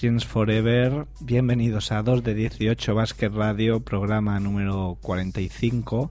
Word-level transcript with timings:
Friends 0.00 0.24
Forever. 0.24 1.06
Bienvenidos 1.20 1.92
a 1.92 2.02
2 2.02 2.24
de 2.24 2.34
18 2.34 2.94
Basket 2.94 3.28
Radio, 3.28 3.80
programa 3.80 4.40
número 4.40 4.96
45, 5.02 6.10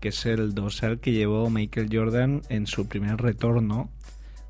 que 0.00 0.08
es 0.08 0.24
el 0.24 0.54
dorsal 0.54 1.00
que 1.00 1.12
llevó 1.12 1.50
Michael 1.50 1.90
Jordan 1.92 2.40
en 2.48 2.66
su 2.66 2.88
primer 2.88 3.20
retorno. 3.20 3.90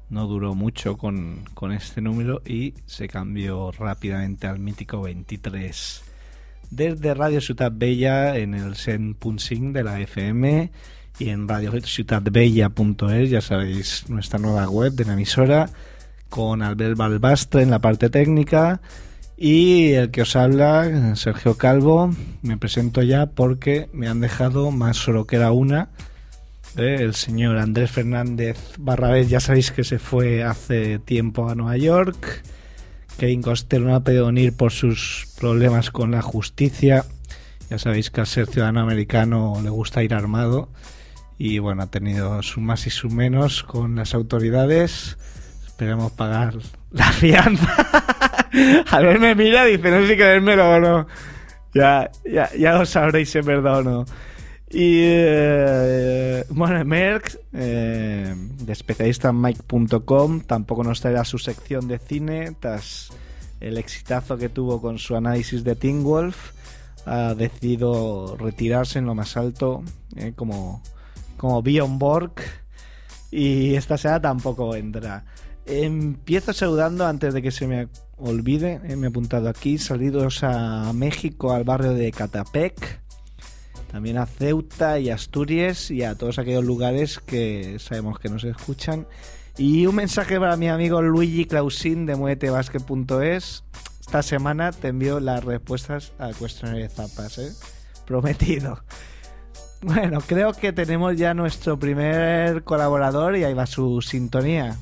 No 0.09 0.29
duró 0.29 0.55
mucho 0.55 0.97
con, 0.97 1.43
con 1.53 1.73
este 1.73 2.01
número 2.01 2.43
y 2.47 2.75
se 2.87 3.09
cambió 3.09 3.73
rápidamente 3.73 4.47
al 4.47 4.61
mítico 4.61 5.03
23. 5.03 6.03
Desde 6.71 7.15
Radio 7.15 7.41
Ciutat 7.41 7.73
Bella 7.77 8.37
en 8.37 8.55
el 8.55 8.75
100.5 8.75 9.73
de 9.73 9.83
la 9.83 10.01
FM 10.01 10.71
y 11.19 11.29
en 11.31 11.49
radiociutatbella.es, 11.49 13.31
ya 13.31 13.41
sabéis, 13.41 14.09
nuestra 14.09 14.39
nueva 14.39 14.71
web 14.71 14.93
de 14.93 15.07
la 15.07 15.15
emisora 15.15 15.69
con 16.31 16.63
Albert 16.63 16.97
Balbastre 16.97 17.63
en 17.63 17.71
la 17.71 17.81
parte 17.81 18.09
técnica 18.09 18.81
y 19.43 19.93
el 19.93 20.11
que 20.11 20.21
os 20.21 20.37
habla, 20.37 21.17
Sergio 21.17 21.57
Calvo. 21.57 22.11
Me 22.43 22.59
presento 22.59 23.03
ya 23.03 23.25
porque 23.25 23.89
me 23.95 24.07
han 24.07 24.21
dejado 24.21 24.71
más 24.71 24.99
solo 24.99 25.27
que 25.27 25.37
era 25.37 25.51
una. 25.51 25.89
¿eh? 26.77 26.99
El 27.01 27.15
señor 27.15 27.57
Andrés 27.57 27.91
Fernández 27.91 28.59
Barrabés, 28.79 29.31
ya 29.31 29.41
sabéis 29.41 29.71
que 29.71 29.83
se 29.83 29.99
fue 29.99 30.45
hace 30.45 30.99
tiempo 30.99 31.49
a 31.49 31.55
Nueva 31.55 31.79
York. 31.79 32.43
Kevin 33.17 33.41
Costello 33.41 33.87
no 33.87 33.95
ha 33.95 34.05
podido 34.05 34.27
venir 34.27 34.55
por 34.55 34.73
sus 34.73 35.29
problemas 35.39 35.91
con 35.91 36.11
la 36.11 36.21
justicia. 36.21 37.07
Ya 37.71 37.79
sabéis 37.79 38.11
que 38.11 38.21
al 38.21 38.27
ser 38.27 38.47
ciudadano 38.47 38.81
americano 38.81 39.59
le 39.63 39.71
gusta 39.71 40.03
ir 40.03 40.13
armado. 40.13 40.69
Y 41.39 41.61
bueno, 41.61 41.85
ha 41.85 41.91
tenido 41.91 42.43
su 42.43 42.61
más 42.61 42.87
y 42.87 42.91
su 42.91 43.09
menos 43.09 43.63
con 43.63 43.97
las 43.97 44.13
autoridades 44.13 45.17
esperemos 45.81 46.13
pagar 46.13 46.59
la 46.91 47.11
fianza. 47.11 47.75
a 48.91 48.99
ver, 49.01 49.19
me 49.19 49.35
mira, 49.35 49.65
dice, 49.65 49.91
no 49.91 50.03
sé 50.03 50.09
si 50.09 50.17
creérmelo 50.17 50.75
o 50.75 50.79
no. 50.79 51.07
Ya, 51.73 52.11
ya, 52.31 52.51
ya 52.55 52.75
lo 52.75 52.85
sabréis 52.85 53.31
si 53.31 53.39
es 53.39 53.47
verdad 53.47 53.79
o 53.79 53.83
no. 53.83 54.05
Y 54.69 55.01
eh, 55.05 56.45
bueno, 56.51 56.85
Merck, 56.85 57.35
eh, 57.55 58.35
de 58.37 58.73
especialista 58.75 59.31
en 59.31 59.41
Mike.com, 59.41 60.43
tampoco 60.43 60.85
nos 60.85 61.01
traerá 61.01 61.25
su 61.25 61.39
sección 61.39 61.89
de 61.89 61.99
cine, 61.99 62.55
tras 62.61 63.09
el 63.61 63.79
exitazo 63.79 64.37
que 64.37 64.51
tuvo 64.51 64.83
con 64.83 64.99
su 64.99 65.17
análisis 65.17 65.65
de 65.65 65.77
Teen 65.77 66.05
Wolf, 66.05 66.53
ha 67.07 67.33
decidido 67.33 68.37
retirarse 68.37 68.99
en 68.99 69.07
lo 69.07 69.15
más 69.15 69.35
alto, 69.39 69.83
eh, 70.15 70.35
como, 70.37 70.83
como 71.39 71.63
Bjorn 71.63 71.99
Borg, 71.99 72.35
y 73.31 73.75
esta 73.77 73.97
semana 73.97 74.21
tampoco 74.21 74.71
vendrá. 74.71 75.25
Empiezo 75.73 76.53
saludando 76.53 77.07
antes 77.07 77.33
de 77.33 77.43
que 77.43 77.53
se 77.53 77.69
me 77.69 77.87
olvide, 78.19 78.81
me 78.97 79.07
he 79.07 79.09
apuntado 79.11 79.49
aquí, 79.49 79.79
salidos 79.79 80.43
a 80.43 80.93
México, 80.93 81.53
al 81.53 81.63
barrio 81.63 81.93
de 81.95 82.11
Catapec, 82.11 83.01
también 83.93 84.19
a 84.19 84.27
Ceuta 84.27 84.99
y 84.99 85.11
Asturias 85.11 85.93
y 85.93 86.03
a 86.03 86.17
todos 86.17 86.41
aquellos 86.41 86.65
lugares 86.65 87.21
que 87.21 87.79
sabemos 87.79 88.19
que 88.19 88.29
nos 88.29 88.43
escuchan. 88.43 89.07
Y 89.59 89.87
un 89.87 89.95
mensaje 89.95 90.41
para 90.41 90.57
mi 90.57 90.69
amigo 90.69 91.03
Luigi 91.03 91.45
Clausín 91.45 92.05
de 92.05 92.17
muetebasket.es. 92.17 93.63
Esta 94.01 94.23
semana 94.25 94.73
te 94.73 94.89
envío 94.89 95.21
las 95.21 95.45
respuestas 95.45 96.13
al 96.19 96.35
cuestionario 96.35 96.83
de 96.83 96.89
zapas, 96.89 97.39
¿eh? 97.39 97.53
Prometido. 98.07 98.83
Bueno, 99.83 100.21
creo 100.27 100.53
que 100.53 100.73
tenemos 100.73 101.17
ya 101.17 101.33
nuestro 101.33 101.79
primer 101.79 102.65
colaborador 102.65 103.37
y 103.37 103.45
ahí 103.45 103.55
va 103.55 103.67
su 103.67 104.03
sintonía. 104.03 104.77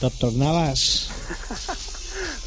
Doctor 0.00 0.32
Navas. 0.32 1.08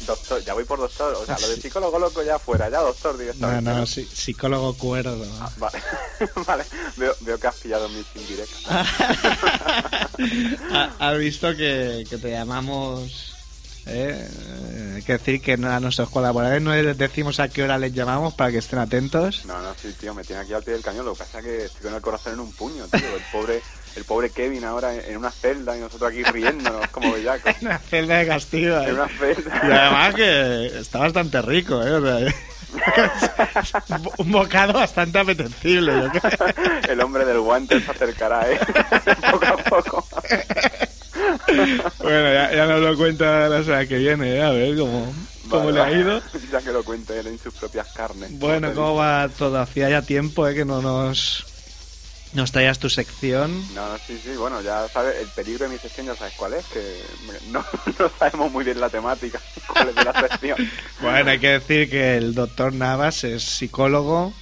doctor, 0.06 0.42
ya 0.44 0.54
voy 0.54 0.64
por 0.64 0.78
doctor. 0.78 1.14
O 1.14 1.24
sea, 1.24 1.38
lo 1.38 1.48
de 1.48 1.56
psicólogo 1.60 1.98
loco 1.98 2.22
ya 2.22 2.38
fuera, 2.38 2.68
ya 2.68 2.80
doctor 2.80 3.12
No, 3.14 3.18
directamente. 3.20 3.70
no, 3.70 3.86
sí, 3.86 4.08
psicólogo 4.12 4.74
cuerdo. 4.74 5.24
Ah, 5.40 5.50
vale, 5.58 5.82
vale. 6.46 6.64
Veo, 6.96 7.14
veo 7.20 7.38
que 7.38 7.46
has 7.46 7.54
pillado 7.56 7.88
mis 7.88 8.06
indirectas. 8.16 8.60
Ha- 10.72 10.90
Has 10.98 11.18
visto 11.18 11.54
que, 11.56 12.04
que 12.08 12.18
te 12.18 12.30
llamamos. 12.30 13.34
¿eh? 13.86 14.28
Eh, 14.28 14.92
Hay 14.96 15.02
que 15.02 15.12
decir 15.14 15.40
que 15.42 15.52
a 15.54 15.80
nuestros 15.80 16.08
colaboradores 16.10 16.62
no 16.62 16.74
les 16.74 16.96
decimos 16.96 17.40
a 17.40 17.48
qué 17.48 17.62
hora 17.64 17.78
les 17.78 17.92
llamamos 17.92 18.32
para 18.34 18.50
que 18.52 18.58
estén 18.58 18.78
atentos. 18.78 19.44
No, 19.44 19.60
no, 19.60 19.74
sí, 19.80 19.92
tío, 19.98 20.14
me 20.14 20.22
tiene 20.24 20.42
aquí 20.42 20.52
al 20.52 20.62
pie 20.62 20.74
del 20.74 20.82
cañón. 20.82 21.04
Lo 21.06 21.12
que 21.14 21.18
pasa 21.20 21.38
es 21.40 21.44
que 21.44 21.64
estoy 21.64 21.82
con 21.82 21.94
el 21.94 22.00
corazón 22.00 22.34
en 22.34 22.40
un 22.40 22.52
puño, 22.52 22.86
tío. 22.88 23.00
El 23.16 23.22
pobre, 23.32 23.60
el 23.96 24.04
pobre 24.04 24.30
Kevin 24.30 24.64
ahora 24.64 24.94
en 24.94 25.16
una 25.16 25.30
celda 25.30 25.76
y 25.76 25.80
nosotros 25.80 26.10
aquí 26.10 26.22
riéndonos 26.24 26.88
como 26.88 27.12
bellacos. 27.12 27.54
Una 27.62 27.78
celda 27.78 28.18
de 28.18 28.26
castigo. 28.26 28.76
¿eh? 28.78 28.88
En 28.88 28.94
una 28.94 29.08
celda. 29.08 29.60
Y 29.62 29.70
además 29.70 30.14
que 30.14 30.66
está 30.78 30.98
bastante 30.98 31.42
rico, 31.42 31.82
¿eh? 31.82 31.92
O 31.92 32.02
sea, 32.02 32.34
un 34.18 34.32
bocado 34.32 34.74
bastante 34.74 35.18
apetecible. 35.18 35.92
yo 35.92 36.10
creo. 36.10 36.82
El 36.88 37.00
hombre 37.00 37.24
del 37.24 37.40
guante 37.40 37.80
se 37.80 37.90
acercará, 37.90 38.50
¿eh? 38.50 38.58
poco 39.30 39.46
a 39.46 39.56
poco. 39.56 40.08
Bueno, 42.02 42.32
ya, 42.32 42.52
ya 42.52 42.66
nos 42.66 42.80
lo 42.80 42.96
cuenta 42.96 43.48
la 43.48 43.62
semana 43.62 43.86
que 43.86 43.98
viene, 43.98 44.36
¿eh? 44.36 44.42
a 44.42 44.50
ver 44.50 44.76
cómo, 44.76 45.12
cómo 45.48 45.66
Vale, 45.66 45.72
le 45.72 45.80
ha 45.80 45.92
ido. 45.92 46.22
Ya 46.50 46.60
que 46.60 46.72
lo 46.72 46.82
cuente 46.82 47.18
él 47.18 47.26
en 47.28 47.38
sus 47.38 47.54
propias 47.54 47.88
carnes. 47.92 48.38
Bueno, 48.38 48.72
¿cómo 48.74 48.96
va 48.96 49.28
todo? 49.28 49.58
Hacía 49.58 49.88
ya 49.88 50.02
tiempo 50.02 50.46
¿eh? 50.48 50.54
que 50.54 50.64
no 50.64 50.82
nos, 50.82 51.44
nos 52.34 52.50
traías 52.50 52.78
tu 52.78 52.90
sección. 52.90 53.64
No, 53.74 53.88
no, 53.88 53.98
sí, 53.98 54.20
sí, 54.22 54.36
bueno, 54.36 54.60
ya 54.60 54.88
sabes, 54.88 55.16
el 55.20 55.28
peligro 55.28 55.66
de 55.66 55.72
mi 55.72 55.78
sección 55.78 56.06
ya 56.06 56.16
sabes 56.16 56.34
cuál 56.36 56.54
es, 56.54 56.66
que 56.66 57.02
no, 57.50 57.64
no 57.98 58.10
sabemos 58.18 58.52
muy 58.52 58.64
bien 58.64 58.80
la 58.80 58.90
temática, 58.90 59.40
cuál 59.66 59.88
es 59.88 59.94
de 59.94 60.04
la 60.04 60.20
sección. 60.28 60.58
Bueno, 61.00 61.30
hay 61.30 61.38
que 61.38 61.48
decir 61.50 61.88
que 61.88 62.16
el 62.16 62.34
doctor 62.34 62.72
Navas 62.72 63.24
es 63.24 63.44
psicólogo, 63.44 64.34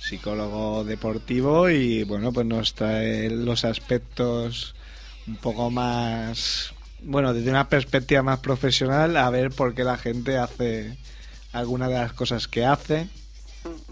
psicólogo 0.00 0.84
deportivo 0.84 1.68
y 1.68 2.04
bueno, 2.04 2.32
pues 2.32 2.46
nos 2.46 2.74
trae 2.74 3.28
los 3.30 3.64
aspectos 3.64 4.74
un 5.26 5.36
poco 5.36 5.70
más, 5.70 6.72
bueno, 7.00 7.34
desde 7.34 7.50
una 7.50 7.68
perspectiva 7.68 8.22
más 8.22 8.38
profesional, 8.40 9.16
a 9.16 9.28
ver 9.30 9.50
por 9.50 9.74
qué 9.74 9.82
la 9.82 9.96
gente 9.96 10.38
hace 10.38 10.96
alguna 11.52 11.88
de 11.88 11.94
las 11.94 12.12
cosas 12.12 12.46
que 12.46 12.64
hace. 12.64 13.08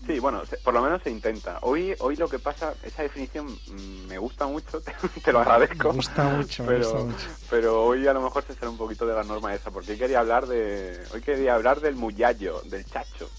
Sí, 0.06 0.18
bueno, 0.18 0.42
por 0.64 0.74
lo 0.74 0.82
menos 0.82 1.02
se 1.02 1.10
intenta. 1.10 1.58
Hoy 1.62 1.94
hoy 2.00 2.16
lo 2.16 2.28
que 2.28 2.38
pasa, 2.38 2.74
esa 2.82 3.02
definición 3.02 3.46
mm, 3.46 4.06
me 4.08 4.18
gusta 4.18 4.46
mucho, 4.46 4.80
te, 4.82 4.92
te 5.22 5.32
lo 5.32 5.40
agradezco. 5.40 5.88
Me 5.90 5.94
gusta 5.96 6.24
mucho, 6.24 6.62
me 6.64 6.68
pero, 6.70 6.84
gusta 6.90 7.04
mucho. 7.04 7.26
pero 7.50 7.84
hoy 7.84 8.06
a 8.06 8.12
lo 8.12 8.22
mejor 8.22 8.44
se 8.44 8.54
sale 8.54 8.68
un 8.68 8.78
poquito 8.78 9.06
de 9.06 9.14
la 9.14 9.22
norma 9.22 9.54
esa, 9.54 9.70
porque 9.70 9.92
hoy 9.92 9.98
quería 9.98 10.20
hablar 10.20 10.46
de 10.46 11.00
hoy 11.12 11.20
quería 11.20 11.54
hablar 11.54 11.80
del 11.80 11.94
muyallo, 11.94 12.60
del 12.62 12.84
chacho. 12.84 13.30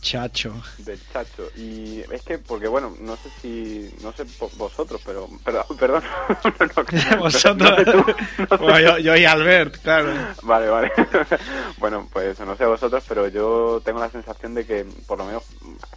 Chacho. 0.00 0.54
Del 0.78 1.00
chacho. 1.12 1.50
Y 1.56 2.00
es 2.12 2.22
que, 2.22 2.38
porque 2.38 2.68
bueno, 2.68 2.94
no 3.00 3.16
sé 3.16 3.30
si, 3.40 3.94
no 4.02 4.12
sé 4.12 4.24
vosotros, 4.56 5.00
pero, 5.04 5.28
pero 5.44 5.64
perdón. 5.78 6.02
vosotros. 7.18 7.70
yo, 8.60 8.98
yo, 8.98 9.16
y 9.16 9.24
Albert, 9.24 9.78
claro. 9.82 10.12
Vale, 10.42 10.68
vale. 10.68 10.92
bueno, 11.78 12.08
pues 12.12 12.38
no 12.40 12.56
sé 12.56 12.64
vosotros, 12.64 13.02
pero 13.08 13.28
yo 13.28 13.80
tengo 13.84 14.00
la 14.00 14.10
sensación 14.10 14.54
de 14.54 14.64
que, 14.66 14.86
por 15.06 15.18
lo 15.18 15.24
menos, 15.24 15.44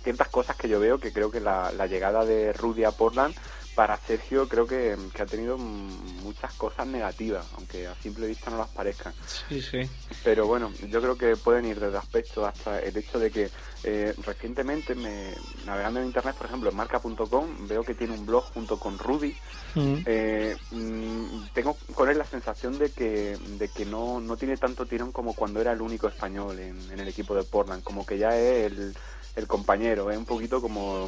ciertas 0.04 0.30
cosas 0.30 0.56
que 0.56 0.70
yo 0.70 0.80
veo, 0.80 1.00
que 1.00 1.14
creo 1.14 1.32
que 1.32 1.40
la, 1.40 1.72
la 1.72 1.88
llegada 1.88 2.26
de 2.26 2.54
Rudy 2.54 2.84
a 2.84 2.92
Portland 2.92 3.36
para 3.76 3.98
Sergio 3.98 4.48
creo 4.48 4.68
que, 4.68 4.98
ha 5.20 5.26
tenido 5.26 5.58
muchas 5.58 6.54
cosas 6.54 6.88
negativas, 6.88 7.46
aunque 7.56 7.88
a 7.88 7.96
simple 7.96 8.28
vista 8.28 8.52
no 8.52 8.58
las 8.58 8.68
parezcan. 8.68 9.14
Sí, 9.26 9.62
sí. 9.62 9.80
Pero 10.24 10.46
bueno, 10.46 10.72
yo 10.90 11.02
creo 11.02 11.18
que 11.18 11.38
pueden 11.38 11.66
ir 11.66 11.80
desde 11.80 11.98
aspectos 11.98 12.46
hasta 12.46 12.80
el 12.80 12.96
hecho 12.98 13.18
de 13.18 13.32
que 13.32 13.50
eh, 13.84 14.14
recientemente, 14.24 14.94
me, 14.94 15.34
navegando 15.66 16.00
en 16.00 16.08
internet, 16.08 16.36
por 16.36 16.48
ejemplo, 16.48 16.70
en 16.70 16.76
marca.com, 16.76 17.68
veo 17.68 17.84
que 17.84 17.96
tiene 17.96 18.14
un 18.14 18.26
blog 18.26 18.44
junto 18.54 18.78
con 18.78 18.98
Rudy. 18.98 19.36
Mm. 19.76 19.96
Eh, 20.06 20.58
mm, 20.72 21.46
tengo 21.54 21.78
con 21.94 22.10
él 22.10 22.18
la 22.18 22.26
sensación 22.26 22.78
de 22.78 22.92
que, 22.92 23.38
de 23.58 23.70
que 23.70 23.86
no, 23.86 24.20
no 24.20 24.36
tiene 24.36 24.58
tanto 24.58 24.86
tirón 24.86 25.12
como 25.12 25.34
cuando 25.34 25.62
era 25.62 25.72
el 25.72 25.82
único 25.82 26.08
español 26.08 26.60
en, 26.60 26.92
en 26.92 27.00
el 27.00 27.08
equipo 27.08 27.36
de 27.36 27.44
Portland, 27.44 27.84
como 27.84 28.06
que 28.06 28.18
ya 28.18 28.36
es 28.38 28.72
el, 28.72 28.96
el 29.36 29.48
compañero, 29.48 30.12
es 30.12 30.18
un 30.18 30.26
poquito 30.26 30.62
como 30.62 31.06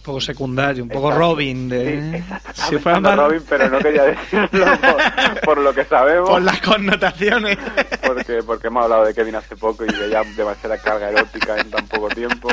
poco 0.02 0.20
secundario, 0.20 0.82
un 0.82 0.88
poco 0.88 1.10
Robin 1.10 1.68
de... 1.68 2.22
Sí, 2.54 2.76
Robin, 2.78 3.42
pero 3.48 3.68
no 3.68 3.78
quería 3.80 4.04
decirlo 4.04 4.66
por, 5.44 5.58
lo 5.58 5.74
que 5.74 5.84
sabemos. 5.84 6.30
Por 6.30 6.42
las 6.42 6.60
connotaciones. 6.60 7.58
Porque, 8.06 8.42
porque 8.42 8.68
hemos 8.68 8.84
hablado 8.84 9.04
de 9.04 9.12
Kevin 9.12 9.34
hace 9.34 9.56
poco 9.56 9.84
y 9.84 9.88
de 9.88 10.08
ya 10.08 10.22
demasiada 10.36 10.78
carga 10.78 11.10
erótica 11.10 11.58
en 11.58 11.70
tan 11.70 11.86
poco 11.86 12.08
tiempo 12.08 12.48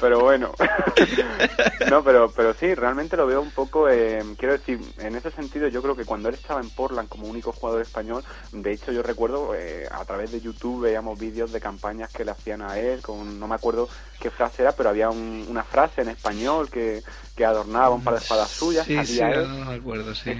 pero 0.00 0.20
bueno. 0.20 0.52
no, 1.90 2.02
pero, 2.02 2.30
pero 2.30 2.54
sí, 2.54 2.74
realmente 2.74 3.16
lo 3.16 3.26
veo 3.26 3.40
un 3.40 3.50
poco, 3.50 3.88
eh, 3.88 4.22
quiero 4.38 4.54
decir, 4.54 4.80
en 4.98 5.14
ese 5.14 5.30
sentido 5.30 5.68
yo 5.68 5.82
creo 5.82 5.96
que 5.96 6.04
cuando 6.04 6.28
él 6.28 6.34
estaba 6.34 6.60
en 6.60 6.70
Portland 6.70 7.08
como 7.08 7.28
único 7.28 7.52
jugador 7.52 7.82
español, 7.82 8.24
de 8.52 8.72
hecho 8.72 8.92
yo 8.92 9.02
recuerdo 9.02 9.54
eh, 9.54 9.86
a 9.90 10.04
través 10.04 10.32
de 10.32 10.40
YouTube 10.40 10.82
veíamos 10.82 11.18
vídeos 11.18 11.52
de 11.52 11.60
campañas 11.60 12.12
que 12.12 12.24
le 12.24 12.30
hacían 12.30 12.62
a 12.62 12.78
él, 12.78 13.02
con 13.02 13.38
no 13.38 13.46
me 13.46 13.54
acuerdo 13.54 13.88
qué 14.18 14.30
frase 14.30 14.62
era, 14.62 14.72
pero 14.72 14.90
había 14.90 15.10
una 15.10 15.64
frase 15.64 16.02
en 16.02 16.08
español 16.08 16.70
que, 16.70 17.02
que 17.40 17.46
adornaba 17.46 17.88
un 17.88 18.04
par 18.04 18.12
de 18.12 18.20
espadas 18.20 18.50
suyas. 18.50 18.84
Sí, 18.84 19.02
sí, 19.06 19.18
no 19.18 19.64
me 19.64 19.76
acuerdo, 19.76 20.14
sí. 20.14 20.38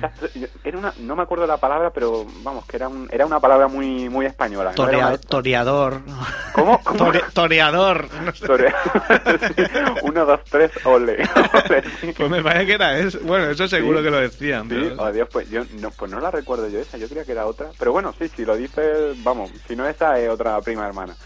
era 0.62 0.76
una, 0.76 0.92
no 0.98 1.16
me 1.16 1.22
acuerdo 1.22 1.46
la 1.46 1.56
palabra, 1.56 1.88
pero 1.88 2.26
vamos, 2.42 2.66
que 2.66 2.76
era, 2.76 2.88
un, 2.88 3.08
era 3.10 3.24
una 3.24 3.40
palabra 3.40 3.68
muy 3.68 4.10
muy 4.10 4.26
española. 4.26 4.72
Toreador. 4.72 6.02
¿Cómo? 6.52 6.78
toreador. 7.32 8.06
Uno, 10.02 10.26
dos, 10.26 10.40
tres, 10.50 10.72
ole. 10.84 11.26
Pues 12.16 12.30
me 12.30 12.42
parece 12.42 12.66
que 12.66 12.74
era 12.74 12.98
eso. 12.98 13.18
Bueno, 13.22 13.48
eso 13.48 13.66
seguro 13.66 14.02
que 14.02 14.10
lo 14.10 14.20
decían. 14.20 14.68
Sí, 14.68 14.92
oh, 14.98 15.10
Dios, 15.10 15.26
pues 15.32 15.48
yo 15.48 15.62
no, 15.78 15.90
pues 15.92 16.10
no 16.10 16.20
la 16.20 16.30
recuerdo 16.30 16.68
yo 16.68 16.80
esa, 16.80 16.98
yo 16.98 17.08
creía 17.08 17.24
que 17.24 17.32
era 17.32 17.46
otra. 17.46 17.68
Pero 17.78 17.92
bueno, 17.92 18.12
sí, 18.18 18.28
si 18.28 18.44
lo 18.44 18.56
dices, 18.56 19.22
vamos, 19.22 19.50
si 19.66 19.74
no 19.74 19.88
esa 19.88 20.18
es 20.18 20.28
otra 20.28 20.60
prima 20.60 20.86
hermana. 20.86 21.16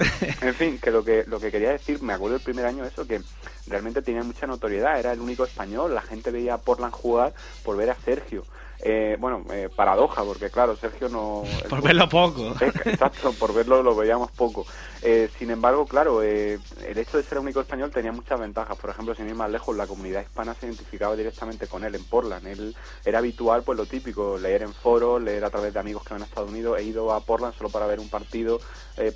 En 0.41 0.55
fin, 0.55 0.79
que 0.79 0.93
lo 0.93 1.05
que 1.05 1.25
lo 1.27 1.41
que 1.41 1.51
quería 1.51 1.71
decir, 1.71 2.01
me 2.01 2.13
acuerdo 2.13 2.37
el 2.37 2.43
primer 2.43 2.65
año 2.65 2.85
eso, 2.85 3.05
que 3.09 3.21
realmente 3.67 4.03
tenía 4.03 4.23
mucha 4.23 4.47
notoriedad, 4.47 4.99
era 4.99 5.13
el 5.13 5.21
único 5.21 5.45
español, 5.45 5.64
la 5.67 6.03
gente 6.03 6.31
veía 6.31 6.55
a 6.55 6.59
Portland 6.59 6.93
jugar 6.93 7.35
por 7.63 7.77
ver 7.77 7.91
a 7.91 7.97
Sergio. 7.97 8.45
Eh, 8.87 9.17
bueno, 9.19 9.43
eh, 9.51 9.71
paradoja, 9.75 10.23
porque 10.25 10.51
claro, 10.51 10.77
Sergio 10.77 11.09
no... 11.09 11.43
Por 11.71 11.81
verlo 11.81 12.07
poco. 12.07 12.55
Exacto, 12.61 13.33
por 13.33 13.55
verlo 13.55 13.83
lo 13.83 13.97
veíamos 13.97 14.31
poco. 14.33 14.67
Eh, 15.01 15.31
sin 15.39 15.51
embargo, 15.51 15.87
claro, 15.87 16.23
el 16.23 16.61
hecho 16.95 17.17
de 17.17 17.23
ser 17.23 17.39
único 17.39 17.61
español 17.61 17.91
tenía 17.91 18.13
muchas 18.13 18.39
ventajas. 18.39 18.77
Por 18.77 18.91
ejemplo, 18.91 19.15
sin 19.15 19.27
ir 19.27 19.35
más 19.35 19.51
lejos, 19.51 19.75
la 19.75 19.87
comunidad 19.87 20.21
hispana 20.21 20.53
se 20.53 20.67
identificaba 20.67 21.17
directamente 21.17 21.67
con 21.67 21.83
él 21.83 21.95
en 21.95 22.05
Portland. 22.05 22.47
Él 22.47 22.77
era 23.07 23.19
habitual, 23.19 23.63
pues 23.63 23.79
lo 23.79 23.87
típico, 23.87 24.37
leer 24.37 24.63
en 24.63 24.75
foros, 24.75 25.23
leer 25.23 25.47
a 25.47 25.51
través 25.51 25.73
de 25.73 25.81
amigos 25.81 26.05
que 26.05 26.13
van 26.13 26.23
a 26.23 26.27
Estados 26.27 26.51
Unidos. 26.51 26.79
He 26.79 26.83
ido 26.83 27.11
a 27.11 27.21
Portland 27.21 27.55
solo 27.57 27.71
para 27.71 27.87
ver 27.87 28.01
un 28.01 28.11
partido 28.11 28.61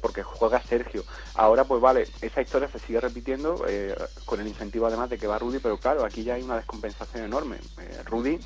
porque 0.00 0.22
juega 0.22 0.60
Sergio. 0.62 1.04
Ahora, 1.34 1.64
pues 1.64 1.80
vale, 1.80 2.08
esa 2.22 2.40
historia 2.40 2.68
se 2.68 2.78
sigue 2.78 3.00
repitiendo 3.00 3.62
con 4.24 4.40
el 4.40 4.48
incentivo 4.48 4.86
además 4.86 5.10
de 5.10 5.18
que 5.18 5.26
va 5.26 5.38
Rudy, 5.38 5.58
pero 5.58 5.76
claro, 5.76 6.04
aquí 6.04 6.24
ya 6.24 6.34
hay 6.34 6.42
una 6.42 6.56
descompensación 6.56 7.24
enorme. 7.24 7.58
Rudy 8.04 8.38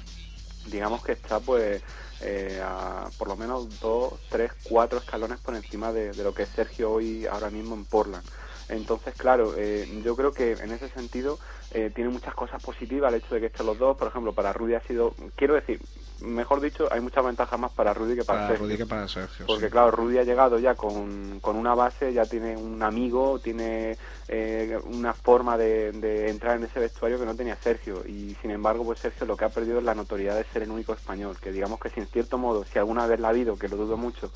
digamos 0.66 1.02
que 1.02 1.12
está 1.12 1.40
pues 1.40 1.82
eh, 2.20 2.60
a 2.62 3.10
por 3.16 3.28
lo 3.28 3.36
menos 3.36 3.78
dos, 3.80 4.14
tres, 4.28 4.52
cuatro 4.62 4.98
escalones 4.98 5.38
por 5.40 5.54
encima 5.54 5.92
de, 5.92 6.14
lo 6.14 6.34
que 6.34 6.44
es 6.44 6.48
Sergio 6.54 6.92
hoy 6.92 7.26
ahora 7.26 7.50
mismo 7.50 7.74
en 7.74 7.84
Portland. 7.84 8.24
Entonces, 8.68 9.14
claro, 9.16 9.54
eh, 9.56 9.86
yo 10.04 10.16
creo 10.16 10.32
que 10.32 10.52
en 10.52 10.72
ese 10.72 10.88
sentido 10.90 11.38
eh, 11.72 11.90
tiene 11.94 12.10
muchas 12.10 12.34
cosas 12.34 12.60
positivas 12.62 13.12
el 13.12 13.20
hecho 13.20 13.34
de 13.34 13.40
que 13.40 13.46
estén 13.46 13.66
los 13.66 13.78
dos. 13.78 13.96
Por 13.96 14.08
ejemplo, 14.08 14.32
para 14.32 14.52
Rudy 14.52 14.74
ha 14.74 14.80
sido, 14.82 15.14
quiero 15.36 15.54
decir, 15.54 15.80
mejor 16.22 16.60
dicho, 16.60 16.88
hay 16.90 17.00
muchas 17.00 17.24
ventajas 17.24 17.58
más 17.58 17.72
para 17.72 17.92
Rudy 17.92 18.16
que 18.16 18.24
para, 18.24 18.48
Sergio. 18.48 18.66
Rudy 18.66 18.76
que 18.76 18.86
para 18.86 19.08
Sergio. 19.08 19.46
Porque 19.46 19.68
claro, 19.68 19.90
Rudy 19.90 20.18
ha 20.18 20.24
llegado 20.24 20.58
ya 20.58 20.74
con, 20.74 21.40
con, 21.40 21.56
una 21.56 21.74
base, 21.74 22.12
ya 22.12 22.24
tiene 22.24 22.56
un 22.56 22.82
amigo, 22.82 23.38
tiene 23.38 23.96
eh, 24.28 24.78
una 24.84 25.12
forma 25.12 25.56
de, 25.56 25.92
de, 25.92 26.30
entrar 26.30 26.56
en 26.56 26.64
ese 26.64 26.80
vestuario 26.80 27.18
que 27.18 27.26
no 27.26 27.34
tenía 27.34 27.56
Sergio. 27.56 28.02
Y 28.06 28.36
sin 28.40 28.50
embargo, 28.50 28.84
pues 28.84 29.00
Sergio 29.00 29.26
lo 29.26 29.36
que 29.36 29.44
ha 29.44 29.50
perdido 29.50 29.78
es 29.78 29.84
la 29.84 29.94
notoriedad 29.94 30.36
de 30.36 30.44
ser 30.44 30.62
el 30.62 30.70
único 30.70 30.92
español. 30.92 31.36
Que 31.40 31.52
digamos 31.52 31.78
que 31.80 31.90
si 31.90 32.00
en 32.00 32.06
cierto 32.06 32.38
modo, 32.38 32.64
si 32.64 32.78
alguna 32.78 33.06
vez 33.06 33.20
la 33.20 33.28
ha 33.28 33.30
habido, 33.30 33.56
que 33.56 33.68
lo 33.68 33.76
dudo 33.76 33.96
mucho, 33.96 34.30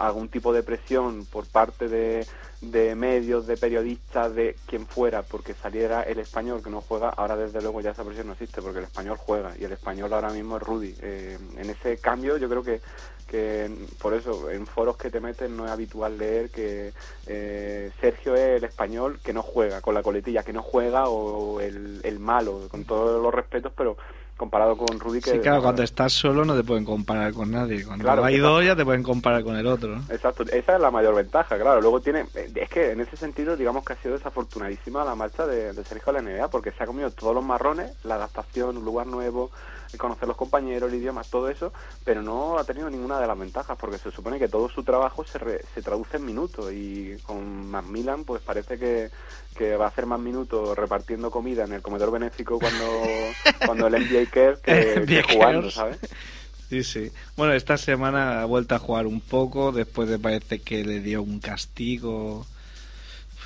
algún 0.00 0.28
tipo 0.28 0.52
de 0.52 0.62
presión 0.62 1.26
por 1.26 1.46
parte 1.46 1.88
de, 1.88 2.26
de 2.60 2.94
medios, 2.94 3.46
de 3.46 3.56
periodistas, 3.56 4.34
de 4.34 4.56
quien 4.66 4.86
fuera, 4.86 5.22
porque 5.22 5.54
saliera 5.54 6.02
el 6.02 6.18
español 6.18 6.62
que 6.62 6.70
no 6.70 6.80
juega, 6.80 7.10
ahora 7.10 7.36
desde 7.36 7.60
luego 7.60 7.80
ya 7.80 7.90
esa 7.90 8.04
presión 8.04 8.26
no 8.26 8.32
existe, 8.34 8.60
porque 8.60 8.78
el 8.78 8.84
español 8.84 9.16
juega 9.18 9.52
y 9.58 9.64
el 9.64 9.72
español 9.72 10.12
ahora 10.12 10.30
mismo 10.30 10.56
es 10.56 10.62
Rudy. 10.62 10.94
Eh, 11.00 11.38
en 11.56 11.70
ese 11.70 11.98
cambio 11.98 12.36
yo 12.36 12.48
creo 12.48 12.62
que, 12.62 12.80
que 13.26 13.70
por 14.00 14.14
eso 14.14 14.50
en 14.50 14.66
foros 14.66 14.96
que 14.96 15.10
te 15.10 15.20
meten 15.20 15.56
no 15.56 15.66
es 15.66 15.70
habitual 15.70 16.18
leer 16.18 16.50
que 16.50 16.92
eh, 17.26 17.90
Sergio 18.00 18.34
es 18.34 18.58
el 18.58 18.64
español 18.64 19.20
que 19.22 19.32
no 19.32 19.42
juega, 19.42 19.80
con 19.80 19.94
la 19.94 20.02
coletilla 20.02 20.42
que 20.42 20.52
no 20.52 20.62
juega 20.62 21.08
o 21.08 21.60
el, 21.60 22.00
el 22.04 22.18
malo, 22.18 22.68
con 22.70 22.84
todos 22.84 23.22
los 23.22 23.32
respetos, 23.32 23.72
pero 23.76 23.96
comparado 24.40 24.74
con 24.74 24.98
Rudy 24.98 25.20
que... 25.20 25.32
Sí, 25.32 25.38
claro, 25.40 25.60
cuando 25.60 25.82
estás 25.82 26.14
solo 26.14 26.46
no 26.46 26.56
te 26.56 26.64
pueden 26.64 26.82
comparar 26.82 27.34
con 27.34 27.50
nadie. 27.50 27.84
Cuando 27.84 28.24
hay 28.24 28.38
dos 28.38 28.64
ya 28.64 28.74
te 28.74 28.86
pueden 28.86 29.02
comparar 29.02 29.44
con 29.44 29.54
el 29.54 29.66
otro. 29.66 29.96
Exacto, 30.08 30.44
esa 30.44 30.76
es 30.76 30.80
la 30.80 30.90
mayor 30.90 31.14
ventaja, 31.14 31.58
claro. 31.58 31.82
Luego 31.82 32.00
tiene... 32.00 32.24
Es 32.54 32.70
que 32.70 32.92
en 32.92 33.02
ese 33.02 33.18
sentido 33.18 33.54
digamos 33.54 33.84
que 33.84 33.92
ha 33.92 33.96
sido 33.96 34.14
desafortunadísima 34.14 35.04
la 35.04 35.14
marcha 35.14 35.46
de, 35.46 35.74
de 35.74 35.84
Sergio 35.84 36.08
a 36.08 36.12
la 36.14 36.22
NBA 36.22 36.48
porque 36.48 36.72
se 36.72 36.82
ha 36.82 36.86
comido 36.86 37.10
todos 37.10 37.34
los 37.34 37.44
marrones, 37.44 37.92
la 38.02 38.14
adaptación, 38.14 38.78
un 38.78 38.84
lugar 38.86 39.06
nuevo, 39.06 39.50
conocer 39.98 40.28
los 40.28 40.36
compañeros, 40.36 40.92
el 40.92 40.98
idioma, 40.98 41.22
todo 41.24 41.48
eso, 41.48 41.72
pero 42.04 42.22
no 42.22 42.58
ha 42.58 42.64
tenido 42.64 42.88
ninguna 42.90 43.20
de 43.20 43.26
las 43.26 43.38
ventajas 43.38 43.76
porque 43.78 43.98
se 43.98 44.10
supone 44.10 44.38
que 44.38 44.48
todo 44.48 44.68
su 44.68 44.82
trabajo 44.82 45.24
se, 45.24 45.38
se 45.74 45.82
traduce 45.82 46.16
en 46.16 46.26
minutos 46.26 46.72
y 46.72 47.16
con 47.22 47.70
Macmillan 47.70 48.24
pues 48.24 48.42
parece 48.42 48.78
que, 48.78 49.10
que 49.56 49.76
va 49.76 49.86
a 49.86 49.88
hacer 49.88 50.06
más 50.06 50.20
minutos 50.20 50.76
repartiendo 50.76 51.30
comida 51.30 51.64
en 51.64 51.72
el 51.72 51.82
comedor 51.82 52.10
benéfico 52.10 52.58
cuando, 52.58 53.02
cuando 53.66 53.86
el 53.86 53.94
NBA 53.94 54.30
care 54.30 54.58
que, 54.62 55.22
jugando, 55.22 55.70
¿sabes? 55.70 55.98
Sí, 56.68 56.84
sí. 56.84 57.10
Bueno, 57.36 57.52
esta 57.52 57.76
semana 57.76 58.42
ha 58.42 58.44
vuelto 58.44 58.76
a 58.76 58.78
jugar 58.78 59.06
un 59.08 59.20
poco, 59.20 59.72
después 59.72 60.08
de 60.08 60.20
parece 60.20 60.60
que 60.60 60.84
le 60.84 61.00
dio 61.00 61.20
un 61.20 61.40
castigo. 61.40 62.46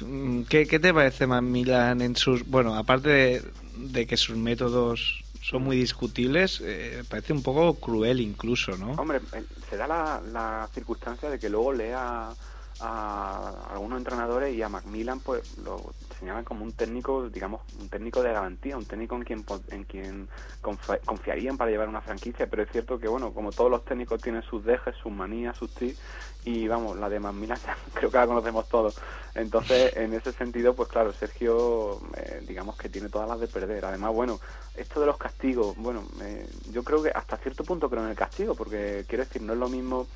Mm, 0.00 0.42
¿Qué, 0.42 0.66
qué 0.66 0.78
te 0.78 0.92
parece 0.92 1.26
Macmillan 1.26 2.02
en 2.02 2.16
sus... 2.16 2.46
Bueno, 2.46 2.76
aparte 2.76 3.08
de, 3.08 3.42
de 3.76 4.06
que 4.06 4.18
sus 4.18 4.36
métodos 4.36 5.23
son 5.44 5.62
muy 5.62 5.76
discutibles, 5.76 6.62
eh, 6.64 7.02
parece 7.06 7.34
un 7.34 7.42
poco 7.42 7.74
cruel 7.74 8.20
incluso, 8.20 8.78
¿no? 8.78 8.92
Hombre, 8.92 9.20
eh, 9.34 9.44
se 9.68 9.76
da 9.76 9.86
la, 9.86 10.68
circunstancia 10.72 11.28
de 11.28 11.38
que 11.38 11.50
luego 11.50 11.70
lea 11.70 12.30
a 12.80 13.66
algunos 13.70 13.98
entrenadores 13.98 14.54
y 14.54 14.62
a 14.62 14.70
Macmillan 14.70 15.20
pues 15.20 15.58
lo 15.58 15.92
señalan 16.18 16.44
como 16.44 16.64
un 16.64 16.72
técnico, 16.72 17.28
digamos, 17.28 17.60
un 17.78 17.90
técnico 17.90 18.22
de 18.22 18.32
garantía, 18.32 18.76
un 18.78 18.86
técnico 18.86 19.16
en 19.16 19.24
quien 19.24 19.44
en 19.68 19.84
quien 19.84 20.28
confiarían 21.04 21.58
para 21.58 21.70
llevar 21.70 21.88
una 21.88 22.00
franquicia, 22.00 22.48
pero 22.48 22.62
es 22.62 22.70
cierto 22.72 22.98
que 22.98 23.06
bueno, 23.06 23.34
como 23.34 23.52
todos 23.52 23.70
los 23.70 23.84
técnicos 23.84 24.22
tienen 24.22 24.42
sus 24.42 24.64
dejes, 24.64 24.96
sus 24.96 25.12
manías, 25.12 25.58
sus 25.58 25.72
tics 25.74 26.00
y 26.44 26.68
vamos, 26.68 26.98
la 26.98 27.08
de 27.08 27.20
Macmillan 27.20 27.58
creo 27.94 28.10
que 28.10 28.16
la 28.16 28.26
conocemos 28.26 28.68
todos. 28.68 28.96
Entonces, 29.34 29.96
en 29.96 30.12
ese 30.14 30.32
sentido, 30.32 30.74
pues 30.74 30.88
claro, 30.88 31.12
Sergio 31.12 32.00
eh, 32.16 32.42
digamos 32.46 32.76
que 32.76 32.88
tiene 32.88 33.08
todas 33.08 33.28
las 33.28 33.40
de 33.40 33.48
perder. 33.48 33.84
Además, 33.84 34.12
bueno, 34.12 34.38
esto 34.76 35.00
de 35.00 35.06
los 35.06 35.16
castigos, 35.16 35.76
bueno, 35.76 36.04
eh, 36.22 36.48
yo 36.70 36.84
creo 36.84 37.02
que 37.02 37.10
hasta 37.10 37.36
cierto 37.38 37.64
punto 37.64 37.90
creo 37.90 38.04
en 38.04 38.10
el 38.10 38.16
castigo, 38.16 38.54
porque 38.54 39.04
quiero 39.08 39.24
decir, 39.24 39.42
no 39.42 39.54
es 39.54 39.58
lo 39.58 39.68
mismo 39.68 40.06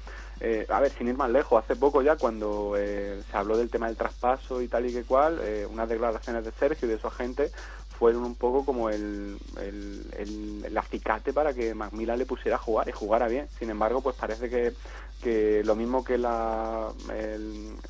eh, 0.40 0.66
a 0.68 0.80
ver, 0.80 0.92
sin 0.92 1.08
ir 1.08 1.16
más 1.16 1.30
lejos, 1.30 1.62
hace 1.62 1.74
poco 1.74 2.00
ya 2.00 2.16
cuando 2.16 2.74
eh, 2.76 3.20
se 3.28 3.36
habló 3.36 3.56
del 3.56 3.70
tema 3.70 3.88
del 3.88 3.96
traspaso 3.96 4.62
y 4.62 4.68
tal 4.68 4.86
y 4.86 4.92
que 4.92 5.02
cual, 5.02 5.40
eh, 5.42 5.66
unas 5.68 5.88
declaraciones 5.88 6.44
de 6.44 6.52
Sergio 6.52 6.86
y 6.86 6.92
de 6.92 6.98
su 6.98 7.08
agente 7.08 7.50
fueron 7.98 8.24
un 8.24 8.36
poco 8.36 8.64
como 8.64 8.88
el, 8.90 9.36
el, 9.60 10.62
el, 10.64 10.78
acicate 10.78 11.32
para 11.32 11.52
que 11.52 11.74
Macmillan 11.74 12.18
le 12.18 12.26
pusiera 12.26 12.56
a 12.56 12.60
jugar 12.60 12.88
y 12.88 12.92
jugara 12.92 13.26
bien. 13.26 13.48
Sin 13.58 13.70
embargo, 13.70 14.00
pues 14.00 14.14
parece 14.14 14.48
que, 14.48 14.72
que 15.22 15.62
lo 15.64 15.74
mismo 15.74 16.04
que 16.04 16.18
la, 16.18 16.88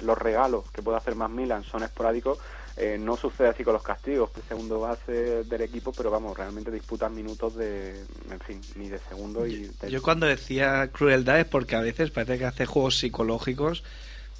los 0.00 0.18
regalos 0.18 0.70
que 0.72 0.82
puede 0.82 0.98
hacer 0.98 1.14
Macmillan 1.14 1.64
son 1.64 1.82
esporádicos, 1.82 2.38
eh, 2.76 2.96
no 2.96 3.16
sucede 3.16 3.48
así 3.48 3.64
con 3.64 3.72
los 3.72 3.82
castigos, 3.82 4.30
el 4.36 4.42
segundo 4.44 4.78
base 4.78 5.42
del 5.44 5.62
equipo, 5.62 5.92
pero 5.92 6.10
vamos, 6.10 6.36
realmente 6.36 6.70
disputan 6.70 7.12
minutos 7.14 7.56
de, 7.56 8.04
en 8.30 8.40
fin, 8.40 8.60
ni 8.76 8.88
de 8.88 9.00
segundo 9.00 9.46
y... 9.46 9.68
Yo 9.88 10.00
cuando 10.00 10.26
decía 10.26 10.88
crueldad 10.92 11.40
es 11.40 11.46
porque 11.46 11.74
a 11.74 11.80
veces 11.80 12.12
parece 12.12 12.38
que 12.38 12.44
hace 12.44 12.66
juegos 12.66 12.98
psicológicos 12.98 13.82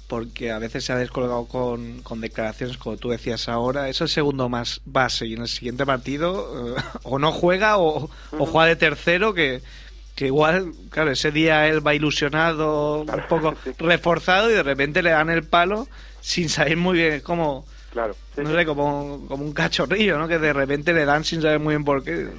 porque 0.07 0.51
a 0.51 0.57
veces 0.57 0.85
se 0.85 0.91
ha 0.91 0.97
descolgado 0.97 1.45
con, 1.45 2.01
con, 2.01 2.19
declaraciones, 2.19 2.77
como 2.77 2.97
tú 2.97 3.09
decías 3.09 3.47
ahora, 3.47 3.89
es 3.89 4.01
el 4.01 4.09
segundo 4.09 4.49
más 4.49 4.81
base 4.85 5.27
y 5.27 5.33
en 5.33 5.41
el 5.41 5.47
siguiente 5.47 5.85
partido 5.85 6.75
eh, 6.75 6.81
o 7.03 7.19
no 7.19 7.31
juega 7.31 7.77
o, 7.77 8.09
o, 8.31 8.45
juega 8.47 8.67
de 8.69 8.75
tercero, 8.75 9.35
que, 9.35 9.61
que 10.19 10.25
igual, 10.25 10.73
claro, 10.89 11.11
ese 11.11 11.31
día 11.31 11.69
él 11.69 11.85
va 11.85 11.93
ilusionado, 11.95 13.03
un 13.03 13.23
poco 13.29 13.53
reforzado 13.79 14.49
y 14.51 14.53
de 14.53 14.63
repente 14.63 15.01
le 15.01 15.11
dan 15.11 15.29
el 15.29 15.45
palo 15.45 15.87
sin 16.19 16.49
saber 16.49 16.75
muy 16.75 16.97
bien 16.97 17.21
cómo... 17.21 17.65
Claro. 17.93 18.13
no 18.35 18.51
sé, 18.51 18.65
como, 18.65 19.25
como 19.29 19.45
un 19.45 19.53
cachorrillo, 19.53 20.19
¿no? 20.19 20.27
Que 20.27 20.37
de 20.37 20.51
repente 20.51 20.91
le 20.93 21.05
dan 21.05 21.23
sin 21.23 21.41
saber 21.41 21.59
muy 21.59 21.71
bien 21.71 21.85
por 21.85 22.03
qué. 22.03 22.29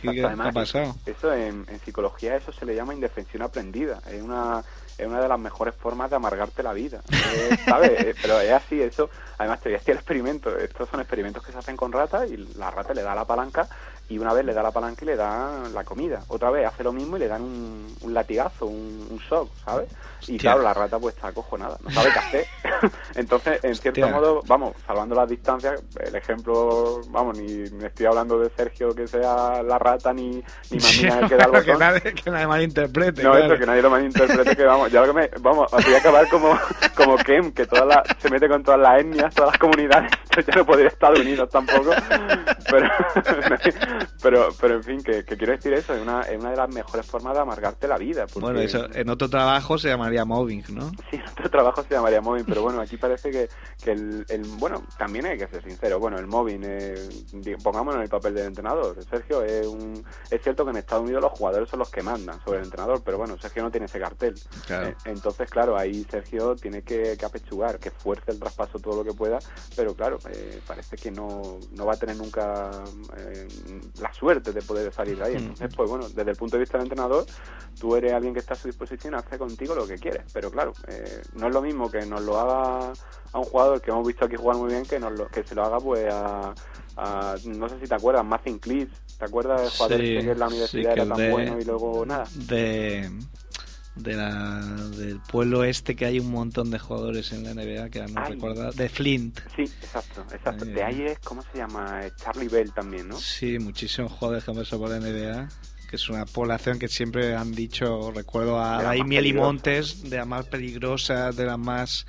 ¿Qué, 0.00 0.24
ha 0.24 0.50
pasado? 0.50 0.96
Eso 1.04 1.32
en, 1.32 1.66
en, 1.68 1.78
psicología 1.84 2.34
eso 2.36 2.52
se 2.52 2.64
le 2.64 2.74
llama 2.74 2.94
indefensión 2.94 3.42
aprendida. 3.42 4.00
Es 4.10 4.20
una 4.20 4.64
es 5.00 5.06
una 5.06 5.20
de 5.20 5.28
las 5.28 5.38
mejores 5.38 5.74
formas 5.74 6.10
de 6.10 6.16
amargarte 6.16 6.62
la 6.62 6.72
vida, 6.72 7.02
eh, 7.10 7.56
¿sabes? 7.64 8.16
Pero 8.22 8.40
es 8.40 8.52
así, 8.52 8.82
eso, 8.82 9.08
además 9.38 9.60
te 9.60 9.70
voy 9.70 9.76
a 9.76 9.78
decir 9.78 9.92
el 9.92 9.98
experimento, 9.98 10.56
estos 10.58 10.88
son 10.88 11.00
experimentos 11.00 11.44
que 11.44 11.52
se 11.52 11.58
hacen 11.58 11.76
con 11.76 11.90
ratas 11.90 12.30
y 12.30 12.36
la 12.36 12.70
rata 12.70 12.92
le 12.92 13.02
da 13.02 13.14
la 13.14 13.24
palanca 13.24 13.68
y 14.10 14.18
una 14.18 14.34
vez 14.34 14.44
le 14.44 14.52
da 14.52 14.62
la 14.62 14.72
palanca 14.72 15.04
y 15.04 15.06
le 15.06 15.16
da 15.16 15.62
la 15.72 15.84
comida, 15.84 16.20
otra 16.28 16.50
vez 16.50 16.66
hace 16.66 16.82
lo 16.82 16.92
mismo 16.92 17.16
y 17.16 17.20
le 17.20 17.28
dan 17.28 17.42
un, 17.42 17.96
un 18.02 18.12
latigazo, 18.12 18.66
un, 18.66 19.06
un 19.08 19.18
shock, 19.18 19.48
¿sabes? 19.64 19.88
Y 20.26 20.36
claro, 20.36 20.62
la 20.62 20.74
rata 20.74 20.98
pues 20.98 21.14
está 21.14 21.28
acojonada, 21.28 21.78
no 21.80 21.90
sabe 21.90 22.10
qué 22.12 22.18
hacer. 22.18 22.46
Entonces, 23.14 23.62
en 23.64 23.74
cierto 23.74 24.08
modo, 24.08 24.42
vamos, 24.46 24.74
salvando 24.84 25.14
las 25.14 25.28
distancias, 25.28 25.80
el 25.98 26.14
ejemplo, 26.14 27.00
vamos, 27.08 27.38
ni 27.38 27.70
me 27.70 27.86
estoy 27.86 28.06
hablando 28.06 28.38
de 28.38 28.50
Sergio 28.50 28.94
que 28.94 29.06
sea 29.06 29.62
la 29.62 29.78
rata, 29.78 30.12
ni, 30.12 30.42
ni 30.70 30.78
Mamina 30.80 31.28
que 31.28 31.36
da 31.36 31.44
el 31.44 31.64
que, 31.64 31.74
nadie, 31.74 32.14
que 32.14 32.30
nadie 32.30 32.46
malinterprete. 32.48 33.22
No, 33.22 33.36
eso, 33.36 33.56
que 33.56 33.66
nadie 33.66 33.82
lo 33.82 33.90
malinterprete, 33.90 34.56
que 34.56 34.64
vamos, 34.64 34.90
ya 34.90 35.00
lo 35.02 35.06
que 35.06 35.20
me, 35.20 35.30
vamos, 35.40 35.70
voy 35.70 35.94
a 35.94 35.98
acabar 35.98 36.28
como, 36.28 36.58
como 36.96 37.16
Kem, 37.16 37.52
que 37.52 37.66
toda 37.66 37.86
la, 37.86 38.04
se 38.18 38.28
mete 38.28 38.48
con 38.48 38.62
todas 38.62 38.80
las 38.80 39.00
etnias, 39.00 39.34
todas 39.34 39.52
las 39.52 39.58
comunidades, 39.58 40.10
yo 40.36 40.54
no 40.56 40.66
podría 40.66 40.88
Estados 40.88 41.20
Unidos 41.20 41.48
tampoco, 41.48 41.90
pero, 42.70 42.88
pero, 44.22 44.48
pero 44.60 44.74
en 44.76 44.84
fin, 44.84 45.02
que, 45.02 45.24
que 45.24 45.36
quiero 45.36 45.52
decir 45.52 45.72
eso, 45.72 45.94
es 45.94 46.02
una, 46.02 46.22
es 46.22 46.38
una 46.38 46.50
de 46.50 46.56
las 46.56 46.68
mejores 46.72 47.06
formas 47.06 47.34
de 47.34 47.40
amargarte 47.40 47.88
la 47.88 47.98
vida. 47.98 48.26
Porque... 48.26 48.40
Bueno, 48.40 48.60
eso 48.60 48.86
en 48.92 49.08
otro 49.08 49.28
trabajo 49.28 49.78
se 49.78 49.88
llamaría 49.88 50.24
mobbing, 50.24 50.64
¿no? 50.70 50.90
Sí, 51.10 51.16
en 51.16 51.28
otro 51.28 51.50
trabajo 51.50 51.82
se 51.82 51.94
llamaría 51.94 52.20
mobbing, 52.20 52.44
pero 52.44 52.62
bueno, 52.62 52.80
aquí 52.80 52.96
parece 52.96 53.30
que, 53.30 53.48
que 53.82 53.92
el, 53.92 54.24
el, 54.28 54.42
bueno, 54.58 54.82
también 54.98 55.26
hay 55.26 55.38
que 55.38 55.46
ser 55.48 55.62
sincero, 55.62 55.98
bueno, 55.98 56.18
el 56.18 56.26
mobbing, 56.26 56.62
eh, 56.64 57.08
pongámonos 57.62 57.96
en 57.96 58.02
el 58.02 58.08
papel 58.08 58.34
del 58.34 58.46
entrenador, 58.46 58.96
Sergio, 59.08 59.42
es, 59.42 59.66
un, 59.66 60.04
es 60.30 60.42
cierto 60.42 60.64
que 60.64 60.70
en 60.70 60.76
Estados 60.76 61.04
Unidos 61.04 61.22
los 61.22 61.32
jugadores 61.32 61.68
son 61.68 61.80
los 61.80 61.90
que 61.90 62.02
mandan 62.02 62.42
sobre 62.44 62.58
el 62.58 62.64
entrenador, 62.64 63.02
pero 63.04 63.18
bueno, 63.18 63.36
Sergio 63.38 63.62
no 63.62 63.70
tiene 63.70 63.86
ese 63.86 63.98
cartel. 63.98 64.34
Claro. 64.66 64.88
Eh, 64.88 64.96
entonces, 65.04 65.50
claro, 65.50 65.76
ahí 65.76 66.06
Sergio 66.10 66.54
tiene 66.56 66.82
que, 66.82 67.16
que, 67.16 67.24
apechugar, 67.24 67.78
que 67.78 67.90
fuerce 67.90 68.30
el 68.32 68.38
traspaso 68.38 68.78
todo 68.78 68.96
lo 68.96 69.04
que 69.04 69.16
pueda, 69.16 69.38
pero 69.76 69.94
claro, 69.94 70.18
eh, 70.30 70.60
parece 70.66 70.96
que 70.96 71.10
no, 71.10 71.58
no 71.72 71.86
va 71.86 71.94
a 71.94 71.96
tener 71.96 72.16
nunca 72.16 72.70
eh, 73.16 73.48
la 74.00 74.12
suerte 74.12 74.52
de 74.52 74.62
poder 74.62 74.92
salir 74.92 75.18
de 75.18 75.24
ahí. 75.24 75.34
Entonces, 75.36 75.72
pues 75.74 75.88
bueno, 75.88 76.08
desde 76.08 76.30
el 76.30 76.36
punto 76.36 76.56
de 76.56 76.60
vista 76.60 76.78
del 76.78 76.86
entrenador, 76.86 77.26
tú 77.78 77.96
eres 77.96 78.12
alguien 78.12 78.34
que 78.34 78.40
está 78.40 78.54
a 78.54 78.56
su 78.56 78.68
disposición, 78.68 79.14
hace 79.14 79.38
contigo 79.38 79.74
lo 79.74 79.86
que 79.86 79.96
quieres, 79.96 80.22
pero 80.32 80.50
claro, 80.50 80.72
eh, 80.88 81.22
no 81.34 81.48
es 81.48 81.54
lo 81.54 81.62
mismo 81.62 81.90
que 81.90 82.04
nos 82.06 82.22
lo 82.22 82.38
haga 82.38 82.92
a 83.32 83.38
un 83.38 83.44
jugador 83.44 83.80
que 83.80 83.90
hemos 83.90 84.06
visto 84.06 84.24
aquí 84.24 84.36
jugar 84.36 84.56
muy 84.56 84.70
bien 84.70 84.84
que 84.84 84.98
nos 84.98 85.12
lo, 85.12 85.28
que 85.28 85.44
se 85.44 85.54
lo 85.54 85.64
haga 85.64 85.78
pues 85.78 86.12
a, 86.12 86.54
a 86.96 87.36
no 87.44 87.68
sé 87.68 87.78
si 87.80 87.86
te 87.86 87.94
acuerdas, 87.94 88.24
Martin 88.24 88.58
Cleese, 88.58 88.92
¿te 89.18 89.24
acuerdas 89.24 89.60
del 89.62 89.70
jugador 89.70 90.00
sí, 90.00 90.06
que 90.06 90.18
en 90.18 90.38
la 90.38 90.48
universidad 90.48 90.94
sí, 90.94 91.00
era 91.00 91.08
tan 91.08 91.16
de, 91.16 91.30
bueno 91.30 91.60
y 91.60 91.64
luego 91.64 92.04
nada? 92.06 92.24
De 92.34 93.10
de 93.96 94.14
la, 94.14 94.60
del 94.96 95.20
pueblo 95.20 95.64
este 95.64 95.96
que 95.96 96.06
hay 96.06 96.20
un 96.20 96.30
montón 96.30 96.70
de 96.70 96.78
jugadores 96.78 97.32
en 97.32 97.44
la 97.44 97.54
NBA 97.54 97.90
que 97.90 98.00
no 98.06 98.20
Ay. 98.22 98.32
recuerda 98.34 98.70
de 98.70 98.88
Flint 98.88 99.40
Sí, 99.56 99.62
exacto, 99.62 100.24
exacto. 100.32 100.64
Eh, 100.64 100.68
De 100.68 100.82
ahí 100.82 101.02
es, 101.02 101.18
¿cómo 101.20 101.42
se 101.42 101.58
llama? 101.58 102.06
Eh, 102.06 102.12
Charlie 102.16 102.48
Bell 102.48 102.72
también, 102.72 103.08
¿no? 103.08 103.16
sí 103.18 103.58
muchísimos 103.58 104.12
jugadores 104.12 104.44
que 104.44 104.50
han 104.52 104.56
pasado 104.56 104.82
por 104.82 104.90
la 104.90 105.00
NBA 105.00 105.48
que 105.88 105.96
es 105.96 106.08
una 106.08 106.24
población 106.24 106.78
que 106.78 106.86
siempre 106.86 107.34
han 107.34 107.52
dicho 107.52 108.12
recuerdo 108.12 108.60
a 108.62 108.80
Daimiel 108.82 109.26
y. 109.26 109.32
Montes 109.32 110.08
de 110.08 110.18
las 110.18 110.26
más 110.26 110.46
peligrosas 110.46 111.34
de 111.36 111.46
las 111.46 111.58
más 111.58 112.06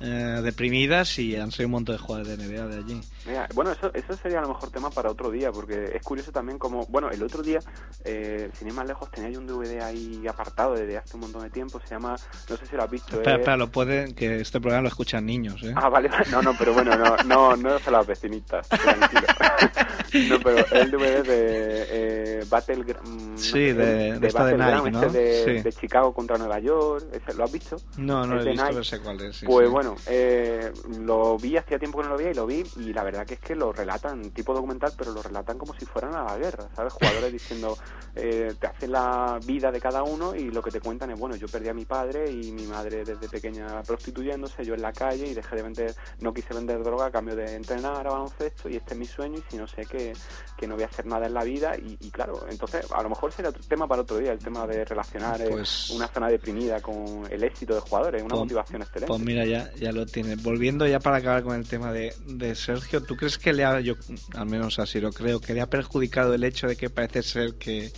eh, 0.00 0.40
deprimidas 0.42 1.18
y 1.18 1.36
han 1.36 1.50
sido 1.52 1.66
un 1.66 1.72
montón 1.72 1.96
de 1.96 2.02
jugadores 2.02 2.38
de 2.38 2.46
NBA 2.46 2.66
de 2.66 2.76
allí 2.78 3.00
Mira, 3.26 3.46
bueno, 3.54 3.72
eso, 3.72 3.92
eso 3.92 4.16
sería 4.16 4.38
a 4.38 4.42
lo 4.42 4.48
mejor 4.48 4.70
tema 4.70 4.88
para 4.90 5.10
otro 5.10 5.30
día, 5.30 5.52
porque 5.52 5.90
es 5.94 6.02
curioso 6.02 6.32
también 6.32 6.58
como, 6.58 6.86
bueno, 6.86 7.10
el 7.10 7.22
otro 7.22 7.42
día, 7.42 7.60
eh, 8.04 8.50
sin 8.58 8.68
ir 8.68 8.74
más 8.74 8.86
lejos, 8.86 9.10
tenía 9.10 9.28
yo 9.28 9.40
un 9.40 9.46
DVD 9.46 9.82
ahí 9.82 10.26
apartado 10.26 10.74
desde 10.74 10.96
hace 10.96 11.14
un 11.16 11.20
montón 11.20 11.42
de 11.42 11.50
tiempo, 11.50 11.78
se 11.86 11.94
llama, 11.94 12.16
no 12.48 12.56
sé 12.56 12.66
si 12.66 12.76
lo 12.76 12.82
has 12.82 12.90
visto. 12.90 13.12
espera, 13.12 13.32
es- 13.32 13.38
espera, 13.40 13.56
lo 13.58 13.68
pueden 13.68 14.14
que 14.14 14.40
este 14.40 14.58
programa 14.58 14.84
lo 14.84 14.88
escuchan 14.88 15.26
niños 15.26 15.62
¿eh? 15.62 15.74
Ah, 15.76 15.90
vale, 15.90 16.08
no, 16.30 16.40
no, 16.40 16.56
pero 16.56 16.72
bueno, 16.72 16.96
no, 16.96 17.16
no, 17.26 17.56
no 17.56 17.76
es 17.76 17.86
a 17.86 17.90
las 17.90 18.06
vecinitas, 18.06 18.66
tranquilo. 18.68 19.26
no, 20.30 20.40
pero 20.42 20.66
el 20.70 20.90
DVD 20.90 21.22
de 21.24 21.86
eh, 21.90 22.44
Battleground, 22.48 23.06
mm, 23.06 23.30
no 23.32 23.36
Sí, 23.36 23.50
sé, 23.52 23.74
de- 23.74 24.18
de 24.18 24.26
esta 24.28 24.44
de 24.46 24.56
Nike, 24.56 24.90
¿no? 24.90 25.02
este 25.04 25.18
de, 25.18 25.44
Sí. 25.56 25.62
de 25.62 25.72
Chicago 25.74 26.14
contra 26.14 26.38
Nueva 26.38 26.58
York, 26.58 27.04
ese, 27.12 27.34
¿lo 27.34 27.44
has 27.44 27.52
visto? 27.52 27.76
no, 27.98 28.26
no 28.26 28.36
lo 28.36 28.42
he 28.42 28.44
visto 28.52 28.66
pero 28.68 28.82
sé 28.84 28.98
cuál 29.00 29.20
es 29.20 29.36
sí, 29.36 29.46
Pues 29.46 29.66
sí. 29.66 29.72
bueno, 29.72 29.89
eh, 30.06 30.72
lo 31.00 31.36
vi, 31.38 31.56
hacía 31.56 31.78
tiempo 31.78 31.98
que 31.98 32.04
no 32.04 32.10
lo 32.10 32.16
veía 32.18 32.30
y 32.30 32.34
lo 32.34 32.46
vi 32.46 32.64
y 32.76 32.92
la 32.92 33.02
verdad 33.02 33.26
que 33.26 33.34
es 33.34 33.40
que 33.40 33.54
lo 33.54 33.72
relatan, 33.72 34.30
tipo 34.30 34.52
documental, 34.54 34.92
pero 34.96 35.12
lo 35.12 35.22
relatan 35.22 35.58
como 35.58 35.74
si 35.74 35.84
fueran 35.84 36.14
a 36.14 36.24
la 36.24 36.36
guerra, 36.38 36.68
¿sabes? 36.74 36.92
Jugadores 36.92 37.32
diciendo, 37.32 37.76
eh, 38.14 38.54
te 38.58 38.66
hacen 38.66 38.92
la 38.92 39.38
vida 39.44 39.70
de 39.70 39.80
cada 39.80 40.02
uno 40.02 40.34
y 40.34 40.50
lo 40.50 40.62
que 40.62 40.70
te 40.70 40.80
cuentan 40.80 41.10
es, 41.10 41.18
bueno, 41.18 41.36
yo 41.36 41.46
perdí 41.48 41.68
a 41.68 41.74
mi 41.74 41.84
padre 41.84 42.30
y 42.30 42.52
mi 42.52 42.66
madre 42.66 43.04
desde 43.04 43.28
pequeña 43.28 43.82
prostituyéndose, 43.82 44.64
yo 44.64 44.74
en 44.74 44.82
la 44.82 44.92
calle 44.92 45.26
y 45.28 45.34
dejé 45.34 45.56
de 45.56 45.62
vender, 45.62 45.94
no 46.20 46.32
quise 46.32 46.54
vender 46.54 46.82
droga 46.82 47.06
a 47.06 47.10
cambio 47.10 47.36
de 47.36 47.54
entrenar 47.54 48.06
a 48.06 48.10
baloncesto 48.10 48.68
y 48.68 48.76
este 48.76 48.94
es 48.94 48.98
mi 49.00 49.06
sueño 49.06 49.38
y 49.38 49.44
si 49.50 49.56
no 49.56 49.66
sé 49.66 49.86
que, 49.86 50.12
que 50.56 50.66
no 50.66 50.74
voy 50.74 50.84
a 50.84 50.86
hacer 50.86 51.06
nada 51.06 51.26
en 51.26 51.34
la 51.34 51.44
vida 51.44 51.76
y, 51.76 51.96
y 52.00 52.10
claro, 52.10 52.46
entonces 52.50 52.86
a 52.92 53.02
lo 53.02 53.08
mejor 53.10 53.32
sería 53.32 53.50
otro 53.50 53.62
tema 53.68 53.86
para 53.86 54.02
otro 54.02 54.18
día, 54.18 54.32
el 54.32 54.38
tema 54.38 54.66
de 54.66 54.84
relacionar 54.84 55.40
eh, 55.40 55.48
Pues- 55.50 55.90
una 55.90 56.08
zona 56.08 56.28
deprimida 56.28 56.80
con 56.80 57.26
el 57.30 57.42
éxito 57.44 57.74
de 57.74 57.80
jugadores, 57.80 58.22
una 58.22 58.30
Pues- 58.30 58.40
motivación 58.42 58.82
excelente. 58.82 59.06
Pues 59.08 59.20
mira, 59.20 59.44
ya, 59.44 59.70
ya 59.80 59.92
lo 59.92 60.06
tiene. 60.06 60.36
Volviendo 60.36 60.86
ya 60.86 61.00
para 61.00 61.16
acabar 61.16 61.42
con 61.42 61.56
el 61.56 61.66
tema 61.66 61.92
de, 61.92 62.54
Sergio, 62.54 63.02
¿tú 63.02 63.16
crees 63.16 63.38
que 63.38 63.52
le 63.52 63.64
ha, 63.64 63.80
yo 63.80 63.94
al 64.34 64.46
menos 64.46 64.78
así 64.78 65.00
lo 65.00 65.12
creo, 65.12 65.40
que 65.40 65.54
le 65.54 65.60
ha 65.60 65.68
perjudicado 65.68 66.34
el 66.34 66.44
hecho 66.44 66.68
de 66.68 66.76
que 66.76 66.90
parece 66.90 67.22
ser 67.22 67.54
que, 67.54 67.90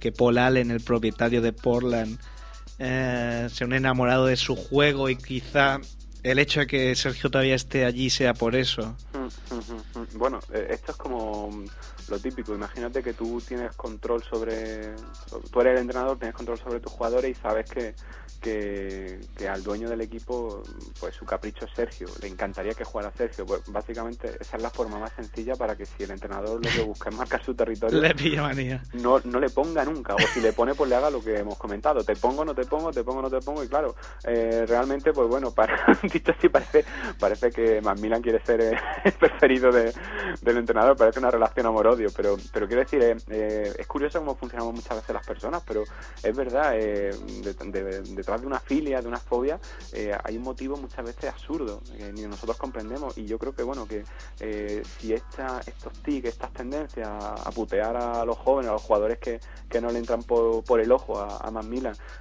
que 0.00 0.12
Paul 0.12 0.38
Allen, 0.38 0.70
el 0.70 0.80
propietario 0.80 1.40
de 1.40 1.52
Portland, 1.52 2.18
eh, 2.78 3.48
sea 3.50 3.66
un 3.66 3.72
enamorado 3.72 4.26
de 4.26 4.36
su 4.36 4.56
juego 4.56 5.08
y 5.08 5.16
quizá 5.16 5.80
el 6.22 6.38
hecho 6.38 6.60
de 6.60 6.66
que 6.66 6.94
Sergio 6.94 7.30
todavía 7.30 7.54
esté 7.54 7.84
allí 7.84 8.10
sea 8.10 8.34
por 8.34 8.56
eso? 8.56 8.96
Mm, 9.14 9.54
mm, 9.54 10.00
mm. 10.00 10.18
Bueno, 10.18 10.40
eh, 10.52 10.68
esto 10.70 10.92
es 10.92 10.98
como 10.98 11.64
lo 12.08 12.18
típico. 12.18 12.54
Imagínate 12.54 13.02
que 13.02 13.14
tú 13.14 13.40
tienes 13.46 13.74
control 13.76 14.22
sobre. 14.22 14.94
Tú 15.50 15.60
eres 15.60 15.74
el 15.74 15.82
entrenador, 15.82 16.18
tienes 16.18 16.34
control 16.36 16.58
sobre 16.58 16.80
tus 16.80 16.92
jugadores 16.92 17.30
y 17.30 17.40
sabes 17.40 17.68
que, 17.70 17.94
que, 18.40 19.20
que 19.36 19.48
al 19.48 19.62
dueño 19.62 19.88
del 19.88 20.00
equipo, 20.00 20.62
pues 21.00 21.14
su 21.14 21.24
capricho 21.24 21.64
es 21.64 21.72
Sergio. 21.74 22.06
Le 22.22 22.28
encantaría 22.28 22.72
que 22.74 22.84
jugara 22.84 23.10
Sergio. 23.12 23.44
Pues 23.46 23.62
básicamente 23.66 24.36
esa 24.40 24.56
es 24.56 24.62
la 24.62 24.70
forma 24.70 24.98
más 24.98 25.12
sencilla 25.12 25.54
para 25.56 25.76
que 25.76 25.86
si 25.86 26.04
el 26.04 26.10
entrenador 26.12 26.62
lo 26.64 26.70
que 26.70 26.80
busca 26.80 27.10
es 27.10 27.16
marcar 27.16 27.44
su 27.44 27.54
territorio, 27.54 28.00
Le 28.00 28.14
pilla 28.14 28.42
manía. 28.42 28.82
no, 28.94 29.20
no 29.24 29.40
le 29.40 29.50
ponga 29.50 29.84
nunca, 29.84 30.14
o 30.14 30.18
si 30.32 30.40
le 30.40 30.52
pone, 30.52 30.74
pues 30.74 30.88
le 30.88 30.96
haga 30.96 31.10
lo 31.10 31.22
que 31.22 31.36
hemos 31.38 31.56
comentado, 31.58 32.02
te 32.04 32.14
pongo, 32.16 32.44
no 32.44 32.54
te 32.54 32.64
pongo, 32.64 32.92
te 32.92 33.02
pongo, 33.04 33.22
no 33.22 33.30
te 33.30 33.40
pongo, 33.40 33.62
y 33.64 33.68
claro, 33.68 33.94
eh, 34.24 34.64
realmente, 34.66 35.12
pues 35.12 35.28
bueno, 35.28 35.50
para, 35.50 35.98
dicho 36.12 36.32
así, 36.36 36.48
parece, 36.48 36.84
parece 37.18 37.50
que 37.50 37.80
Macmillan 37.80 38.22
quiere 38.22 38.42
ser 38.44 38.60
el 39.04 39.12
preferido 39.18 39.70
de- 39.72 39.92
del 40.42 40.56
entrenador, 40.58 40.96
parece 40.96 41.18
una 41.18 41.30
relación 41.30 41.66
pero, 42.14 42.36
pero 42.52 42.66
quiero 42.66 42.82
decir, 42.82 43.02
eh, 43.02 43.16
eh, 43.28 43.72
es 43.78 43.86
curioso 43.86 44.18
cómo 44.18 44.34
funcionamos 44.36 44.74
muchas 44.74 44.96
veces 44.96 45.14
las 45.14 45.24
personas, 45.24 45.62
pero 45.66 45.84
es 46.22 46.34
verdad, 46.34 46.72
eh, 46.74 47.12
de- 47.42 47.54
de- 47.54 48.02
detrás 48.02 48.40
de 48.40 48.46
una 48.46 48.60
filia, 48.60 49.00
de 49.00 49.08
una 49.08 49.18
fobia, 49.18 49.58
eh, 49.92 50.16
hay 50.22 50.36
un 50.36 50.42
motivo 50.42 50.76
muchas 50.76 51.04
veces 51.04 51.30
absurdo, 51.30 51.80
que 51.96 52.12
ni 52.12 52.22
nosotros 52.22 52.56
comprendemos, 52.56 53.16
y 53.18 53.26
yo 53.26 53.38
creo 53.38 53.54
que, 53.54 53.62
bueno, 53.62 53.86
que 53.86 54.04
eh, 54.40 54.82
si 54.98 55.12
esta, 55.12 55.60
estos 55.66 55.92
tics, 56.02 56.28
estas 56.28 56.52
tendencias 56.52 57.08
a, 57.08 57.50
putear 57.50 57.96
a 57.96 58.24
los 58.24 58.38
jóvenes, 58.38 58.70
a 58.70 58.74
los 58.74 58.82
jugadores 58.82 59.18
que, 59.18 59.40
que 59.68 59.80
no 59.80 59.90
le 59.90 59.98
entran 59.98 60.22
por, 60.22 60.64
por 60.64 60.80
el 60.80 60.92
ojo 60.92 61.18
a, 61.18 61.36
a 61.36 61.50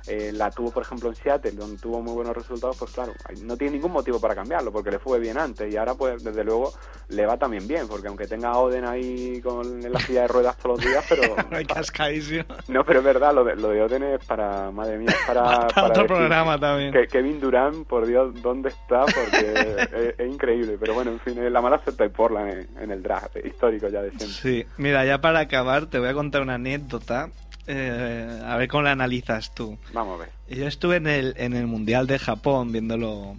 eh, 0.07 0.31
la 0.33 0.51
tuvo, 0.51 0.71
por 0.71 0.83
ejemplo, 0.83 1.09
en 1.09 1.15
Seattle, 1.15 1.51
donde 1.51 1.77
tuvo 1.77 2.01
muy 2.01 2.13
buenos 2.13 2.35
resultados, 2.35 2.77
pues 2.77 2.91
claro, 2.91 3.13
no 3.41 3.57
tiene 3.57 3.73
ningún 3.73 3.91
motivo 3.91 4.19
para 4.19 4.35
cambiarlo, 4.35 4.71
porque 4.71 4.91
le 4.91 4.99
fue 4.99 5.19
bien 5.19 5.37
antes, 5.37 5.71
y 5.71 5.77
ahora, 5.77 5.95
pues, 5.95 6.23
desde 6.23 6.43
luego, 6.43 6.73
le 7.09 7.25
va 7.25 7.37
también 7.37 7.67
bien, 7.67 7.87
porque 7.87 8.07
aunque 8.07 8.27
tenga 8.27 8.49
a 8.49 8.57
Oden 8.59 8.85
ahí 8.85 9.41
con 9.41 9.66
en 9.67 9.91
la 9.91 9.99
silla 9.99 10.21
de 10.21 10.27
ruedas 10.27 10.57
todos 10.57 10.77
los 10.77 10.85
días, 10.85 11.05
pero... 11.07 11.35
Hay 11.51 11.65
cascadísimo. 11.65 12.45
No, 12.67 12.83
pero 12.83 12.99
es 12.99 13.05
verdad, 13.05 13.33
lo 13.33 13.43
de, 13.43 13.55
lo 13.55 13.69
de 13.69 13.81
Oden 13.81 14.03
es 14.03 14.25
para, 14.25 14.71
madre 14.71 14.97
mía, 14.97 15.09
es 15.09 15.27
para... 15.27 15.67
Otro 15.87 16.07
programa 16.07 16.59
también. 16.59 16.91
Que 16.91 17.07
Kevin 17.07 17.39
Durant, 17.39 17.87
por 17.87 18.05
Dios, 18.05 18.41
¿dónde 18.41 18.69
está? 18.69 19.01
Porque 19.05 19.53
es, 20.15 20.19
es 20.19 20.27
increíble, 20.31 20.77
pero 20.79 20.93
bueno, 20.93 21.11
en 21.11 21.19
fin, 21.19 21.37
es 21.37 21.51
la 21.51 21.61
mala 21.61 21.81
suerte 21.83 22.03
de 22.03 22.09
Portland 22.09 22.49
en, 22.49 22.83
en 22.83 22.91
el 22.91 23.03
draft, 23.03 23.35
histórico 23.43 23.87
ya 23.87 24.01
de 24.01 24.09
siempre. 24.09 24.27
Sí, 24.27 24.65
mira, 24.77 25.05
ya 25.05 25.19
para 25.21 25.39
acabar 25.39 25.87
te 25.87 25.99
voy 25.99 26.09
a 26.09 26.13
contar 26.13 26.41
una 26.41 26.55
anécdota. 26.55 27.29
eh, 27.67 28.41
a 28.45 28.55
ver 28.57 28.67
cómo 28.69 28.83
la 28.83 28.91
analizas 28.91 29.53
tú. 29.53 29.77
Vamos 29.93 30.19
a 30.19 30.23
ver. 30.23 30.57
Yo 30.57 30.67
estuve 30.67 30.95
en 30.95 31.07
el, 31.07 31.33
en 31.37 31.53
el 31.53 31.67
Mundial 31.67 32.07
de 32.07 32.17
Japón 32.17 32.71
viéndolo 32.71 33.35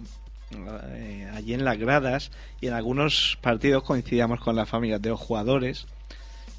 eh, 0.51 1.29
allí 1.33 1.53
en 1.53 1.63
las 1.65 1.77
gradas 1.77 2.31
y 2.61 2.67
en 2.67 2.73
algunos 2.73 3.37
partidos 3.41 3.83
coincidíamos 3.83 4.39
con 4.39 4.55
las 4.55 4.69
familias 4.69 5.01
de 5.01 5.09
los 5.09 5.19
jugadores. 5.19 5.87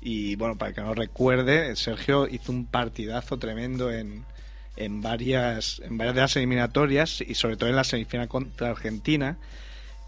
Y 0.01 0.37
bueno, 0.37 0.57
para 0.57 0.73
que 0.73 0.81
no 0.81 0.95
recuerde, 0.95 1.77
Sergio 1.77 2.27
hizo 2.27 2.53
un 2.53 2.67
partidazo 2.67 3.39
tremendo 3.39 3.93
en, 3.93 4.25
en, 4.77 5.03
varias, 5.03 5.81
en 5.85 5.99
varias 5.99 6.15
de 6.15 6.21
las 6.23 6.37
eliminatorias 6.37 7.21
y 7.21 7.35
sobre 7.35 7.57
todo 7.57 7.69
en 7.69 7.77
la 7.77 7.85
semifinal 7.85 8.29
contra 8.29 8.71
Argentina. 8.71 9.37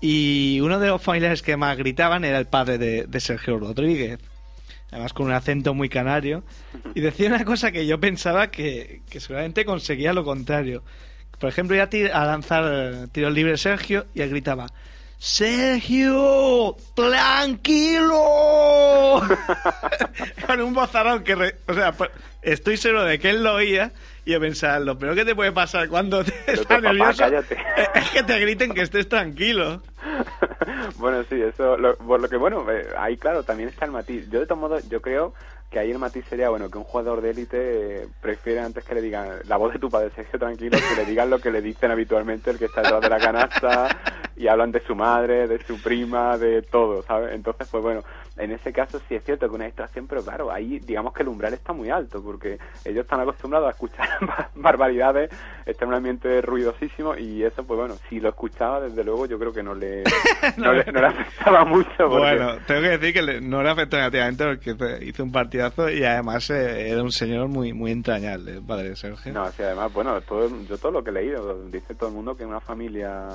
Y 0.01 0.59
uno 0.61 0.81
de 0.81 0.89
los 0.89 1.01
familiares 1.01 1.43
que 1.43 1.57
más 1.57 1.77
gritaban 1.77 2.25
era 2.25 2.39
el 2.39 2.47
padre 2.47 2.79
de, 2.79 3.21
Sergio 3.21 3.59
Rodríguez, 3.59 4.19
además 4.91 5.13
con 5.13 5.27
un 5.27 5.33
acento 5.33 5.75
muy 5.75 5.89
canario, 5.89 6.43
y 6.95 7.01
decía 7.01 7.29
una 7.29 7.45
cosa 7.45 7.71
que 7.71 7.87
yo 7.87 8.01
pensaba 8.01 8.51
que, 8.51 9.03
seguramente 9.09 9.65
conseguía 9.65 10.13
lo 10.13 10.25
contrario. 10.25 10.83
Por 11.39 11.49
ejemplo, 11.49 11.77
iba 11.77 11.85
a, 11.85 12.23
a 12.23 12.27
lanzar 12.27 13.09
tiros 13.13 13.33
libres 13.33 13.61
Sergio 13.61 14.07
y 14.15 14.23
él 14.23 14.31
gritaba: 14.31 14.67
¡Sergio! 15.25 16.75
¡Tranquilo! 16.97 18.11
Con 20.49 20.61
un 20.61 20.75
bozarrón 20.75 21.23
que. 21.23 21.37
re- 21.37 21.55
o 21.69 21.75
sea, 21.75 21.93
pues, 21.93 22.11
estoy 22.43 22.77
seguro 22.77 23.05
de 23.05 23.21
que 23.21 23.31
él 23.31 23.45
lo 23.45 23.55
oía 23.55 23.93
y 24.25 24.33
yo 24.33 24.41
pensaba: 24.41 24.81
lo 24.81 24.99
peor 24.99 25.15
que 25.15 25.25
te 25.25 25.37
puede 25.37 25.53
pasar 25.53 25.89
cuando 25.89 26.25
te 26.25 26.33
Pero 26.45 26.63
estás 26.63 26.79
papá, 26.79 26.81
nervioso 26.93 27.19
cállate. 27.19 27.57
es 27.95 28.11
que 28.11 28.25
te 28.25 28.41
griten 28.41 28.75
que 28.75 28.83
estés 28.83 29.09
tranquilo. 29.09 29.81
bueno, 30.97 31.23
sí, 31.31 31.41
eso, 31.41 31.77
lo, 31.77 31.97
por 31.99 32.21
lo 32.21 32.29
que 32.29 32.37
bueno, 32.37 32.69
eh, 32.69 32.89
ahí 32.99 33.17
claro, 33.17 33.45
también 33.45 33.69
está 33.69 33.85
el 33.85 33.93
matiz. 33.93 34.29
Yo 34.29 34.41
de 34.41 34.47
todos 34.47 34.61
modos, 34.61 34.89
yo 34.89 35.01
creo 35.01 35.35
que 35.73 35.79
ahí 35.79 35.91
el 35.91 35.99
matiz 35.99 36.25
sería, 36.29 36.51
bueno, 36.51 36.71
que 36.71 36.77
un 36.79 36.85
jugador 36.85 37.23
de 37.23 37.31
élite 37.31 38.03
eh, 38.03 38.07
prefiere 38.21 38.61
antes 38.61 38.85
que 38.85 38.95
le 38.95 39.01
digan 39.01 39.39
la 39.49 39.57
voz 39.57 39.73
de 39.73 39.79
tu 39.79 39.91
padre, 39.91 40.11
Sergio, 40.15 40.39
tranquilo, 40.39 40.77
que 40.77 41.01
le 41.03 41.07
digan 41.09 41.31
lo 41.31 41.39
que 41.41 41.51
le 41.51 41.63
dicen 41.63 41.91
habitualmente 41.91 42.51
el 42.51 42.59
que 42.59 42.67
está 42.67 42.83
detrás 42.83 43.01
de 43.01 43.09
la 43.09 43.19
canasta 43.19 43.89
y 44.37 44.49
hablan 44.49 44.71
de 44.71 44.81
su 44.81 44.95
madre, 44.95 45.49
de 45.49 45.59
su 45.65 45.81
prima, 45.83 46.37
de 46.37 46.61
todo, 46.63 47.03
¿sabes? 47.05 47.33
Entonces, 47.35 47.67
pues 47.71 47.83
bueno, 47.83 48.03
en 48.37 48.51
ese 48.53 48.73
caso 48.73 49.01
sí 49.09 49.15
es 49.15 49.25
cierto 49.25 49.49
que 49.49 49.55
una 49.55 49.65
distracción, 49.65 50.07
pero 50.07 50.23
claro, 50.23 50.51
ahí 50.53 50.79
digamos 50.81 51.15
que 51.15 51.23
el 51.23 51.29
umbral 51.29 51.55
está 51.55 51.73
muy 51.73 51.89
alto, 51.91 52.23
porque 52.23 52.59
ellos 52.85 53.05
están 53.05 53.21
acostumbrados 53.21 53.69
a 53.69 53.71
escuchar 53.73 54.09
bar- 54.21 54.51
barbaridades, 54.55 55.31
está 55.67 55.85
en 55.85 55.89
un 55.91 55.95
ambiente 55.95 56.41
ruidosísimo 56.43 57.17
y 57.17 57.43
eso, 57.45 57.65
pues 57.65 57.79
bueno, 57.79 57.99
si 58.09 58.21
lo 58.21 58.29
escuchaba, 58.31 58.81
desde 58.81 59.05
luego 59.05 59.27
yo 59.27 59.39
creo 59.39 59.53
que 59.53 59.63
no 59.63 59.75
le, 59.75 60.03
no 60.57 60.73
le, 60.73 60.85
no 60.93 61.01
le 61.01 61.07
afectaba 61.07 61.65
mucho. 61.65 61.89
Porque, 61.99 62.19
Bueno, 62.19 62.57
tengo 62.67 62.81
que 62.83 62.89
decir 62.99 63.13
que 63.15 63.23
le- 63.23 63.41
no 63.41 63.63
le 63.63 63.71
afectó 63.71 63.97
negativamente 63.97 64.45
porque 64.45 65.05
hizo 65.05 65.23
un 65.23 65.33
partidazo 65.33 65.89
y 65.91 66.05
además 66.05 66.49
eh, 66.51 66.91
era 66.91 67.03
un 67.03 67.13
señor 67.13 67.49
muy 67.49 67.73
muy 67.73 67.91
entrañable, 67.93 68.53
el 68.57 68.63
padre 68.63 68.97
Sergio. 68.97 69.33
No, 69.33 69.51
sí, 69.53 69.63
además, 69.63 69.93
bueno, 69.93 70.21
todo, 70.23 70.49
yo 70.65 70.79
todo 70.79 70.93
lo 70.93 71.03
que 71.05 71.11
he 71.11 71.13
leído, 71.13 71.65
dice 71.69 71.95
todo 71.95 72.09
el 72.09 72.15
mundo 72.15 72.37
que 72.37 72.45
una 72.45 72.61
familia, 72.61 73.31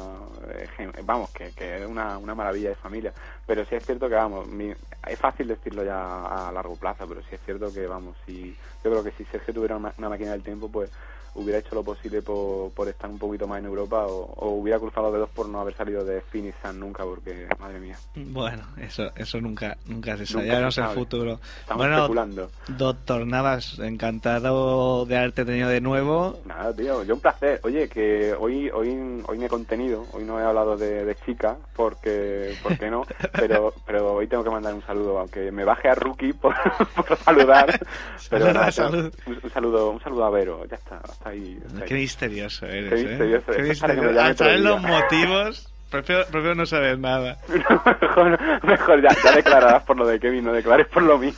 eh, 0.50 0.68
vamos, 1.04 1.30
que, 1.32 1.52
que 1.52 1.78
es 1.78 1.86
una, 1.88 2.18
una 2.18 2.36
maravilla 2.36 2.70
de 2.70 2.76
familia. 2.76 3.14
Pero 3.46 3.66
sí 3.66 3.76
es 3.76 3.86
cierto 3.86 4.10
que, 4.10 4.16
vamos, 4.16 4.48
mi- 4.48 4.74
es 5.08 5.20
fácil 5.20 5.48
decirlo 5.48 5.84
ya 5.84 6.48
a 6.48 6.52
largo 6.52 6.76
plazo, 6.76 7.08
pero 7.08 7.22
sí 7.24 7.30
es 7.36 7.42
cierto 7.46 7.72
que, 7.74 7.88
vamos, 7.88 8.16
si 8.26 8.56
yo 8.84 8.92
creo 8.92 9.04
que 9.04 9.12
si 9.12 9.24
Sergio 9.26 9.54
tuviera 9.54 9.76
una, 9.78 9.94
una 9.98 10.10
máquina 10.10 10.32
del 10.32 10.44
tiempo, 10.44 10.70
pues 10.70 10.90
hubiera 11.36 11.60
hecho 11.60 11.76
lo 11.76 11.84
posible 11.84 12.17
por, 12.22 12.72
por 12.72 12.88
estar 12.88 13.10
un 13.10 13.18
poquito 13.20 13.48
más 13.48 13.60
en 13.60 13.66
Europa 13.66 14.06
o, 14.08 14.34
o 14.36 14.50
hubiera 14.52 14.80
cruzado 14.80 15.08
los 15.08 15.14
dedos 15.14 15.30
por 15.30 15.48
no 15.50 15.60
haber 15.62 15.76
salido 15.76 16.04
de 16.04 16.22
Phoenix 16.22 16.56
Sun 16.62 16.80
nunca, 16.80 17.04
porque, 17.04 17.48
madre 17.60 17.80
mía, 17.80 17.98
Bueno, 18.16 18.64
eso 18.78 19.12
eso 19.16 19.40
nunca 19.42 19.78
nunca 19.86 20.18
se 20.18 20.26
sabe, 20.26 20.48
ya 20.48 20.60
no 20.62 20.72
sé 20.72 20.82
el 20.82 20.88
futuro. 20.90 21.40
estamos 21.60 21.78
bueno, 21.78 21.96
especulando. 21.98 22.52
doctor 22.68 23.26
Navas, 23.26 23.80
encantado 23.80 25.06
de 25.06 25.18
haberte 25.18 25.46
tenido 25.46 25.70
de 25.70 25.82
nuevo. 25.82 26.40
Nada, 26.46 26.74
tío, 26.76 27.04
yo 27.04 27.16
un 27.16 27.22
placer. 27.22 27.60
Oye, 27.64 27.88
que 27.90 28.34
hoy 28.34 28.70
hoy 28.70 29.24
hoy 29.28 29.38
me 29.38 29.46
he 29.46 29.50
contenido, 29.50 30.06
hoy 30.14 30.24
no 30.24 30.40
he 30.40 30.44
hablado 30.44 30.78
de, 30.78 31.06
de 31.06 31.16
chica, 31.26 31.58
porque 31.76 32.56
porque 32.64 32.90
no, 32.90 33.06
pero 33.34 33.74
pero 33.86 34.14
hoy 34.14 34.28
tengo 34.28 34.44
que 34.44 34.50
mandar 34.50 34.74
un 34.74 34.82
saludo, 34.84 35.20
aunque 35.20 35.52
me 35.52 35.64
baje 35.64 35.90
a 35.90 35.96
Rookie 35.96 36.34
por, 36.34 36.54
por 36.96 37.18
saludar. 37.18 37.80
Pero 38.30 38.52
nada. 38.54 38.72
Un, 38.90 39.12
un 39.44 39.50
saludo, 39.52 39.92
un 39.92 40.02
saludo 40.02 40.26
a 40.26 40.30
Vero, 40.30 40.66
ya 40.66 40.76
está, 40.76 40.98
hasta 40.98 41.30
ahí. 41.30 41.58
hasta 41.66 41.84
ahí. 41.84 42.07
Misterioso 42.08 42.66
eres, 42.66 42.94
Qué 42.94 43.02
¿eh? 43.02 43.04
misterioso, 43.10 43.52
Qué 43.52 43.62
misterioso. 43.64 44.20
Al 44.22 44.38
saber 44.38 44.60
los 44.62 44.82
motivos, 44.82 45.74
prefiero, 45.92 46.26
prefiero 46.32 46.56
no 46.56 46.66
saber 46.66 46.98
nada. 46.98 47.38
mejor 48.02 48.40
mejor 48.64 49.02
ya, 49.02 49.10
ya 49.26 49.32
declararás 49.36 49.84
por 49.84 49.98
lo 49.98 50.08
de 50.08 50.18
Kevin, 50.18 50.46
no 50.46 50.54
declares 50.54 50.88
por 50.88 51.04
lo 51.04 51.18
mío. 51.18 51.34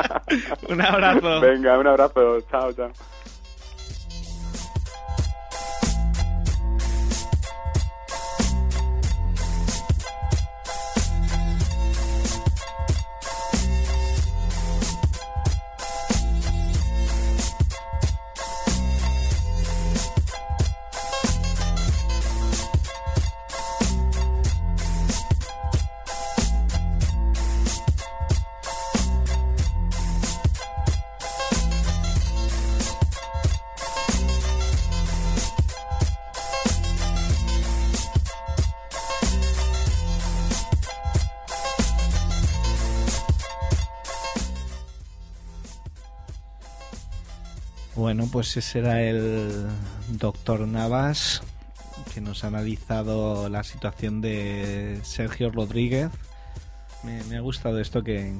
Un 0.68 0.80
abrazo. 0.80 1.40
Venga, 1.40 1.76
un 1.78 1.86
abrazo, 1.88 2.40
chao, 2.48 2.72
chao. 2.74 2.92
Pues 48.34 48.56
ese 48.56 48.80
era 48.80 49.00
el 49.00 49.64
doctor 50.08 50.66
Navas 50.66 51.40
que 52.12 52.20
nos 52.20 52.42
ha 52.42 52.48
analizado 52.48 53.48
la 53.48 53.62
situación 53.62 54.20
de 54.20 54.98
Sergio 55.04 55.52
Rodríguez. 55.52 56.10
Me, 57.04 57.36
ha 57.36 57.40
gustado 57.40 57.78
esto 57.78 58.02
que, 58.02 58.34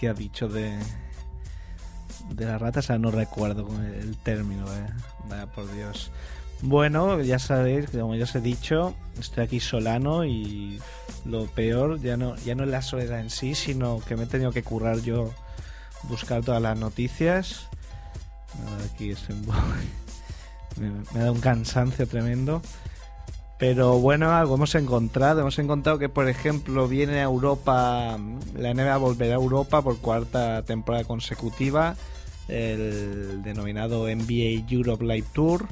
que 0.00 0.08
ha 0.08 0.12
dicho 0.12 0.48
de, 0.48 0.76
de 2.30 2.46
las 2.46 2.60
ratas, 2.60 2.90
ah, 2.90 2.98
no 2.98 3.12
recuerdo 3.12 3.68
el, 3.80 4.16
término, 4.16 4.66
eh. 4.74 5.46
Por 5.54 5.72
Dios. 5.72 6.10
Bueno, 6.60 7.20
ya 7.20 7.38
sabéis, 7.38 7.90
como 7.90 8.16
ya 8.16 8.24
os 8.24 8.34
he 8.34 8.40
dicho, 8.40 8.96
estoy 9.20 9.44
aquí 9.44 9.60
solano 9.60 10.24
y 10.24 10.80
lo 11.24 11.46
peor 11.46 12.00
ya 12.00 12.16
no, 12.16 12.34
ya 12.38 12.56
no 12.56 12.64
es 12.64 12.70
la 12.70 12.82
soledad 12.82 13.20
en 13.20 13.30
sí, 13.30 13.54
sino 13.54 14.00
que 14.00 14.16
me 14.16 14.24
he 14.24 14.26
tenido 14.26 14.50
que 14.50 14.64
currar 14.64 14.98
yo 14.98 15.32
buscar 16.08 16.42
todas 16.42 16.60
las 16.60 16.76
noticias. 16.76 17.68
Aquí 18.92 19.10
estoy 19.10 19.36
un 19.36 19.46
me, 20.80 20.90
me 21.12 21.20
da 21.20 21.32
un 21.32 21.40
cansancio 21.40 22.06
tremendo. 22.06 22.62
Pero 23.58 23.98
bueno, 23.98 24.30
algo 24.32 24.54
hemos 24.54 24.74
encontrado. 24.76 25.40
Hemos 25.40 25.58
encontrado 25.58 25.98
que, 25.98 26.08
por 26.08 26.28
ejemplo, 26.28 26.86
viene 26.86 27.18
a 27.18 27.24
Europa, 27.24 28.16
la 28.54 28.74
NBA 28.74 28.96
volverá 28.98 29.34
a 29.34 29.38
Europa 29.38 29.82
por 29.82 29.98
cuarta 29.98 30.62
temporada 30.62 31.04
consecutiva, 31.04 31.96
el 32.46 33.42
denominado 33.42 34.06
NBA 34.06 34.64
Europe 34.70 35.04
Live 35.04 35.26
Tour. 35.32 35.66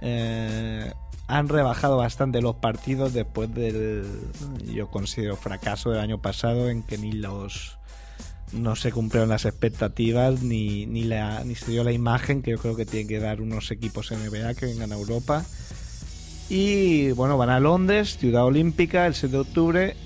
Eh, 0.00 0.92
han 1.28 1.48
rebajado 1.48 1.96
bastante 1.96 2.42
los 2.42 2.56
partidos 2.56 3.12
después 3.12 3.54
del, 3.54 4.04
yo 4.74 4.90
considero, 4.90 5.36
fracaso 5.36 5.90
del 5.90 6.00
año 6.00 6.18
pasado 6.18 6.68
en 6.68 6.82
que 6.82 6.98
ni 6.98 7.12
los 7.12 7.78
no 8.52 8.76
se 8.76 8.92
cumplieron 8.92 9.28
las 9.28 9.44
expectativas 9.44 10.42
ni, 10.42 10.86
ni, 10.86 11.04
la, 11.04 11.44
ni 11.44 11.54
se 11.54 11.70
dio 11.70 11.84
la 11.84 11.92
imagen 11.92 12.42
que 12.42 12.52
yo 12.52 12.58
creo 12.58 12.76
que 12.76 12.86
tienen 12.86 13.08
que 13.08 13.20
dar 13.20 13.40
unos 13.40 13.70
equipos 13.70 14.10
NBA 14.10 14.54
que 14.54 14.66
vengan 14.66 14.92
a 14.92 14.96
Europa. 14.96 15.44
Y 16.48 17.12
bueno, 17.12 17.38
van 17.38 17.50
a 17.50 17.60
Londres, 17.60 18.16
Ciudad 18.18 18.44
Olímpica, 18.44 19.06
el 19.06 19.14
7 19.14 19.32
de 19.32 19.40
octubre. 19.40 19.96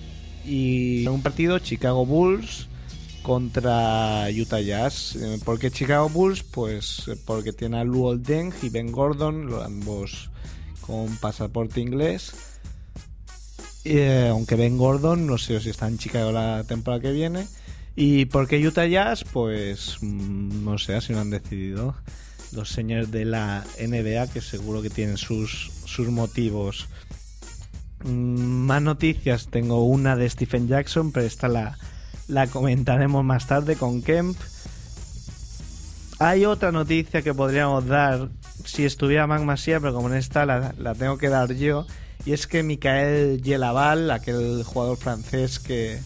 Y 0.44 1.07
un 1.07 1.22
partido, 1.22 1.59
Chicago 1.59 2.04
Bulls 2.04 2.68
contra 3.22 4.26
Utah 4.30 4.61
Jazz. 4.61 5.16
Eh, 5.16 5.40
¿Por 5.42 5.59
qué 5.59 5.70
Chicago 5.70 6.11
Bulls? 6.11 6.42
Pues 6.42 7.09
eh, 7.09 7.16
porque 7.24 7.54
tiene 7.54 7.78
a 7.78 7.85
Luol 7.85 8.22
Deng 8.22 8.52
y 8.62 8.68
Ben 8.68 8.92
Gordon, 8.92 9.48
ambos 9.64 10.30
con 10.83 11.16
pasaporte 11.16 11.80
inglés. 11.80 12.35
eh, 13.85 14.28
aunque 14.30 14.57
Ben 14.57 14.76
Gordon, 14.76 15.26
no 15.26 15.38
sé 15.38 15.61
si 15.61 15.70
está 15.70 15.88
en 15.88 15.98
Chicago 15.98 16.30
la 16.33 16.64
temporada 16.64 17.00
que 17.02 17.12
viene. 17.12 17.46
¿Y 17.96 18.24
por 18.26 18.48
qué 18.48 18.66
Utah 18.66 18.87
Jazz? 18.87 19.24
Pues 19.24 19.98
mm, 20.00 20.64
no 20.64 20.78
sé, 20.78 20.96
así 20.96 21.12
lo 21.12 21.20
han 21.20 21.30
decidido 21.30 21.94
los 22.52 22.70
señores 22.70 23.11
de 23.11 23.24
la 23.24 23.64
NBA, 23.80 24.28
que 24.28 24.40
seguro 24.40 24.83
que 24.83 24.90
tienen 24.90 25.16
sus, 25.16 25.70
sus 25.85 26.09
motivos. 26.09 26.88
Mm, 28.04 28.66
más 28.66 28.83
noticias, 28.83 29.48
tengo 29.48 29.85
una 29.85 30.16
de 30.16 30.28
Stephen 30.28 30.68
Jackson, 30.68 31.12
pero 31.12 31.26
esta 31.26 31.48
la, 31.48 31.76
la 32.28 32.46
comentaremos 32.46 33.24
más 33.24 33.46
tarde 33.46 33.76
con 33.76 34.02
Kemp. 34.02 34.37
Hay 36.18 36.44
otra 36.44 36.70
noticia 36.70 37.22
que 37.22 37.35
podríamos 37.35 37.87
dar 37.87 38.28
si 38.64 38.85
estuviera 38.85 39.26
Mac 39.26 39.42
Masia, 39.42 39.80
pero 39.80 39.94
como 39.94 40.09
en 40.09 40.14
esta 40.14 40.46
la, 40.46 40.74
la 40.78 40.94
tengo 40.94 41.18
que 41.18 41.28
dar 41.28 41.54
yo. 41.54 41.87
Y 42.24 42.33
es 42.33 42.46
que 42.46 42.62
Michael 42.62 43.42
Yelaval, 43.42 44.11
aquel 44.11 44.62
jugador 44.64 44.96
francés 44.96 45.59
que, 45.59 45.98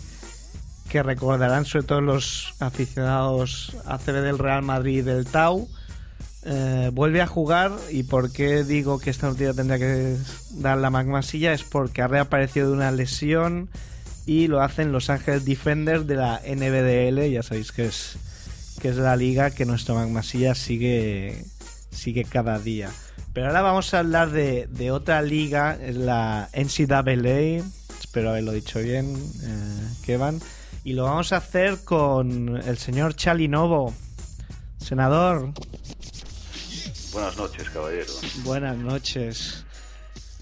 que 0.88 1.02
recordarán 1.02 1.64
sobre 1.64 1.86
todo 1.86 2.00
los 2.00 2.54
aficionados 2.60 3.76
a 3.86 3.98
CB 3.98 4.22
del 4.22 4.38
Real 4.38 4.62
Madrid 4.62 5.04
del 5.04 5.26
Tau, 5.26 5.68
eh, 6.44 6.90
vuelve 6.92 7.20
a 7.20 7.26
jugar. 7.26 7.72
Y 7.90 8.04
por 8.04 8.32
qué 8.32 8.64
digo 8.64 8.98
que 8.98 9.10
esta 9.10 9.28
noticia 9.28 9.54
tendría 9.54 9.78
que 9.78 10.16
dar 10.52 10.78
la 10.78 10.90
magmasilla 10.90 11.52
es 11.52 11.62
porque 11.62 12.02
ha 12.02 12.08
reaparecido 12.08 12.68
de 12.68 12.72
una 12.74 12.90
lesión 12.90 13.68
y 14.26 14.46
lo 14.46 14.60
hacen 14.60 14.92
Los 14.92 15.10
Ángeles 15.10 15.44
Defenders 15.44 16.06
de 16.06 16.16
la 16.16 16.40
NBDL, 16.46 17.30
ya 17.30 17.42
sabéis 17.42 17.72
que 17.72 17.86
es 17.86 18.18
que 18.80 18.90
es 18.90 18.96
la 18.96 19.16
liga 19.16 19.50
que 19.50 19.64
nuestro 19.64 19.94
magmasilla 19.94 20.54
sigue 20.54 21.44
sigue 21.90 22.24
cada 22.24 22.58
día. 22.58 22.90
Pero 23.32 23.48
ahora 23.48 23.62
vamos 23.62 23.92
a 23.92 24.00
hablar 24.00 24.30
de, 24.30 24.68
de 24.68 24.90
otra 24.90 25.22
liga, 25.22 25.76
es 25.82 25.96
la 25.96 26.48
NCAA, 26.52 27.64
espero 28.00 28.30
haberlo 28.30 28.52
dicho 28.52 28.80
bien, 28.80 29.16
eh, 29.42 29.88
Kevin, 30.04 30.40
y 30.88 30.94
lo 30.94 31.04
vamos 31.04 31.34
a 31.34 31.36
hacer 31.36 31.84
con 31.84 32.56
el 32.66 32.78
señor 32.78 33.14
Chalinovo. 33.14 33.92
Senador, 34.78 35.52
Buenas 37.12 37.36
noches, 37.36 37.68
caballero. 37.68 38.10
Buenas 38.36 38.78
noches. 38.78 39.66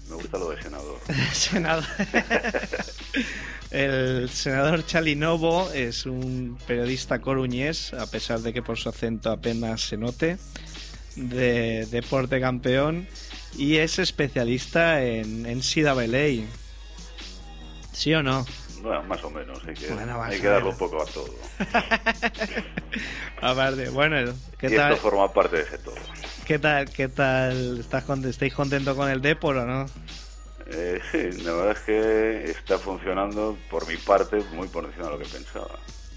Me 0.07 0.15
gusta 0.15 0.37
lo 0.37 0.51
de 0.51 0.61
senador. 0.63 0.99
senador. 1.33 1.83
El 3.71 4.29
senador 4.29 4.85
Chalinovo 4.85 5.69
es 5.73 6.05
un 6.05 6.57
periodista 6.65 7.19
coruñés, 7.19 7.93
a 7.93 8.09
pesar 8.09 8.39
de 8.39 8.53
que 8.53 8.61
por 8.61 8.77
su 8.77 8.87
acento 8.87 9.29
apenas 9.29 9.81
se 9.81 9.97
note, 9.97 10.37
de 11.17 11.85
deporte 11.87 12.39
campeón 12.39 13.05
y 13.57 13.75
es 13.77 13.99
especialista 13.99 15.03
en, 15.03 15.45
en 15.45 15.59
CWA. 15.59 16.47
¿Sí 17.91 18.13
o 18.13 18.23
no? 18.23 18.45
Bueno, 18.81 19.03
más 19.03 19.23
o 19.23 19.29
menos. 19.31 19.59
Hay 19.67 19.73
que, 19.73 19.87
Bueno, 19.93 20.23
hay 20.23 20.39
que 20.39 20.47
darlo 20.47 20.71
menos. 20.71 20.81
un 20.81 20.89
poco 20.89 21.01
a 21.01 21.05
todo. 21.05 21.33
Aparte, 23.41 23.89
bueno, 23.89 24.33
¿qué 24.57 24.67
y 24.67 24.75
tal? 24.75 24.93
esto 24.93 25.03
forma 25.09 25.31
parte 25.31 25.57
de 25.57 25.63
ese 25.63 25.77
todo. 25.79 25.95
¿Qué 26.45 26.59
tal? 26.59 26.89
¿Qué 26.89 27.07
tal? 27.07 27.79
¿Estás 27.79 28.03
con- 28.03 28.23
¿Estáis 28.25 28.53
contento 28.53 28.95
con 28.95 29.09
el 29.09 29.21
Depor 29.21 29.57
o 29.57 29.65
no? 29.65 29.85
Eh, 30.69 30.99
sí, 31.11 31.31
la 31.43 31.53
verdad 31.53 31.71
es 31.71 31.79
que 31.79 32.51
está 32.51 32.77
funcionando 32.79 33.57
por 33.69 33.87
mi 33.87 33.95
parte 33.97 34.37
muy 34.53 34.67
por 34.67 34.85
encima 34.85 35.05
de 35.05 35.11
lo 35.11 35.19
que 35.19 35.25
pensaba. 35.25 35.69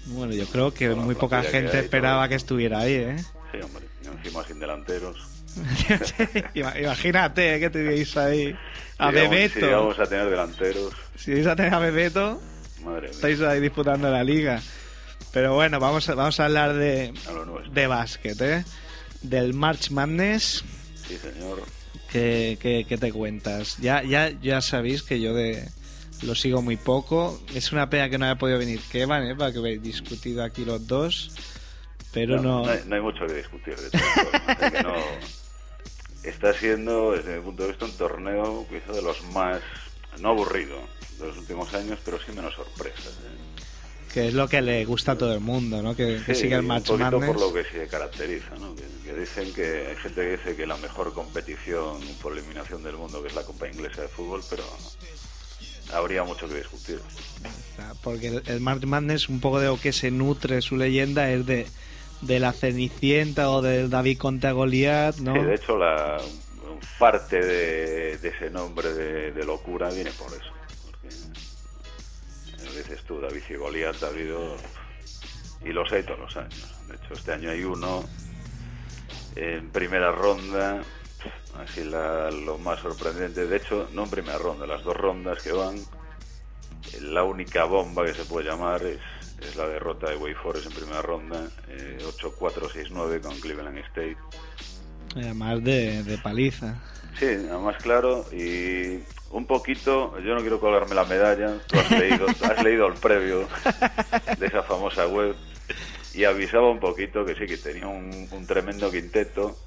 Bueno, 0.07 0.33
yo 0.33 0.45
creo 0.47 0.73
que 0.73 0.87
Bueno, 0.89 1.03
muy 1.03 1.15
poca 1.15 1.41
que 1.41 1.49
gente 1.49 1.79
esperaba 1.79 2.21
todo. 2.23 2.29
que 2.29 2.35
estuviera 2.35 2.79
ahí, 2.79 2.93
¿eh? 2.95 3.15
Sí, 3.51 3.59
hombre. 3.61 3.85
Encima 4.03 4.43
sin 4.43 4.59
delanteros. 4.59 5.17
Ima- 6.55 6.79
Imagínate 6.81 7.55
¿eh? 7.55 7.59
que 7.59 7.69
tuvierais 7.69 8.17
ahí 8.17 8.55
a 8.97 9.09
Si 9.09 9.15
vamos- 9.15 9.29
Bebeto. 9.29 9.59
Si 9.59 9.65
vamos 9.65 9.99
a 9.99 10.05
tener 10.05 10.29
delanteros, 10.29 10.93
Si 11.17 11.33
vais 11.33 11.47
a 11.47 11.55
tener 11.55 11.73
a 11.73 11.79
Bebeto, 11.79 12.41
madre 12.81 13.01
mía, 13.07 13.11
estáis 13.11 13.41
ahí 13.41 13.59
disputando 13.59 14.09
la 14.09 14.23
liga. 14.23 14.61
Pero 15.33 15.53
bueno, 15.55 15.79
vamos 15.79 16.09
a, 16.09 16.15
vamos 16.15 16.39
a 16.39 16.45
hablar 16.45 16.73
de, 16.73 17.13
a 17.27 17.69
de 17.69 17.87
básquet, 17.87 18.41
¿eh? 18.41 18.65
Del 19.21 19.53
March 19.53 19.91
Madness. 19.91 20.63
Sí, 21.07 21.17
señor. 21.17 21.61
¿Qué, 22.11 22.57
qué- 22.61 22.85
qué 22.87 22.97
te 22.97 23.11
cuentas? 23.13 23.77
Ya, 23.77 24.03
ya, 24.03 24.29
ya 24.41 24.59
sabéis 24.61 25.03
que 25.03 25.21
yo 25.21 25.33
de 25.33 25.65
lo 26.23 26.35
sigo 26.35 26.61
muy 26.61 26.75
poco. 26.75 27.41
Es 27.55 27.71
una 27.71 27.89
pena 27.89 28.09
que 28.09 28.17
no 28.17 28.25
haya 28.25 28.35
podido 28.35 28.59
venir 28.59 28.81
Kevin, 28.91 29.23
¿eh? 29.23 29.35
Para 29.35 29.51
que 29.53 29.59
habéis 29.59 29.81
discutido 29.81 30.43
aquí 30.43 30.65
los 30.65 30.85
dos. 30.85 31.31
Pero 32.11 32.41
no... 32.41 32.67
hay, 32.67 32.81
no 32.87 32.95
hay 32.95 33.01
mucho 33.01 33.25
que 33.25 33.35
discutir 33.35 33.75
de 33.77 33.89
que 34.71 34.83
no 34.83 34.93
está 36.23 36.53
siendo 36.53 37.13
desde 37.13 37.37
mi 37.37 37.41
punto 37.45 37.63
de 37.63 37.69
vista 37.69 37.85
un 37.85 37.91
torneo 37.93 38.67
quizá 38.69 38.91
de 38.91 39.01
los 39.01 39.23
más 39.31 39.61
no 40.19 40.29
aburrido 40.29 40.77
de 41.21 41.27
los 41.27 41.37
últimos 41.37 41.73
años 41.73 41.99
pero 42.03 42.17
sí 42.19 42.31
menos 42.33 42.53
sorpresas 42.55 43.07
¿eh? 43.07 43.61
Que 44.13 44.27
es 44.27 44.33
lo 44.33 44.49
que 44.49 44.61
le 44.61 44.83
gusta 44.83 45.13
a 45.13 45.17
todo 45.17 45.33
el 45.33 45.39
mundo, 45.39 45.81
¿no? 45.81 45.95
Que, 45.95 46.21
que 46.25 46.35
Sí, 46.35 46.41
siga 46.41 46.57
el 46.57 46.65
un 46.65 46.67
poquito 46.83 46.97
Madness. 46.97 47.27
por 47.27 47.39
lo 47.39 47.53
que 47.53 47.63
se 47.63 47.87
caracteriza 47.87 48.55
¿no? 48.59 48.75
que, 48.75 48.83
que 49.05 49.13
dicen 49.17 49.53
que 49.53 49.87
hay 49.87 49.95
gente 49.95 50.15
que 50.21 50.31
dice 50.37 50.55
que 50.57 50.67
la 50.67 50.75
mejor 50.77 51.13
competición 51.13 52.01
por 52.21 52.33
eliminación 52.33 52.83
del 52.83 52.97
mundo 52.97 53.21
que 53.21 53.29
es 53.29 53.35
la 53.35 53.43
Copa 53.43 53.67
Inglesa 53.69 54.01
de 54.01 54.07
Fútbol 54.09 54.41
pero 54.49 54.63
habría 55.93 56.23
mucho 56.25 56.47
que 56.49 56.55
discutir 56.55 56.99
Porque 58.03 58.27
el, 58.27 58.43
el 58.47 58.59
March 58.59 58.83
Madness, 58.85 59.29
un 59.29 59.39
poco 59.39 59.59
de 59.59 59.67
lo 59.67 59.79
que 59.79 59.93
se 59.93 60.11
nutre 60.11 60.61
su 60.61 60.75
leyenda, 60.77 61.29
es 61.31 61.45
de, 61.45 61.67
de 62.21 62.39
la 62.39 62.51
Cenicienta 62.53 63.49
o 63.49 63.61
del 63.61 63.89
David 63.89 64.17
contra 64.17 64.51
Goliat, 64.51 65.17
¿no? 65.17 65.33
Sí, 65.33 65.39
de 65.41 65.55
hecho, 65.55 65.77
la 65.77 66.17
parte 66.99 67.39
de, 67.39 68.17
de 68.17 68.27
ese 68.29 68.49
nombre 68.49 68.93
de, 68.93 69.31
de 69.31 69.43
locura 69.45 69.89
viene 69.89 70.11
por 70.11 70.27
eso. 70.33 70.51
Eh, 72.81 72.83
dices 72.89 73.03
tú, 73.05 73.19
David 73.19 73.41
y 73.49 73.55
Goliat 73.55 74.01
ha 74.03 74.07
habido, 74.07 74.57
y 75.63 75.69
los 75.69 75.91
hay 75.91 76.03
todos 76.03 76.19
los 76.19 76.37
años. 76.37 76.75
De 76.87 76.95
hecho, 76.95 77.13
este 77.13 77.33
año 77.33 77.49
hay 77.51 77.63
uno 77.63 78.03
en 79.35 79.69
primera 79.69 80.11
ronda, 80.11 80.81
así 81.57 81.83
la- 81.83 82.31
lo 82.31 82.57
más 82.57 82.79
sorprendente. 82.79 83.45
De 83.45 83.57
hecho, 83.57 83.87
no 83.93 84.03
en 84.05 84.09
primera 84.09 84.37
ronda, 84.37 84.65
las 84.65 84.83
dos 84.83 84.95
rondas 84.97 85.39
que 85.41 85.51
van, 85.51 85.77
eh, 85.77 87.01
la 87.01 87.23
única 87.23 87.65
bomba 87.65 88.05
que 88.05 88.13
se 88.13 88.25
puede 88.25 88.47
llamar 88.49 88.83
es, 88.83 88.99
es 89.47 89.55
la 89.55 89.67
derrota 89.67 90.09
de 90.09 90.17
Wake 90.17 90.35
Forest 90.41 90.67
en 90.67 90.73
primera 90.73 91.01
ronda, 91.01 91.47
eh, 91.67 91.97
8-4-6-9 92.05 93.21
con 93.21 93.39
Cleveland 93.39 93.77
State. 93.79 94.17
Además 95.15 95.63
de, 95.63 96.03
de 96.03 96.17
paliza. 96.17 96.75
Sí, 97.19 97.25
además 97.25 97.75
claro, 97.81 98.25
y 98.31 98.99
un 99.31 99.45
poquito, 99.45 100.17
yo 100.19 100.35
no 100.35 100.41
quiero 100.41 100.59
colgarme 100.59 100.95
la 100.95 101.05
medalla, 101.05 101.57
tú 101.67 101.79
has 101.79 101.91
leído, 101.91 102.27
has 102.41 102.63
leído 102.63 102.87
el 102.87 102.93
previo 102.93 103.47
de 104.37 104.45
esa 104.45 104.63
famosa 104.63 105.07
web 105.07 105.35
y 106.13 106.25
avisaba 106.25 106.69
un 106.69 106.79
poquito 106.79 107.25
que 107.25 107.35
sí, 107.35 107.45
que 107.45 107.57
tenía 107.57 107.87
un, 107.87 108.27
un 108.31 108.47
tremendo 108.47 108.91
quinteto, 108.91 109.57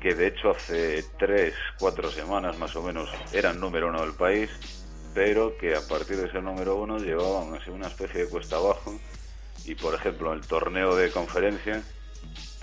que 0.00 0.14
de 0.14 0.28
hecho 0.28 0.50
hace 0.50 1.04
tres, 1.18 1.54
cuatro 1.78 2.10
semanas 2.10 2.58
más 2.58 2.74
o 2.76 2.82
menos 2.82 3.10
eran 3.32 3.60
número 3.60 3.88
uno 3.88 4.00
del 4.02 4.14
país, 4.14 4.50
pero 5.14 5.56
que 5.58 5.74
a 5.74 5.86
partir 5.86 6.16
de 6.16 6.28
ese 6.28 6.40
número 6.40 6.76
uno 6.76 6.98
llevaban 6.98 7.54
así 7.54 7.70
una 7.70 7.88
especie 7.88 8.24
de 8.24 8.30
cuesta 8.30 8.56
abajo. 8.56 8.98
Y 9.66 9.74
por 9.74 9.94
ejemplo 9.94 10.32
en 10.32 10.38
el 10.38 10.46
torneo 10.46 10.94
de 10.96 11.10
conferencia, 11.10 11.82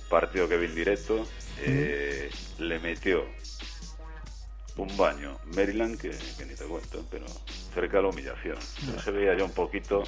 partido 0.10 0.48
que 0.48 0.58
vi 0.58 0.65
en 0.65 0.76
directo, 0.76 1.28
eh, 1.60 2.30
le 2.60 2.80
metió 2.80 3.26
un 4.78 4.96
baño 4.98 5.38
Maryland 5.56 6.00
que, 6.00 6.12
que 6.38 6.46
ni 6.46 6.56
te 6.56 6.66
cuento, 6.66 7.04
pero 7.10 7.26
cerca 7.74 7.98
de 7.98 8.04
la 8.04 8.10
humillación. 8.10 8.58
Entonces 8.80 9.04
se 9.04 9.12
veía 9.12 9.36
ya 9.36 9.44
un 9.44 9.54
poquito, 9.54 10.04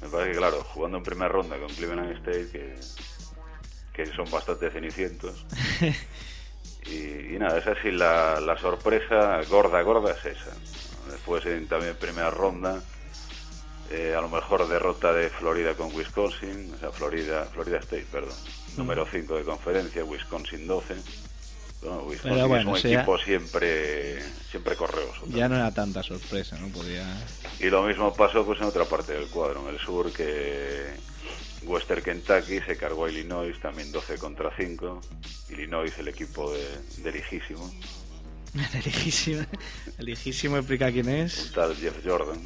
me 0.00 0.08
parece 0.08 0.32
que 0.32 0.38
claro, 0.38 0.62
jugando 0.64 0.98
en 0.98 1.04
primera 1.04 1.28
ronda 1.28 1.58
con 1.58 1.68
Cleveland 1.68 2.12
State, 2.16 2.48
que, 2.50 2.80
que 3.92 4.06
son 4.14 4.30
bastante 4.30 4.70
cenicientos. 4.70 5.46
Y, 6.84 7.34
y 7.34 7.38
nada, 7.38 7.58
esa 7.58 7.80
sí, 7.80 7.92
la, 7.92 8.40
la 8.40 8.58
sorpresa 8.58 9.40
gorda, 9.48 9.80
gorda 9.82 10.12
es 10.12 10.36
esa. 10.36 10.50
Después 11.10 11.46
en 11.46 11.68
también 11.68 11.94
primera 11.96 12.30
ronda, 12.30 12.82
eh, 13.90 14.14
a 14.16 14.20
lo 14.20 14.28
mejor 14.28 14.66
derrota 14.68 15.12
de 15.12 15.28
Florida 15.30 15.74
con 15.74 15.94
Wisconsin, 15.94 16.72
o 16.74 16.78
sea, 16.78 16.90
Florida, 16.90 17.44
Florida 17.52 17.78
State, 17.78 18.06
perdón. 18.10 18.36
Número 18.76 19.06
5 19.06 19.36
de 19.36 19.44
conferencia, 19.44 20.04
Wisconsin 20.04 20.66
12. 20.66 20.94
Bueno, 21.82 22.02
Wisconsin 22.04 22.32
Pero 22.34 22.48
bueno, 22.48 22.70
es 22.76 22.76
un 22.76 22.82
sí, 22.82 22.90
ya- 22.90 22.96
equipo 23.00 23.18
siempre, 23.18 24.22
siempre 24.50 24.76
correoso. 24.76 25.26
Ya 25.28 25.48
no 25.48 25.56
era 25.56 25.72
tanta 25.74 26.02
sorpresa, 26.02 26.56
¿no? 26.58 26.68
Podía... 26.68 27.04
Y 27.58 27.66
lo 27.70 27.82
mismo 27.82 28.14
pasó 28.14 28.44
pues 28.46 28.60
en 28.60 28.66
otra 28.66 28.84
parte 28.84 29.12
del 29.12 29.26
cuadro, 29.28 29.68
en 29.68 29.74
el 29.74 29.80
sur, 29.80 30.12
que 30.12 30.94
Western 31.64 32.02
Kentucky 32.02 32.60
se 32.60 32.76
cargó 32.76 33.06
a 33.06 33.10
Illinois, 33.10 33.58
también 33.60 33.90
12 33.90 34.16
contra 34.18 34.50
5. 34.56 35.00
Illinois, 35.50 35.92
el 35.98 36.08
equipo 36.08 36.52
de, 36.52 36.64
de 36.98 37.12
lejísimo, 38.84 39.44
el 39.98 40.04
lejísimo 40.06 40.56
explica 40.58 40.90
quién 40.92 41.08
un 41.08 41.14
es. 41.14 41.50
tal 41.52 41.74
Jeff 41.76 41.96
Jordan. 42.04 42.38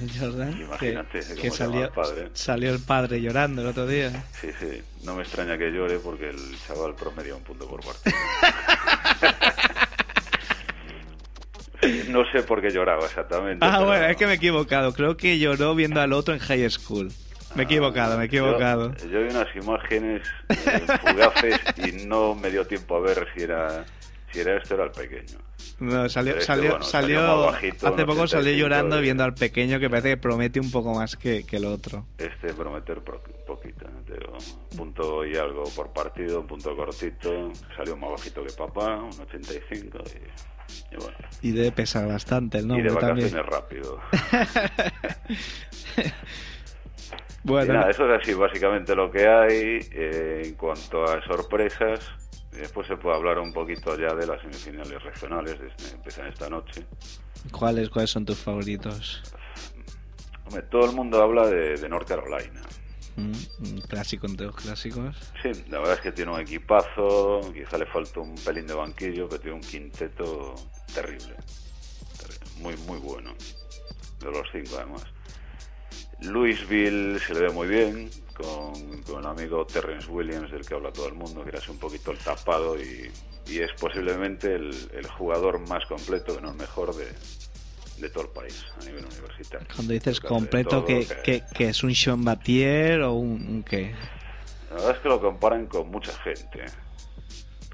Jordan. 0.18 0.60
Imagínate 0.60 1.20
que, 1.40 1.50
salió, 1.50 1.84
el 1.84 1.90
padre. 1.90 2.28
salió 2.34 2.70
el 2.72 2.80
padre 2.80 3.20
llorando 3.20 3.62
el 3.62 3.68
otro 3.68 3.86
día. 3.86 4.24
Sí, 4.40 4.48
sí, 4.58 4.82
no 5.04 5.14
me 5.14 5.22
extraña 5.22 5.58
que 5.58 5.70
llore 5.70 5.98
porque 5.98 6.30
el 6.30 6.58
chaval 6.66 6.94
promedia 6.94 7.34
un 7.34 7.42
punto 7.42 7.68
por 7.68 7.84
partido. 7.84 8.16
No 12.08 12.24
sé 12.30 12.44
por 12.44 12.62
qué 12.62 12.70
lloraba 12.70 13.04
exactamente. 13.04 13.66
Ah, 13.66 13.82
bueno, 13.82 14.06
es 14.06 14.16
que 14.16 14.26
me 14.26 14.32
he 14.32 14.36
equivocado. 14.36 14.92
Creo 14.92 15.16
que 15.16 15.40
lloró 15.40 15.74
viendo 15.74 16.00
al 16.00 16.12
otro 16.12 16.32
en 16.32 16.38
high 16.38 16.70
school. 16.70 17.10
Me 17.56 17.62
he 17.62 17.64
equivocado, 17.64 18.16
me 18.16 18.24
he 18.24 18.26
equivocado. 18.26 18.94
Yo, 18.98 19.08
yo 19.08 19.22
vi 19.22 19.30
unas 19.30 19.56
imágenes 19.56 20.22
eh, 20.48 20.86
fugaces 21.00 21.60
y 21.78 22.06
no 22.06 22.34
me 22.34 22.50
dio 22.50 22.66
tiempo 22.66 22.96
a 22.96 23.00
ver 23.00 23.26
si 23.34 23.42
era 23.42 23.84
si 24.32 24.40
era 24.40 24.56
este 24.56 24.74
o 24.74 24.76
era 24.76 24.84
el 24.86 24.90
pequeño. 24.92 25.38
No, 25.78 26.08
salió, 26.08 26.32
este, 26.32 26.44
salió, 26.44 26.70
bueno, 26.70 26.84
salió, 26.84 27.18
salió 27.20 27.36
más 27.36 27.52
bajito, 27.52 27.86
hace 27.88 28.00
un 28.02 28.06
poco 28.06 28.26
salió 28.26 28.50
85 28.50 28.58
llorando 28.58 29.00
viendo 29.00 29.24
al 29.24 29.34
pequeño 29.34 29.78
que 29.80 29.90
parece 29.90 30.08
que 30.10 30.16
promete 30.16 30.60
un 30.60 30.70
poco 30.70 30.94
más 30.94 31.16
que, 31.16 31.44
que 31.44 31.56
el 31.56 31.64
otro. 31.66 32.06
Este 32.18 32.52
prometer 32.54 33.00
pro- 33.02 33.22
poquito, 33.46 33.86
¿no? 33.88 34.00
Te 34.02 34.14
digo, 34.14 34.36
un 34.70 34.76
punto 34.76 35.24
y 35.26 35.36
algo 35.36 35.64
por 35.76 35.92
partido, 35.92 36.40
un 36.40 36.46
punto 36.46 36.74
cortito, 36.76 37.52
salió 37.76 37.96
más 37.96 38.10
bajito 38.12 38.44
que 38.44 38.52
papá, 38.52 38.96
un 38.96 39.10
85 39.20 39.98
y, 39.98 40.94
y 40.94 40.96
bueno. 40.98 41.16
Y 41.42 41.50
debe 41.52 41.72
pesar 41.72 42.06
bastante 42.08 42.58
el 42.58 42.64
y 42.64 42.68
de 42.68 42.72
nombre 42.74 42.94
vacaciones 42.94 43.32
también. 43.32 43.50
rápido. 43.50 44.00
Y 47.44 47.48
Bueno, 47.48 47.74
nada, 47.74 47.90
eso 47.90 48.08
es 48.12 48.22
así 48.22 48.34
básicamente 48.34 48.94
lo 48.94 49.10
que 49.10 49.26
hay 49.26 49.78
eh, 49.90 50.42
en 50.44 50.54
cuanto 50.54 51.04
a 51.04 51.20
sorpresas. 51.26 52.00
Después 52.52 52.86
se 52.86 52.96
puede 52.96 53.16
hablar 53.16 53.38
un 53.38 53.52
poquito 53.52 53.96
ya 53.98 54.14
de 54.14 54.26
las 54.26 54.40
semifinales 54.42 55.02
regionales, 55.02 55.56
este, 55.60 55.94
empiezan 55.94 56.26
esta 56.26 56.48
noche. 56.50 56.86
¿cuáles, 57.50 57.88
¿cuáles 57.88 58.10
son 58.10 58.24
tus 58.24 58.38
favoritos? 58.38 59.22
Hombre, 60.46 60.62
todo 60.70 60.84
el 60.84 60.92
mundo 60.94 61.22
habla 61.22 61.46
de, 61.46 61.76
de 61.76 61.88
North 61.88 62.06
Carolina. 62.06 62.60
Mm, 63.16 63.32
Un 63.62 63.80
clásico 63.82 64.26
entre 64.26 64.46
los 64.46 64.56
clásicos. 64.56 65.16
Sí, 65.42 65.50
la 65.68 65.78
verdad 65.78 65.94
es 65.96 66.00
que 66.02 66.12
tiene 66.12 66.30
un 66.32 66.40
equipazo, 66.40 67.40
quizá 67.52 67.78
le 67.78 67.86
falta 67.86 68.20
un 68.20 68.34
pelín 68.36 68.66
de 68.66 68.74
banquillo, 68.74 69.28
pero 69.28 69.40
tiene 69.40 69.56
un 69.56 69.62
quinteto 69.62 70.54
terrible. 70.94 71.34
Terrible, 72.18 72.46
Muy, 72.58 72.76
muy 72.86 72.98
bueno. 72.98 73.34
De 74.20 74.30
los 74.30 74.46
cinco, 74.52 74.76
además. 74.76 75.04
Louisville 76.20 77.18
se 77.18 77.34
le 77.34 77.40
ve 77.40 77.50
muy 77.50 77.66
bien, 77.66 78.08
con, 78.32 79.02
con 79.02 79.20
el 79.20 79.26
amigo 79.26 79.64
Terrence 79.66 80.08
Williams, 80.10 80.50
del 80.50 80.66
que 80.66 80.74
habla 80.74 80.92
todo 80.92 81.08
el 81.08 81.14
mundo, 81.14 81.42
que 81.44 81.50
era 81.50 81.60
un 81.68 81.78
poquito 81.78 82.10
el 82.10 82.18
tapado 82.18 82.80
y, 82.80 83.10
y 83.46 83.58
es 83.60 83.70
posiblemente 83.80 84.54
el, 84.54 84.70
el 84.92 85.06
jugador 85.06 85.58
más 85.68 85.84
completo, 85.86 86.40
no 86.40 86.50
el 86.50 86.56
mejor, 86.56 86.94
de, 86.94 87.06
de 87.98 88.10
todo 88.10 88.24
el 88.24 88.30
país 88.30 88.64
a 88.80 88.84
nivel 88.84 89.04
universitario. 89.04 89.68
Cuando 89.74 89.92
dices 89.92 90.20
completo, 90.20 90.70
todo, 90.70 90.86
que, 90.86 91.06
que, 91.22 91.42
que 91.54 91.68
es 91.68 91.82
un 91.82 91.94
Sean 91.94 92.24
Batier 92.24 93.02
o 93.02 93.12
un, 93.12 93.46
un 93.48 93.62
qué? 93.62 93.94
La 94.70 94.76
verdad 94.76 94.96
es 94.96 94.98
que 95.00 95.08
lo 95.08 95.20
comparan 95.20 95.66
con 95.66 95.90
mucha 95.90 96.12
gente. 96.20 96.64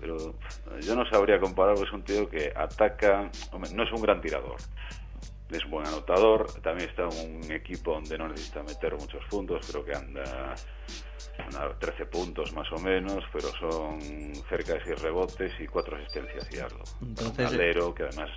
Pero 0.00 0.34
yo 0.80 0.94
no 0.94 1.08
sabría 1.10 1.40
comparar, 1.40 1.76
es 1.76 1.92
un 1.92 2.02
tío 2.02 2.28
que 2.28 2.52
ataca. 2.54 3.30
hombre, 3.52 3.70
no 3.72 3.82
es 3.82 3.92
un 3.92 4.00
gran 4.00 4.20
tirador. 4.20 4.56
Es 5.50 5.64
un 5.64 5.70
buen 5.70 5.86
anotador. 5.86 6.46
También 6.62 6.90
está 6.90 7.04
en 7.04 7.36
un 7.44 7.52
equipo 7.52 7.94
donde 7.94 8.18
no 8.18 8.28
necesita 8.28 8.62
meter 8.62 8.94
muchos 8.96 9.24
puntos. 9.30 9.66
Creo 9.70 9.84
que 9.84 9.94
anda 9.94 10.54
a 11.60 11.78
13 11.78 12.06
puntos 12.06 12.52
más 12.52 12.70
o 12.72 12.78
menos, 12.78 13.24
pero 13.32 13.48
son 13.58 13.98
cerca 14.48 14.74
de 14.74 14.84
6 14.84 15.02
rebotes 15.02 15.52
y 15.60 15.66
4 15.66 15.96
asistencias 15.96 16.48
y 16.52 16.58
algo. 16.58 16.82
Entonces- 17.00 17.48
un 17.50 17.54
alero 17.54 17.94
que 17.94 18.02
además 18.04 18.30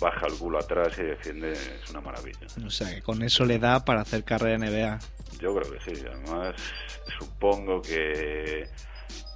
baja 0.00 0.26
el 0.26 0.34
culo 0.34 0.58
atrás 0.58 0.96
y 0.98 1.02
defiende, 1.02 1.52
es 1.52 1.90
una 1.90 2.00
maravilla. 2.00 2.46
O 2.64 2.70
sea, 2.70 2.94
que 2.94 3.02
con 3.02 3.22
eso 3.22 3.44
le 3.44 3.58
da 3.58 3.84
para 3.84 4.00
hacer 4.02 4.24
carrera 4.24 4.54
en 4.54 4.62
NBA. 4.62 4.98
Yo 5.40 5.54
creo 5.54 5.72
que 5.72 5.94
sí. 5.94 6.04
Además, 6.06 6.54
supongo 7.18 7.82
que 7.82 8.66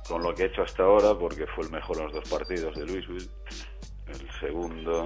con 0.08 0.22
lo 0.22 0.34
que 0.34 0.44
ha 0.44 0.46
hecho 0.46 0.62
hasta 0.62 0.84
ahora, 0.84 1.14
porque 1.18 1.46
fue 1.54 1.64
el 1.64 1.70
mejor 1.70 1.98
en 1.98 2.04
los 2.04 2.12
dos 2.14 2.28
partidos 2.30 2.74
de 2.76 2.86
Louisville, 2.86 3.28
el 4.08 4.30
segundo 4.40 5.04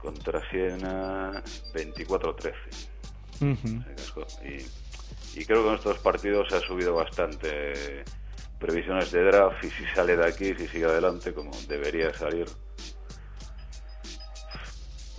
contra 0.00 0.40
Siena, 0.50 1.42
24-13. 1.74 2.52
Ujú. 3.40 3.82
se 3.84 3.94
cascó. 3.94 4.26
Y, 4.44 5.40
y 5.40 5.44
creo 5.44 5.62
que 5.62 5.68
en 5.70 5.74
estos 5.76 5.98
partidos 5.98 6.52
ha 6.52 6.60
subido 6.60 6.94
bastante 6.94 8.04
previsiones 8.58 9.10
de 9.10 9.22
draft 9.24 9.64
y 9.64 9.70
si 9.70 9.84
sale 9.94 10.16
de 10.16 10.26
aquí, 10.26 10.54
si 10.54 10.66
sigue 10.68 10.84
adelante, 10.84 11.32
como 11.32 11.50
debería 11.66 12.12
salir, 12.12 12.46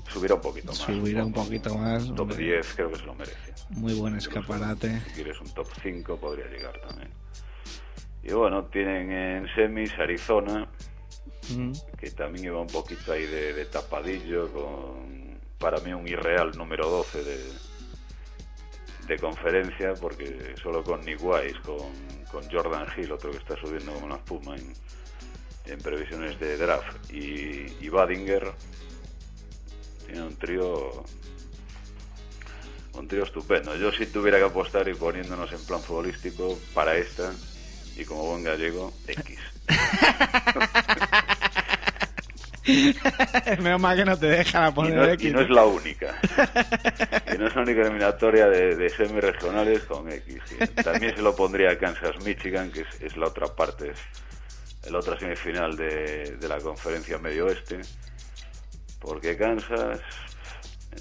subirá 0.07 0.35
un 0.35 0.41
poquito 0.41 0.67
más. 0.67 0.77
Subirá 0.77 1.25
un 1.25 1.33
poquito 1.33 1.75
más, 1.77 2.05
Top 2.07 2.19
hombre. 2.21 2.37
10 2.37 2.73
creo 2.75 2.91
que 2.91 2.97
se 2.97 3.05
lo 3.05 3.15
merece. 3.15 3.53
Muy 3.69 3.93
buen 3.93 4.15
escaparate. 4.15 4.99
Si 5.01 5.11
quieres 5.11 5.39
un 5.41 5.49
top 5.53 5.67
5 5.81 6.17
podría 6.17 6.47
llegar 6.47 6.79
también. 6.81 7.09
Y 8.23 8.33
bueno, 8.33 8.65
tienen 8.65 9.11
en 9.11 9.55
semis 9.55 9.91
Arizona, 9.97 10.67
Mm. 11.55 11.73
que 11.97 12.11
también 12.11 12.45
iba 12.45 12.59
un 12.59 12.67
poquito 12.67 13.11
ahí 13.11 13.25
de, 13.25 13.53
de 13.53 13.65
tapadillo, 13.65 14.51
con 14.51 15.39
para 15.57 15.79
mí 15.79 15.93
un 15.93 16.07
irreal 16.07 16.51
número 16.57 16.89
12 16.89 17.23
de, 17.23 17.39
de 19.07 19.19
conferencia, 19.19 19.93
porque 19.93 20.55
solo 20.61 20.83
con 20.83 21.01
Nick 21.01 21.23
Wise, 21.23 21.59
con, 21.63 21.91
con 22.31 22.49
Jordan 22.51 22.87
Hill, 22.97 23.11
otro 23.11 23.31
que 23.31 23.37
está 23.37 23.55
subiendo 23.57 23.93
como 23.93 24.07
una 24.07 24.15
espuma 24.15 24.55
en, 24.55 24.73
en 25.65 25.79
previsiones 25.79 26.39
de 26.39 26.57
draft, 26.57 27.11
y, 27.11 27.67
y 27.79 27.89
Badinger, 27.89 28.51
tiene 30.07 30.23
un 30.23 30.35
trío 30.35 31.03
un 32.93 33.07
trío 33.07 33.23
estupendo. 33.23 33.75
Yo 33.77 33.91
si 33.91 34.05
tuviera 34.05 34.37
que 34.37 34.45
apostar 34.45 34.87
y 34.89 34.93
poniéndonos 34.93 35.51
en 35.53 35.63
plan 35.65 35.81
futbolístico 35.81 36.57
para 36.73 36.97
esta, 36.97 37.33
y 37.95 38.05
como 38.05 38.25
buen 38.25 38.43
gallego, 38.43 38.93
X. 39.07 39.39
Menos 43.61 43.81
mal 43.81 43.95
que 43.97 44.05
no 44.05 44.17
te 44.17 44.27
dejan 44.27 44.69
Y 44.71 44.73
poner 44.73 44.95
no, 44.95 45.05
X. 45.05 45.29
y 45.29 45.33
no 45.33 45.41
es 45.41 45.49
la 45.49 45.65
única. 45.65 46.19
y 47.33 47.37
no 47.37 47.47
es 47.47 47.55
la 47.55 47.61
única 47.61 47.81
eliminatoria 47.81 48.47
de, 48.47 48.75
de 48.75 48.89
semi-regionales 48.89 49.83
con 49.83 50.11
X. 50.11 50.37
También 50.83 51.15
se 51.15 51.21
lo 51.21 51.35
pondría 51.35 51.71
a 51.71 51.77
Kansas-Michigan, 51.77 52.71
que 52.71 52.81
es, 52.81 53.01
es 53.01 53.17
la 53.17 53.27
otra 53.27 53.47
parte, 53.47 53.91
es 53.91 54.91
la 54.91 54.99
otra 54.99 55.17
semifinal 55.19 55.75
de, 55.75 56.37
de 56.39 56.47
la 56.47 56.57
conferencia 56.59 57.17
medio 57.17 57.45
oeste. 57.45 57.81
Porque 58.99 59.35
Kansas, 59.35 59.99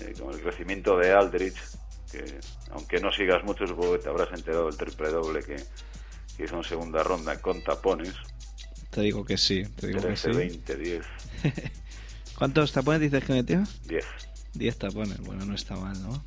eh, 0.01 0.15
con 0.19 0.33
el 0.35 0.41
crecimiento 0.41 0.97
de 0.97 1.13
Aldrich, 1.13 1.57
que 2.11 2.25
aunque 2.73 2.99
no 3.01 3.13
sigas 3.13 3.45
mucho, 3.45 3.67
supongo 3.67 3.93
que 3.93 3.99
te 3.99 4.09
habrás 4.09 4.29
enterado 4.33 4.67
del 4.67 4.77
triple 4.77 5.11
doble 5.11 5.41
que, 5.41 5.57
que 6.37 6.45
hizo 6.45 6.57
en 6.57 6.65
segunda 6.65 7.03
ronda 7.03 7.41
con 7.41 7.63
tapones. 7.63 8.15
Te 8.91 9.03
digo 9.03 9.25
que 9.25 9.39
sí, 9.39 9.65
te 9.77 9.87
digo 9.89 10.01
que 10.01 10.07
13, 10.09 10.31
sí. 10.31 10.37
20, 10.37 10.77
10, 10.77 11.07
¿Cuántos 12.37 12.73
tapones 12.73 13.01
dices 13.01 13.23
que 13.25 13.33
metió? 13.33 13.63
10. 13.87 14.05
10 14.55 14.79
tapones, 14.79 15.19
bueno, 15.21 15.45
no 15.45 15.55
está 15.55 15.77
mal, 15.77 16.01
¿no? 16.03 16.25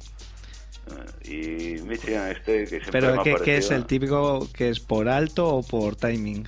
Eh, 1.24 1.78
Y 1.78 1.82
Michigan 1.82 2.32
State, 2.32 2.64
que 2.64 2.68
siempre 2.80 2.92
Pero 2.92 3.16
me 3.16 3.20
ha 3.20 3.24
¿qué, 3.24 3.36
qué 3.44 3.58
es 3.58 3.72
el 3.72 3.86
típico 3.86 4.48
que 4.54 4.70
es 4.70 4.80
por 4.80 5.10
alto 5.10 5.48
o 5.48 5.64
por 5.64 5.96
timing? 5.96 6.48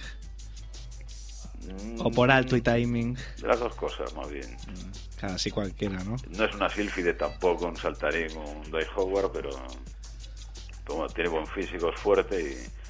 O 1.99 2.11
por 2.11 2.31
alto 2.31 2.55
y 2.55 2.61
timing. 2.61 3.15
De 3.41 3.47
las 3.47 3.59
dos 3.59 3.75
cosas, 3.75 4.13
más 4.13 4.29
bien. 4.29 4.55
Casi 5.19 5.49
cualquiera, 5.51 6.03
¿no? 6.03 6.15
No 6.29 6.45
es 6.45 6.55
una 6.55 6.69
Silfide 6.69 7.13
tampoco, 7.13 7.65
un 7.67 7.75
saltarín, 7.77 8.37
un 8.37 8.69
Dai 8.71 8.85
Howard, 8.95 9.31
pero 9.31 9.49
como 10.85 11.07
tiene 11.07 11.29
buen 11.29 11.47
físico, 11.47 11.89
es 11.89 11.99
fuerte 11.99 12.39
y 12.39 12.84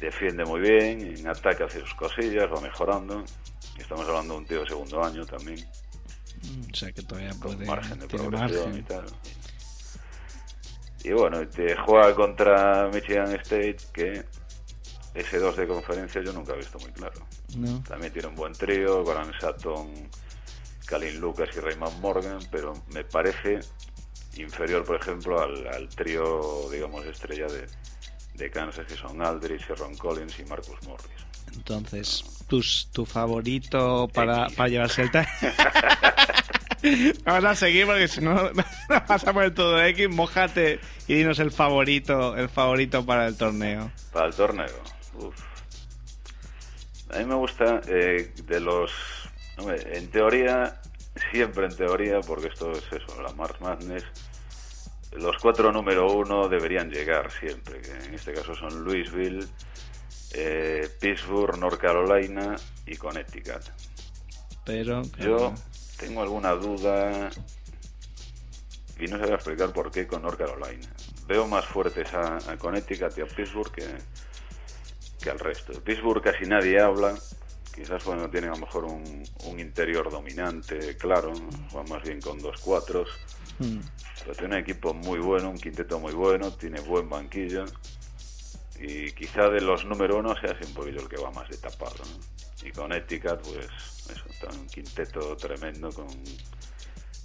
defiende 0.00 0.44
muy 0.44 0.60
bien, 0.60 1.16
en 1.16 1.28
ataque 1.28 1.64
hace 1.64 1.80
sus 1.80 1.94
cosillas, 1.94 2.48
va 2.50 2.60
mejorando. 2.60 3.24
Estamos 3.78 4.06
hablando 4.08 4.34
de 4.34 4.40
un 4.40 4.46
tío 4.46 4.60
de 4.60 4.66
segundo 4.68 5.04
año 5.04 5.24
también, 5.26 5.58
Mm, 6.42 6.70
O 6.72 6.74
sea 6.74 6.90
que 6.90 7.02
todavía 7.02 7.30
con 7.32 7.54
puede. 7.54 7.66
margen 7.66 7.98
de 7.98 8.06
tiene 8.06 8.28
progresión 8.28 8.64
margen. 8.70 8.80
y 8.80 8.82
tal. 8.82 9.04
Y 11.04 11.12
bueno, 11.12 11.46
te 11.48 11.76
juega 11.76 12.14
contra 12.14 12.88
Michigan 12.88 13.30
State, 13.42 13.76
que 13.92 14.24
ese 15.14 15.38
2 15.38 15.56
de 15.56 15.66
conferencia 15.66 16.22
yo 16.22 16.32
nunca 16.32 16.54
he 16.54 16.56
visto 16.56 16.78
muy 16.78 16.90
claro. 16.92 17.20
¿No? 17.56 17.82
También 17.82 18.12
tiene 18.12 18.28
un 18.28 18.34
buen 18.36 18.52
trío, 18.54 19.02
Goran 19.04 19.32
Sutton, 19.38 20.08
Kalin 20.86 21.20
Lucas 21.20 21.48
y 21.56 21.60
Raymond 21.60 22.00
Morgan, 22.00 22.38
pero 22.50 22.72
me 22.94 23.04
parece 23.04 23.60
inferior, 24.36 24.84
por 24.84 24.96
ejemplo, 24.96 25.40
al, 25.42 25.66
al 25.68 25.88
trío, 25.90 26.70
digamos, 26.70 27.04
estrella 27.06 27.46
de, 27.48 27.66
de 28.34 28.50
Kansas, 28.50 28.86
que 28.86 28.94
son 28.94 29.20
Aldrich, 29.22 29.66
Ron 29.76 29.96
Collins 29.96 30.38
y 30.38 30.44
Marcus 30.44 30.82
Morris. 30.86 31.26
Entonces, 31.52 32.24
tus, 32.46 32.88
tu 32.92 33.04
favorito 33.04 34.08
para, 34.12 34.48
para 34.48 34.68
llevarse 34.68 35.02
el 35.02 35.10
time. 35.10 35.28
Vamos 37.24 37.44
a 37.44 37.54
seguir 37.54 37.86
porque 37.86 38.08
si 38.08 38.20
no 38.20 38.34
no 38.52 38.64
vas 39.06 39.26
a 39.26 39.32
poner 39.32 39.54
todo 39.54 39.82
X, 39.82 40.08
mojate 40.08 40.80
y 41.06 41.14
dinos 41.14 41.38
el 41.38 41.50
favorito, 41.50 42.36
el 42.36 42.48
favorito 42.48 43.04
para 43.04 43.26
el 43.26 43.36
torneo. 43.36 43.90
Para 44.12 44.26
el 44.26 44.34
torneo, 44.34 44.82
uf. 45.14 45.34
A 47.12 47.18
mí 47.18 47.24
me 47.24 47.34
gusta 47.34 47.80
eh, 47.88 48.32
de 48.46 48.60
los... 48.60 48.92
hombre, 49.58 49.98
en 49.98 50.08
teoría, 50.10 50.80
siempre 51.32 51.66
en 51.66 51.76
teoría, 51.76 52.20
porque 52.20 52.48
esto 52.48 52.70
es 52.70 52.84
eso, 52.92 53.20
la 53.20 53.32
March 53.32 53.60
Madness, 53.60 54.04
los 55.12 55.36
cuatro 55.38 55.72
número 55.72 56.12
uno 56.12 56.48
deberían 56.48 56.90
llegar 56.90 57.30
siempre, 57.32 57.80
que 57.80 57.90
en 57.90 58.14
este 58.14 58.32
caso 58.32 58.54
son 58.54 58.84
Louisville, 58.84 59.46
eh, 60.32 60.88
Pittsburgh, 61.00 61.58
North 61.58 61.80
Carolina 61.80 62.56
y 62.86 62.96
Connecticut. 62.96 63.62
Pero, 64.64 65.02
Yo, 65.18 65.52
tengo 65.98 66.22
alguna 66.22 66.52
duda 66.52 67.30
y 68.98 69.06
no 69.06 69.18
sabía 69.18 69.34
explicar 69.34 69.72
por 69.72 69.90
qué 69.90 70.06
con 70.06 70.22
North 70.22 70.38
Carolina. 70.38 70.88
Veo 71.26 71.46
más 71.46 71.64
fuertes 71.64 72.12
a, 72.14 72.36
a 72.36 72.56
Connecticut 72.56 73.16
y 73.18 73.20
a 73.22 73.26
Pittsburgh 73.26 73.72
que, 73.72 73.86
que 75.20 75.30
al 75.30 75.38
resto. 75.38 75.72
Pittsburgh 75.82 76.22
casi 76.22 76.44
nadie 76.44 76.80
habla, 76.80 77.14
quizás 77.74 78.04
cuando 78.04 78.28
tiene 78.30 78.48
a 78.48 78.50
lo 78.50 78.58
mejor 78.58 78.84
un, 78.84 79.22
un 79.46 79.60
interior 79.60 80.10
dominante, 80.10 80.96
claro, 80.96 81.32
va 81.74 81.82
más 81.84 82.02
bien 82.02 82.20
con 82.20 82.38
dos 82.38 82.60
cuatros, 82.60 83.08
Mm. 83.60 83.80
pero 84.20 84.34
tiene 84.34 84.56
un 84.56 84.62
equipo 84.62 84.94
muy 84.94 85.18
bueno, 85.18 85.50
un 85.50 85.58
quinteto 85.58 86.00
muy 86.00 86.12
bueno, 86.12 86.50
tiene 86.52 86.80
buen 86.80 87.08
banquillo 87.08 87.64
y 88.80 89.12
quizá 89.12 89.48
de 89.50 89.60
los 89.60 89.84
número 89.84 90.16
uno 90.16 90.34
sea 90.40 90.56
un 90.66 90.72
poquillo 90.72 91.02
el 91.02 91.08
que 91.08 91.18
va 91.18 91.30
más 91.30 91.46
de 91.50 91.58
tapado. 91.58 91.96
¿no? 91.98 92.06
Y 92.66 92.72
con 92.72 92.90
Eticat, 92.92 93.42
pues 93.42 93.66
eso, 94.10 94.24
está 94.30 94.48
un 94.48 94.66
quinteto 94.66 95.36
tremendo 95.36 95.92
con, 95.92 96.08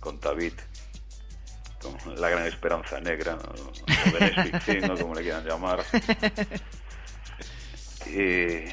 con 0.01 0.19
con 0.19 0.51
la 2.19 2.29
gran 2.29 2.45
esperanza 2.47 2.99
negra, 2.99 3.35
¿no? 3.35 3.43
o 3.43 3.71
Benes 4.11 4.35
Fixin, 4.43 4.81
¿no? 4.87 4.97
como 4.97 5.15
le 5.15 5.21
quieran 5.21 5.45
llamar. 5.45 5.85
Y 8.07 8.65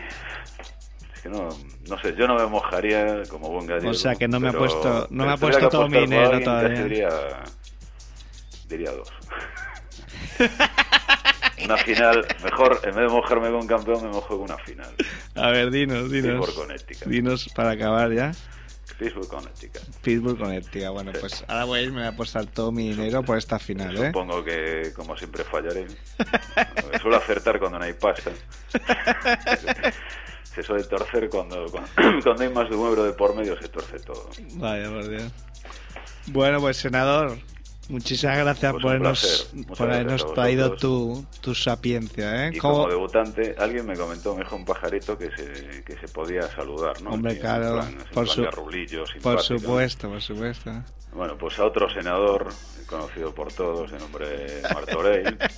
que 1.23 1.29
no, 1.29 1.49
no 1.89 1.99
sé, 2.01 2.15
yo 2.17 2.27
no 2.27 2.35
me 2.35 2.47
mojaría 2.47 3.23
como 3.29 3.49
buen 3.51 3.67
gallego. 3.67 3.91
O 3.91 3.95
sea, 3.95 4.15
que 4.17 4.27
no 4.29 4.41
me 4.41 4.49
ha 4.49 4.53
puesto- 4.53 5.07
no 5.11 5.25
me 5.27 5.33
ha 5.33 5.37
puesto 5.37 5.69
todo 5.69 5.89
mi 5.89 6.01
dinero 6.01 6.41
todavía. 6.41 6.83
Diría, 6.85 7.09
diría 8.69 8.91
dos. 8.91 9.09
una 11.65 11.77
final, 11.77 12.27
mejor, 12.43 12.81
en 12.83 12.95
vez 12.95 13.07
de 13.07 13.09
mojarme 13.09 13.51
con 13.51 13.67
campeón, 13.67 14.03
me 14.03 14.09
mojo 14.09 14.37
con 14.37 14.41
una 14.51 14.59
final. 14.59 14.93
A 15.37 15.51
ver, 15.51 15.71
dinos, 15.71 16.11
dinos. 16.11 16.39
Pittsburgh 16.45 16.55
Connecticut. 16.67 17.07
Dinos 17.09 17.49
para 17.55 17.71
acabar 17.73 18.13
ya. 18.13 18.33
Pittsburgh 18.99 19.29
Connecticut. 19.29 19.83
Pittsburgh 20.03 20.39
Connecticut. 20.39 20.89
Bueno, 20.91 21.13
Sí. 21.15 21.19
pues 21.21 21.45
ahora 21.49 21.65
voy 21.65 21.79
a 21.79 21.83
irme 21.83 22.05
a 22.05 22.09
apostar 22.09 22.47
todo 22.47 22.73
mi 22.73 22.89
dinero 22.91 23.23
por 23.23 23.39
esta 23.39 23.59
final, 23.59 23.97
¿eh? 23.97 24.07
Supongo 24.09 24.43
que, 24.45 24.93
como 24.95 25.17
siempre, 25.17 25.45
fallaré. 25.45 25.87
Me 26.93 26.99
suelo 27.01 27.17
acertar 27.17 27.59
cuando 27.61 27.79
no 27.79 27.85
hay 27.85 27.93
pasta. 27.95 28.31
Se 30.55 30.63
suele 30.63 30.85
torcer 30.85 31.29
cuando, 31.31 31.67
cuando, 31.71 31.91
cuando 32.23 32.43
hay 32.43 32.49
más 32.51 32.69
de 32.69 32.77
un 32.77 32.87
euro 32.87 33.05
de 33.05 33.13
por 33.13 33.35
medio, 33.35 33.57
se 33.59 33.69
torce 33.69 33.99
todo. 34.01 34.29
Vaya, 34.55 34.89
por 34.91 35.09
Dios. 35.09 35.33
Bueno, 36.27 36.61
pues 36.61 36.77
senador, 36.77 37.37
muchísimas 37.89 38.39
gracias 38.39 38.73
Pues 38.73 38.83
por 38.83 38.91
habernos, 38.91 39.49
por 39.67 39.91
habernos 39.91 40.35
traído 40.35 40.73
tu, 40.77 41.25
tu 41.41 41.55
sapiencia, 41.55 42.47
¿eh? 42.47 42.51
Y 42.55 42.59
¿Cómo- 42.59 42.75
como 42.75 42.89
debutante, 42.91 43.55
alguien 43.59 43.87
me 43.87 43.97
comentó, 43.97 44.35
me 44.35 44.45
dijo 44.45 44.55
un 44.57 44.65
pajarito 44.65 45.19
que 45.19 45.31
se, 45.31 45.83
que 45.85 45.97
se 45.97 46.07
podía 46.09 46.43
saludar, 46.55 47.01
¿no? 47.03 47.11
Hombre, 47.11 47.39
claro, 47.39 47.73
plan- 47.81 48.05
por 48.15 48.29
su- 48.29 48.43
Por 49.23 49.41
supuesto, 49.41 50.09
por 50.09 50.21
supuesto. 50.23 50.71
Bueno, 51.13 51.37
pues 51.37 51.59
a 51.59 51.65
otro 51.65 51.91
senador, 51.93 52.49
conocido 52.87 53.35
por 53.35 53.53
todos, 53.53 53.91
de 53.91 53.99
nombre 53.99 54.63
Martorell. 54.73 55.39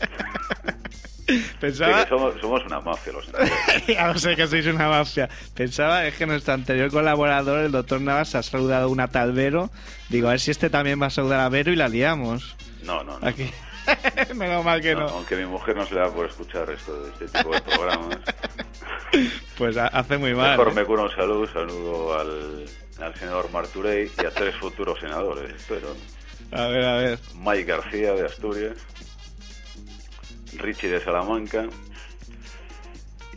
Pensaba, 1.60 2.02
que 2.04 2.08
somos, 2.10 2.34
somos 2.40 2.64
una 2.66 2.80
mafia 2.80 3.12
los 3.12 3.26
ya 3.88 4.08
lo 4.08 4.18
sé 4.18 4.36
que 4.36 4.46
sois 4.46 4.66
una 4.66 4.88
mafia. 4.88 5.28
Pensaba 5.54 6.06
es 6.06 6.14
que 6.16 6.26
nuestro 6.26 6.54
anterior 6.54 6.90
colaborador, 6.90 7.60
el 7.64 7.72
doctor 7.72 8.00
Navas, 8.00 8.34
ha 8.34 8.42
saludado 8.42 8.88
una 8.90 9.08
tal 9.08 9.32
Vero. 9.32 9.70
Digo, 10.10 10.28
a 10.28 10.32
ver 10.32 10.40
si 10.40 10.50
este 10.50 10.68
también 10.70 11.00
va 11.00 11.06
a 11.06 11.10
saludar 11.10 11.40
a 11.40 11.48
Vero 11.48 11.72
y 11.72 11.76
la 11.76 11.88
liamos. 11.88 12.56
No, 12.82 13.02
no, 13.04 13.18
no. 13.18 13.26
Aquí. 13.26 13.50
Menos 14.34 14.64
mal 14.64 14.80
que 14.80 14.94
No, 14.94 15.00
no. 15.00 15.08
Aunque 15.08 15.36
mi 15.36 15.46
mujer 15.46 15.76
no 15.76 15.86
se 15.86 15.94
le 15.94 16.00
da 16.00 16.10
por 16.10 16.26
escuchar 16.26 16.68
esto 16.70 17.02
de 17.02 17.10
este 17.10 17.38
tipo 17.38 17.52
de 17.54 17.60
programas. 17.62 18.18
Pues 19.56 19.76
ha- 19.76 19.88
hace 19.88 20.18
muy 20.18 20.34
mal. 20.34 20.58
Mejor 20.58 20.72
¿eh? 20.72 20.74
me 20.76 20.84
curo 20.84 21.02
un 21.04 21.10
saludo, 21.10 21.46
saludo 21.52 22.18
al, 22.18 22.64
al 23.00 23.14
senador 23.14 23.50
Marturey 23.50 24.10
y 24.22 24.26
a 24.26 24.30
tres 24.30 24.54
futuros 24.56 24.98
senadores, 25.00 25.52
espero. 25.54 25.94
A 26.52 26.66
ver, 26.66 26.84
a 26.84 26.96
ver. 26.96 27.18
Mike 27.36 27.64
García 27.64 28.12
de 28.12 28.26
Asturias, 28.26 28.76
Richie 30.58 30.88
de 30.90 31.00
Salamanca 31.00 31.66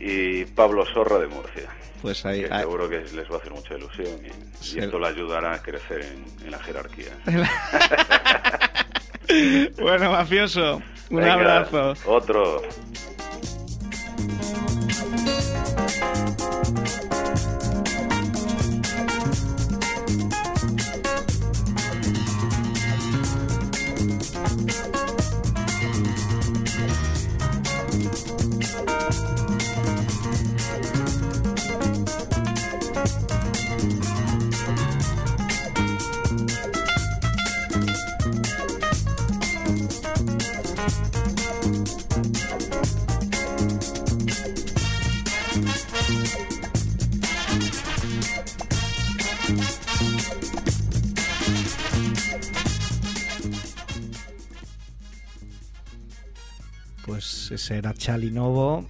y 0.00 0.44
Pablo 0.46 0.84
Sorra 0.86 1.18
de 1.18 1.26
Murcia. 1.26 1.68
Pues 2.02 2.24
ahí. 2.24 2.44
Que 2.44 2.52
ahí- 2.54 2.60
seguro 2.60 2.88
que 2.88 3.00
les 3.00 3.30
va 3.30 3.34
a 3.34 3.38
hacer 3.38 3.52
mucha 3.52 3.74
ilusión 3.74 4.20
y, 4.24 4.78
esto 4.78 4.98
le 4.98 5.08
ayudará 5.08 5.54
a 5.54 5.62
crecer 5.62 6.02
en, 6.02 6.24
en 6.44 6.50
la 6.50 6.58
jerarquía. 6.58 7.12
Bueno, 9.78 10.10
mafioso, 10.10 10.80
un 11.10 11.16
Venga, 11.18 11.34
abrazo. 11.34 11.92
Otro. 12.06 12.62
Pues 57.68 57.78
era 57.80 57.92
Chali 57.92 58.30
Novo. 58.30 58.88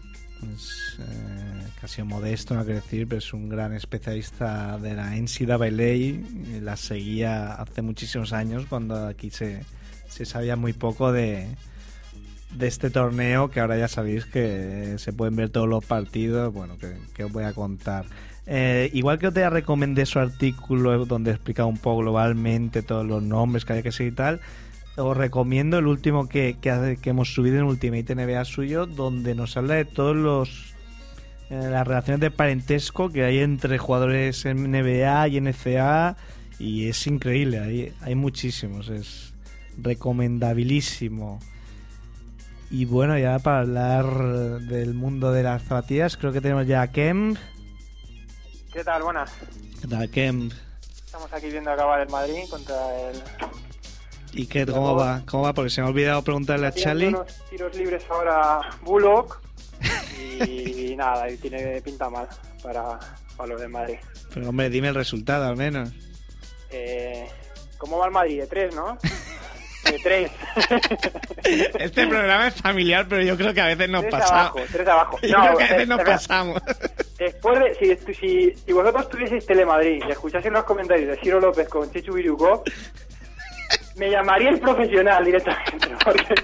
Es, 0.54 0.98
eh, 1.00 1.66
casi 1.80 2.00
modesto, 2.04 2.54
no 2.54 2.64
que 2.64 2.74
decir, 2.74 3.08
pero 3.08 3.18
es 3.18 3.32
un 3.32 3.48
gran 3.48 3.72
especialista 3.72 4.78
de 4.78 4.94
la 4.94 5.16
NCAA. 5.16 6.60
La 6.62 6.76
seguía 6.76 7.54
hace 7.54 7.82
muchísimos 7.82 8.32
años, 8.32 8.66
cuando 8.68 9.08
aquí 9.08 9.30
se, 9.30 9.64
se 10.08 10.24
sabía 10.24 10.54
muy 10.54 10.74
poco 10.74 11.10
de, 11.10 11.48
de 12.52 12.66
este 12.68 12.90
torneo, 12.90 13.50
que 13.50 13.58
ahora 13.58 13.76
ya 13.76 13.88
sabéis 13.88 14.26
que 14.26 14.94
se 14.98 15.12
pueden 15.12 15.34
ver 15.34 15.50
todos 15.50 15.68
los 15.68 15.84
partidos. 15.84 16.54
Bueno, 16.54 16.76
que, 16.78 17.24
os 17.24 17.32
voy 17.32 17.44
a 17.44 17.54
contar. 17.54 18.04
Eh, 18.46 18.90
igual 18.92 19.18
que 19.18 19.26
os 19.26 19.34
te 19.34 19.50
recomendé 19.50 20.06
su 20.06 20.20
artículo 20.20 21.04
donde 21.04 21.32
explica 21.32 21.64
un 21.64 21.78
poco 21.78 22.02
globalmente 22.02 22.82
todos 22.82 23.04
los 23.04 23.24
nombres 23.24 23.64
que 23.64 23.72
hay 23.72 23.82
que 23.82 23.90
seguir 23.90 24.12
y 24.12 24.16
tal, 24.16 24.40
os 24.98 25.16
recomiendo 25.16 25.78
el 25.78 25.86
último 25.86 26.28
que, 26.28 26.58
que, 26.60 26.98
hemos 27.04 27.32
subido 27.32 27.58
en 27.58 27.64
Ultimate 27.64 28.14
NBA 28.14 28.44
suyo, 28.44 28.86
donde 28.86 29.34
nos 29.34 29.56
habla 29.56 29.74
de 29.74 29.84
todos 29.84 30.16
los 30.16 30.74
eh, 31.50 31.68
las 31.70 31.86
relaciones 31.86 32.20
de 32.20 32.30
parentesco 32.30 33.08
que 33.08 33.24
hay 33.24 33.38
entre 33.38 33.78
jugadores 33.78 34.44
en 34.44 34.70
NBA 34.70 35.28
y 35.28 35.40
NCA 35.40 36.16
y 36.58 36.88
es 36.88 37.06
increíble, 37.06 37.60
hay, 37.60 37.94
hay 38.02 38.14
muchísimos, 38.14 38.88
es 38.88 39.32
recomendabilísimo. 39.78 41.38
Y 42.70 42.84
bueno, 42.84 43.16
ya 43.16 43.38
para 43.38 43.60
hablar 43.60 44.06
del 44.60 44.92
mundo 44.92 45.32
de 45.32 45.42
las 45.42 45.62
zapatillas, 45.62 46.16
creo 46.16 46.32
que 46.32 46.42
tenemos 46.42 46.66
ya 46.66 46.82
a 46.82 46.92
Kemp. 46.92 47.38
¿Qué 48.72 48.84
tal? 48.84 49.02
Buenas. 49.02 49.32
¿Qué 49.80 49.88
tal, 49.88 50.10
Kemp? 50.10 50.52
Estamos 51.06 51.32
aquí 51.32 51.48
viendo 51.48 51.70
acabar 51.70 52.00
el 52.00 52.10
Madrid 52.10 52.42
contra 52.50 52.74
el... 53.08 53.22
¿Y 54.38 54.46
qué, 54.46 54.64
cómo 54.64 54.94
va? 54.94 55.22
¿Cómo 55.26 55.42
va? 55.44 55.52
Porque 55.52 55.68
se 55.70 55.80
me 55.80 55.88
ha 55.88 55.90
olvidado 55.90 56.22
preguntarle 56.22 56.68
a 56.68 56.72
Charlie. 56.72 57.08
unos 57.08 57.26
tiros 57.50 57.74
libres 57.76 58.04
ahora 58.08 58.60
Bullock 58.82 59.40
y 60.46 60.94
nada, 60.96 61.28
y 61.28 61.36
tiene 61.38 61.80
pinta 61.82 62.08
mal 62.08 62.28
para, 62.62 62.98
para 63.36 63.48
los 63.48 63.60
del 63.60 63.70
Madrid. 63.70 63.96
Pero 64.32 64.48
hombre, 64.50 64.70
dime 64.70 64.88
el 64.88 64.94
resultado 64.94 65.44
al 65.46 65.56
menos. 65.56 65.90
Eh, 66.70 67.26
¿Cómo 67.78 67.98
va 67.98 68.06
el 68.06 68.12
Madrid? 68.12 68.40
De 68.42 68.46
tres, 68.46 68.74
¿no? 68.76 68.96
De 69.84 69.98
tres. 70.02 70.30
Este 71.78 72.06
programa 72.06 72.48
es 72.48 72.54
familiar, 72.56 73.06
pero 73.08 73.22
yo 73.22 73.36
creo 73.36 73.54
que 73.54 73.60
a 73.60 73.66
veces 73.66 73.88
nos 73.88 74.02
tres 74.02 74.12
pasamos. 74.12 74.32
abajo, 74.40 74.58
tres 74.70 74.86
abajo. 74.88 75.18
Yo 75.22 75.38
No, 75.38 75.44
creo 75.46 75.56
que 75.56 75.64
a 75.64 75.68
veces 75.72 75.88
nos 75.88 75.98
espera. 75.98 76.16
pasamos. 76.16 76.62
Después 77.18 77.58
de, 77.58 77.96
si, 78.04 78.14
si, 78.14 78.54
si 78.54 78.72
vosotros 78.72 79.08
tuvieseis 79.08 79.46
Telemadrid 79.46 80.02
y 80.06 80.10
escuchaseis 80.12 80.52
los 80.52 80.64
comentarios 80.64 81.08
de 81.08 81.16
Ciro 81.22 81.40
López 81.40 81.68
con 81.68 81.90
Chichu 81.90 82.12
Viruco, 82.12 82.62
me 83.98 84.10
llamaría 84.10 84.50
el 84.50 84.60
profesional 84.60 85.24
directamente, 85.24 85.88
porque 86.04 86.34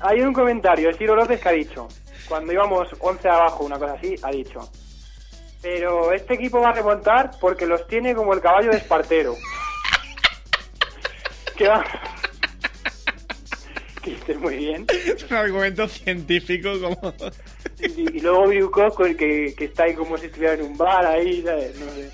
hay 0.00 0.20
un 0.22 0.32
comentario 0.32 0.92
Ciro 0.94 1.14
López 1.14 1.40
que 1.40 1.48
ha 1.48 1.52
dicho, 1.52 1.88
cuando 2.28 2.52
íbamos 2.52 2.88
11 2.98 3.28
abajo, 3.28 3.64
una 3.64 3.78
cosa 3.78 3.92
así, 3.92 4.16
ha 4.22 4.30
dicho, 4.30 4.60
pero 5.60 6.12
este 6.12 6.34
equipo 6.34 6.60
va 6.60 6.70
a 6.70 6.72
remontar 6.72 7.32
porque 7.40 7.66
los 7.66 7.86
tiene 7.86 8.14
como 8.14 8.34
el 8.34 8.40
caballo 8.40 8.70
de 8.70 8.78
Espartero. 8.78 9.36
que 11.56 11.68
va... 11.68 11.84
que 14.02 14.34
muy 14.34 14.56
bien. 14.56 14.86
Es 14.88 15.30
un 15.30 15.36
argumento 15.36 15.86
científico 15.86 16.70
como... 16.80 17.14
Y, 17.78 18.18
y 18.18 18.20
luego 18.20 18.92
con 18.92 19.08
el 19.08 19.16
que, 19.16 19.54
que 19.56 19.66
está 19.66 19.84
ahí 19.84 19.94
como 19.94 20.16
si 20.16 20.26
estuviera 20.26 20.54
en 20.54 20.62
un 20.62 20.76
bar 20.76 21.06
ahí, 21.06 21.42
¿sabes? 21.42 21.78
No 21.78 21.88
sé. 21.90 22.10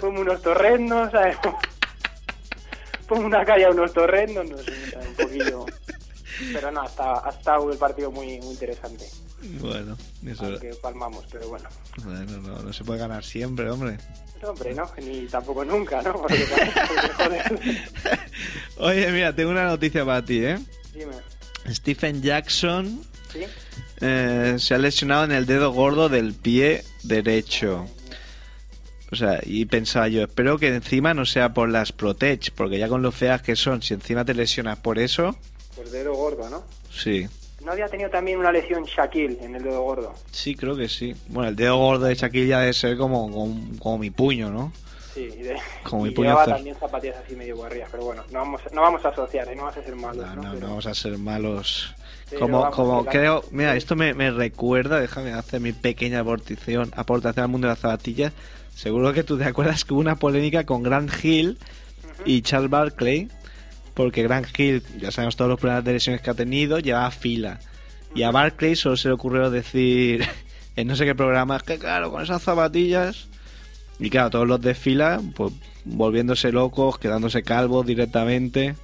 ponme 0.00 0.20
unos 0.20 0.42
torrendos, 0.42 1.10
¿sabes? 1.12 1.36
Ponme 3.10 3.24
una 3.24 3.44
calle 3.44 3.64
a 3.64 3.70
unos 3.70 3.92
torrendos, 3.92 4.48
no 4.48 4.56
sé, 4.58 4.72
un 4.96 5.14
poquillo. 5.14 5.66
Pero 6.52 6.70
no, 6.70 6.82
hasta, 6.82 7.26
ha 7.26 7.30
estado 7.30 7.72
el 7.72 7.76
partido 7.76 8.12
muy, 8.12 8.38
muy 8.38 8.52
interesante. 8.52 9.04
Bueno, 9.58 9.98
eso. 10.24 10.44
Aunque 10.44 10.72
palmamos, 10.80 11.24
pero 11.28 11.48
bueno. 11.48 11.68
Bueno, 12.04 12.38
no, 12.38 12.62
no 12.62 12.72
se 12.72 12.84
puede 12.84 13.00
ganar 13.00 13.24
siempre, 13.24 13.68
hombre. 13.68 13.98
No, 14.40 14.50
hombre, 14.50 14.72
no, 14.76 14.88
ni 15.02 15.26
tampoco 15.26 15.64
nunca, 15.64 16.00
¿no? 16.02 16.12
Porque, 16.12 16.46
porque, 16.48 17.12
joder. 17.16 17.90
Oye, 18.78 19.10
mira, 19.10 19.34
tengo 19.34 19.50
una 19.50 19.64
noticia 19.64 20.04
para 20.04 20.24
ti, 20.24 20.44
¿eh? 20.44 20.60
Dime, 20.94 21.16
Stephen 21.68 22.22
Jackson 22.22 23.02
¿sí? 23.32 23.40
eh, 24.00 24.54
se 24.56 24.74
ha 24.74 24.78
lesionado 24.78 25.24
en 25.24 25.32
el 25.32 25.46
dedo 25.46 25.72
gordo 25.72 26.08
del 26.08 26.32
pie 26.32 26.84
derecho. 27.02 27.88
O 29.12 29.16
sea, 29.16 29.40
y 29.44 29.64
pensaba 29.64 30.08
yo, 30.08 30.22
espero 30.22 30.58
que 30.58 30.68
encima 30.68 31.14
no 31.14 31.24
sea 31.26 31.52
por 31.52 31.68
las 31.68 31.90
Protege, 31.92 32.52
porque 32.54 32.78
ya 32.78 32.88
con 32.88 33.02
lo 33.02 33.10
feas 33.10 33.42
que 33.42 33.56
son, 33.56 33.82
si 33.82 33.94
encima 33.94 34.24
te 34.24 34.34
lesionas 34.34 34.78
por 34.78 34.98
eso, 34.98 35.36
Pues 35.74 35.90
dedo 35.90 36.14
gordo, 36.14 36.48
¿no? 36.48 36.62
sí. 36.90 37.26
¿No 37.64 37.72
había 37.72 37.88
tenido 37.88 38.08
también 38.08 38.38
una 38.38 38.50
lesión 38.50 38.84
Shaquille 38.84 39.36
en 39.44 39.54
el 39.54 39.62
dedo 39.62 39.82
gordo? 39.82 40.14
Sí, 40.30 40.54
creo 40.54 40.76
que 40.76 40.88
sí. 40.88 41.14
Bueno, 41.28 41.50
el 41.50 41.56
dedo 41.56 41.76
gordo 41.76 42.06
de 42.06 42.14
Shaquille 42.14 42.56
debe 42.56 42.72
ser 42.72 42.96
como, 42.96 43.30
como, 43.30 43.78
como 43.78 43.98
mi 43.98 44.10
puño, 44.10 44.50
¿no? 44.50 44.72
Sí, 45.12 45.28
y, 45.38 45.42
de, 45.42 45.56
Como 45.82 46.04
mi 46.04 46.08
y 46.10 46.12
puño 46.12 46.28
llevaba 46.30 46.46
cer- 46.46 46.54
también 46.54 46.76
zapatillas 46.80 47.16
así 47.22 47.34
medio 47.36 47.56
guarrillas, 47.56 47.88
pero 47.90 48.04
bueno, 48.04 48.22
no 48.32 48.38
vamos, 48.38 48.62
no 48.72 48.80
vamos 48.80 49.04
a 49.04 49.08
asociar, 49.08 49.46
¿eh? 49.48 49.56
no 49.56 49.64
vas 49.64 49.76
a 49.76 49.82
ser 49.82 49.94
malos, 49.96 50.24
No, 50.24 50.36
¿no? 50.36 50.42
no, 50.42 50.48
Pero- 50.52 50.60
no 50.60 50.66
vamos 50.68 50.86
a 50.86 50.94
ser 50.94 51.18
malos. 51.18 51.94
Pero 52.30 52.40
Como, 52.42 52.60
vamos, 52.60 52.76
como 52.76 53.04
creo, 53.04 53.44
mira, 53.50 53.76
esto 53.76 53.94
me, 53.96 54.14
me 54.14 54.30
recuerda, 54.30 54.98
déjame 55.00 55.32
hacer 55.32 55.60
mi 55.60 55.72
pequeña 55.72 56.20
aportación, 56.20 56.90
aportación 56.96 57.42
al 57.42 57.50
mundo 57.50 57.66
de 57.66 57.72
las 57.72 57.80
zapatillas. 57.80 58.32
Seguro 58.80 59.12
que 59.12 59.24
tú 59.24 59.36
te 59.36 59.44
acuerdas 59.44 59.84
que 59.84 59.92
hubo 59.92 60.00
una 60.00 60.16
polémica 60.16 60.64
con 60.64 60.82
Grant 60.82 61.12
Hill 61.22 61.58
y 62.24 62.40
Charles 62.40 62.70
Barkley, 62.70 63.28
porque 63.92 64.22
Grant 64.22 64.58
Hill, 64.58 64.82
ya 64.98 65.10
sabemos 65.10 65.36
todos 65.36 65.50
los 65.50 65.60
problemas 65.60 65.84
de 65.84 65.92
lesiones 65.92 66.22
que 66.22 66.30
ha 66.30 66.34
tenido, 66.34 66.78
llevaba 66.78 67.10
fila. 67.10 67.60
Y 68.14 68.22
a 68.22 68.30
Barkley 68.30 68.76
solo 68.76 68.96
se 68.96 69.08
le 69.08 69.14
ocurrió 69.14 69.50
decir 69.50 70.26
en 70.76 70.88
no 70.88 70.96
sé 70.96 71.04
qué 71.04 71.14
programa, 71.14 71.56
es 71.56 71.62
que 71.62 71.78
claro, 71.78 72.10
con 72.10 72.22
esas 72.22 72.40
zapatillas. 72.40 73.28
Y 73.98 74.08
claro, 74.08 74.30
todos 74.30 74.48
los 74.48 74.62
de 74.62 74.74
fila, 74.74 75.20
pues 75.36 75.52
volviéndose 75.84 76.50
locos, 76.50 76.98
quedándose 76.98 77.42
calvos 77.42 77.84
directamente. 77.84 78.76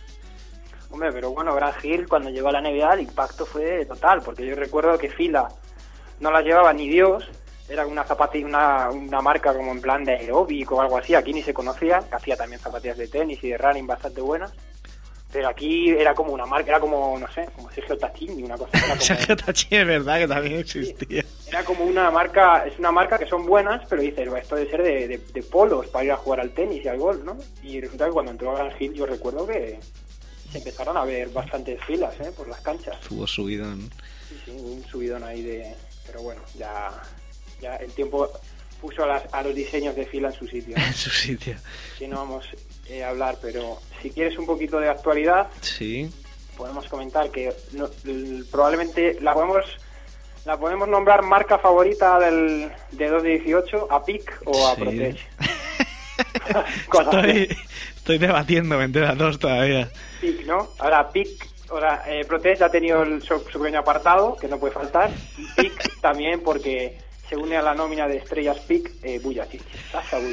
Hombre, 0.90 1.10
pero 1.10 1.30
bueno, 1.30 1.54
Grant 1.54 1.82
Hill 1.82 2.06
cuando 2.06 2.28
llegó 2.28 2.48
a 2.48 2.52
la 2.52 2.60
NBA 2.60 2.92
el 2.92 3.00
impacto 3.00 3.46
fue 3.46 3.86
total, 3.86 4.20
porque 4.20 4.46
yo 4.46 4.54
recuerdo 4.56 4.98
que 4.98 5.08
Fila 5.08 5.48
no 6.20 6.30
la 6.30 6.42
llevaba 6.42 6.74
ni 6.74 6.86
Dios, 6.86 7.24
era 7.68 7.86
una 7.86 8.04
zapatilla, 8.04 8.46
una, 8.46 8.90
una 8.90 9.20
marca 9.20 9.52
como 9.54 9.72
en 9.72 9.80
plan 9.80 10.04
de 10.04 10.12
aeróbic 10.16 10.70
o 10.72 10.80
algo 10.80 10.98
así, 10.98 11.14
aquí 11.14 11.32
ni 11.32 11.42
se 11.42 11.52
conocía, 11.54 12.00
que 12.00 12.14
hacía 12.16 12.36
también 12.36 12.60
zapatillas 12.60 12.98
de 12.98 13.08
tenis 13.08 13.42
y 13.42 13.48
de 13.50 13.58
running 13.58 13.86
bastante 13.86 14.20
buenas, 14.20 14.52
pero 15.32 15.48
aquí 15.48 15.90
era 15.90 16.14
como 16.14 16.32
una 16.32 16.46
marca, 16.46 16.70
era 16.70 16.80
como, 16.80 17.18
no 17.18 17.30
sé, 17.32 17.46
como 17.54 17.70
Sergio 17.72 17.98
Tachini, 17.98 18.42
una 18.44 18.56
cosa, 18.56 18.70
como, 18.80 18.96
Sergio 19.00 19.36
Tachini 19.36 19.80
es 19.80 19.86
verdad 19.86 20.18
que 20.18 20.28
también 20.28 20.60
existía. 20.60 21.24
era 21.48 21.64
como 21.64 21.84
una 21.84 22.10
marca, 22.10 22.64
es 22.66 22.78
una 22.78 22.92
marca 22.92 23.18
que 23.18 23.26
son 23.26 23.44
buenas, 23.44 23.82
pero 23.88 24.00
dices, 24.02 24.28
"Buah, 24.28 24.38
esto 24.38 24.54
debe 24.56 24.70
ser 24.70 24.82
de, 24.82 25.08
de- 25.08 25.18
de 25.18 25.42
polos 25.42 25.88
para 25.88 26.04
ir 26.04 26.12
a 26.12 26.16
jugar 26.16 26.40
al 26.40 26.50
tenis 26.52 26.84
y 26.84 26.88
al 26.88 26.98
golf, 26.98 27.22
¿no? 27.24 27.36
Y 27.62 27.80
resulta 27.80 28.06
que 28.06 28.12
cuando 28.12 28.30
entró 28.30 28.54
Grant 28.54 28.80
Hill 28.80 28.94
yo 28.94 29.04
recuerdo 29.06 29.46
que 29.46 29.78
se 30.52 30.58
empezaron 30.58 30.96
a 30.96 31.04
ver 31.04 31.28
bastantes 31.30 31.82
filas, 31.84 32.14
¿eh? 32.20 32.30
Por 32.34 32.46
las 32.48 32.60
canchas. 32.60 32.98
Tuvo 33.00 33.26
subidón. 33.26 33.90
Sí, 34.28 34.40
sí, 34.44 34.50
un 34.52 34.84
subidón 34.84 35.24
ahí 35.24 35.42
de... 35.42 35.74
Pero 36.06 36.22
bueno, 36.22 36.40
ya, 36.56 36.90
ya 37.60 37.76
el 37.76 37.92
tiempo 37.92 38.28
puso 38.80 39.04
a, 39.04 39.06
las- 39.06 39.34
a 39.34 39.42
los 39.42 39.54
diseños 39.54 39.96
de 39.96 40.06
fila 40.06 40.28
en 40.28 40.34
su 40.34 40.46
sitio. 40.46 40.76
en 40.78 40.94
su 40.94 41.10
sitio. 41.10 41.54
Si 41.98 42.06
no 42.06 42.16
vamos 42.18 42.46
eh, 42.88 43.02
a 43.04 43.08
hablar, 43.10 43.36
pero 43.40 43.78
si 44.02 44.10
quieres 44.10 44.38
un 44.38 44.46
poquito 44.46 44.78
de 44.80 44.88
actualidad, 44.88 45.48
Sí. 45.60 46.10
podemos 46.56 46.86
comentar 46.88 47.30
que 47.30 47.52
no- 47.72 47.88
probablemente 48.50 49.18
la 49.20 49.34
podemos 49.34 49.64
la 50.44 50.56
podemos 50.56 50.88
nombrar 50.88 51.22
marca 51.22 51.58
favorita 51.58 52.20
del, 52.20 52.70
de 52.92 53.08
218 53.08 53.88
a 53.90 54.04
PIC 54.04 54.42
o 54.44 54.68
a 54.68 54.74
Sí. 54.76 54.80
Protege. 54.80 55.18
Cosas 56.88 57.14
Estoy, 57.14 57.56
estoy 57.96 58.18
debatiendo 58.18 58.80
entre 58.80 59.02
las 59.02 59.18
dos 59.18 59.38
todavía. 59.38 59.90
PIC, 60.20 60.46
¿no? 60.46 60.68
Ahora 60.78 61.10
PIC, 61.10 61.46
ahora 61.70 62.04
eh, 62.06 62.24
Protege 62.24 62.62
ha 62.64 62.70
tenido 62.70 63.02
el- 63.02 63.22
su, 63.22 63.38
su 63.50 63.58
pequeño 63.58 63.80
apartado, 63.80 64.36
que 64.36 64.46
no 64.48 64.58
puede 64.58 64.72
faltar, 64.72 65.10
y 65.36 65.46
PIC 65.62 66.00
también 66.00 66.40
porque 66.42 66.96
se 67.28 67.36
une 67.36 67.56
a 67.56 67.62
la 67.62 67.74
nómina 67.74 68.06
de 68.08 68.16
estrellas 68.18 68.58
PIC 68.60 68.90
eh, 69.02 69.18
Bujicic, 69.18 69.62
Sasha. 69.90 70.18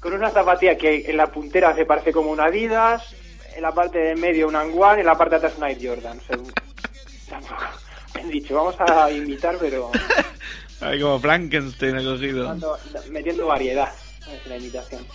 Con 0.00 0.12
una 0.14 0.30
zapatilla 0.30 0.76
que 0.76 1.08
en 1.08 1.16
la 1.16 1.28
puntera 1.28 1.74
se 1.76 1.84
parece 1.84 2.12
como 2.12 2.30
una 2.32 2.46
Adidas, 2.46 3.14
en 3.54 3.62
la 3.62 3.72
parte 3.72 3.98
de 3.98 4.16
medio 4.16 4.48
una 4.48 4.62
One 4.62 4.96
y 4.98 5.00
en 5.00 5.06
la 5.06 5.16
parte 5.16 5.32
de 5.32 5.36
atrás 5.36 5.54
una 5.58 5.70
Air 5.70 5.78
Jordan. 5.80 6.18
O 6.18 6.22
sea, 6.26 6.36
un- 6.38 6.52
Han 8.20 8.28
dicho, 8.30 8.54
vamos 8.54 8.74
a 8.78 9.10
invitar, 9.10 9.56
pero 9.58 9.90
Ay, 10.80 11.00
como 11.00 11.18
Frankenstein 11.20 11.96
ha 11.96 12.02
cogido. 12.02 12.56
metiendo 13.10 13.46
variedad 13.46 13.92
en 14.28 14.50
la 14.50 14.56
invitación. 14.56 15.06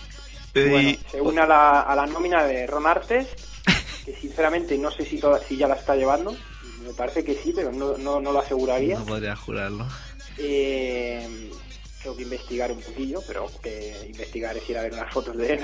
Y- 0.54 0.68
Bueno, 0.70 0.98
se 1.10 1.20
une 1.20 1.40
a 1.42 1.46
la, 1.46 1.80
a 1.82 1.94
la 1.94 2.06
nómina 2.06 2.42
de 2.44 2.66
Ron 2.66 2.86
Artes, 2.86 3.28
que 4.04 4.14
sinceramente 4.16 4.76
no 4.78 4.90
sé 4.90 5.04
si, 5.04 5.18
toda- 5.20 5.38
si 5.40 5.56
ya 5.58 5.68
la 5.68 5.74
está 5.76 5.94
llevando. 5.94 6.34
Me 6.88 6.94
parece 6.94 7.22
que 7.22 7.34
sí, 7.34 7.52
pero 7.54 7.70
no, 7.70 7.98
no, 7.98 8.18
no 8.18 8.32
lo 8.32 8.38
aseguraría. 8.40 8.98
No 8.98 9.04
podría 9.04 9.36
jurarlo. 9.36 9.86
Eh, 10.38 11.50
tengo 12.02 12.16
que 12.16 12.22
investigar 12.22 12.72
un 12.72 12.80
poquillo, 12.80 13.20
pero 13.26 13.50
que 13.62 13.94
investigar 14.06 14.56
es 14.56 14.70
ir 14.70 14.78
a 14.78 14.82
ver 14.82 14.94
unas 14.94 15.12
fotos 15.12 15.36
de 15.36 15.52
él. 15.52 15.60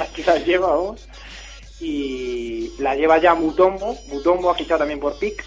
Aquí 0.00 0.22
las 0.26 0.46
lleva. 0.46 0.94
Y 1.80 2.70
la 2.78 2.94
lleva 2.94 3.18
ya 3.18 3.34
Mutombo. 3.34 3.98
Mutombo 4.06 4.50
ha 4.50 4.54
fichado 4.54 4.78
también 4.78 5.00
por 5.00 5.18
PIC. 5.18 5.44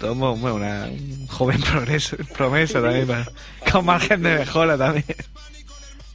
Tomo, 0.00 0.34
bueno, 0.36 0.56
una 0.56 0.86
un 0.86 1.26
joven 1.28 1.60
progreso, 1.70 2.16
promesa 2.34 2.80
también, 2.80 3.06
para- 3.06 3.30
con 3.70 3.84
margen 3.84 4.22
de 4.22 4.38
mejora 4.38 4.78
también. 4.78 5.04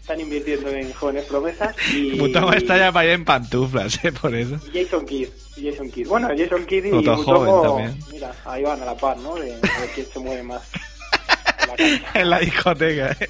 Están 0.05 0.19
invirtiendo 0.21 0.69
en 0.69 0.93
jóvenes 0.93 1.25
promesas. 1.25 1.75
Y, 1.91 2.11
Mutomo 2.11 2.53
está 2.53 2.77
ya 2.77 2.91
para 2.91 3.05
ir 3.07 3.11
en 3.13 3.25
pantuflas, 3.25 4.05
¿eh? 4.05 4.11
Por 4.11 4.35
eso. 4.35 4.59
y 4.71 4.83
Jason 4.83 5.03
Kidd. 5.03 5.29
y 5.57 5.71
Jason 5.71 5.89
Kidd. 5.89 6.07
Bueno, 6.07 6.29
Jason 6.37 6.63
Kidd 6.67 6.85
y 6.85 6.91
Otro 6.91 7.17
Mutombo, 7.17 7.45
joven 7.63 7.63
también. 7.91 8.05
mira, 8.11 8.31
ahí 8.45 8.61
van 8.61 8.79
a 8.83 8.85
la 8.85 8.95
par, 8.95 9.17
¿no? 9.17 9.33
De, 9.33 9.55
de 9.55 9.61
quién 9.95 10.05
se 10.05 10.19
mueve 10.19 10.43
más. 10.43 10.61
en 11.79 12.01
la 12.13 12.21
en 12.21 12.29
la 12.29 12.39
discoteca, 12.39 13.17
¿eh? 13.19 13.27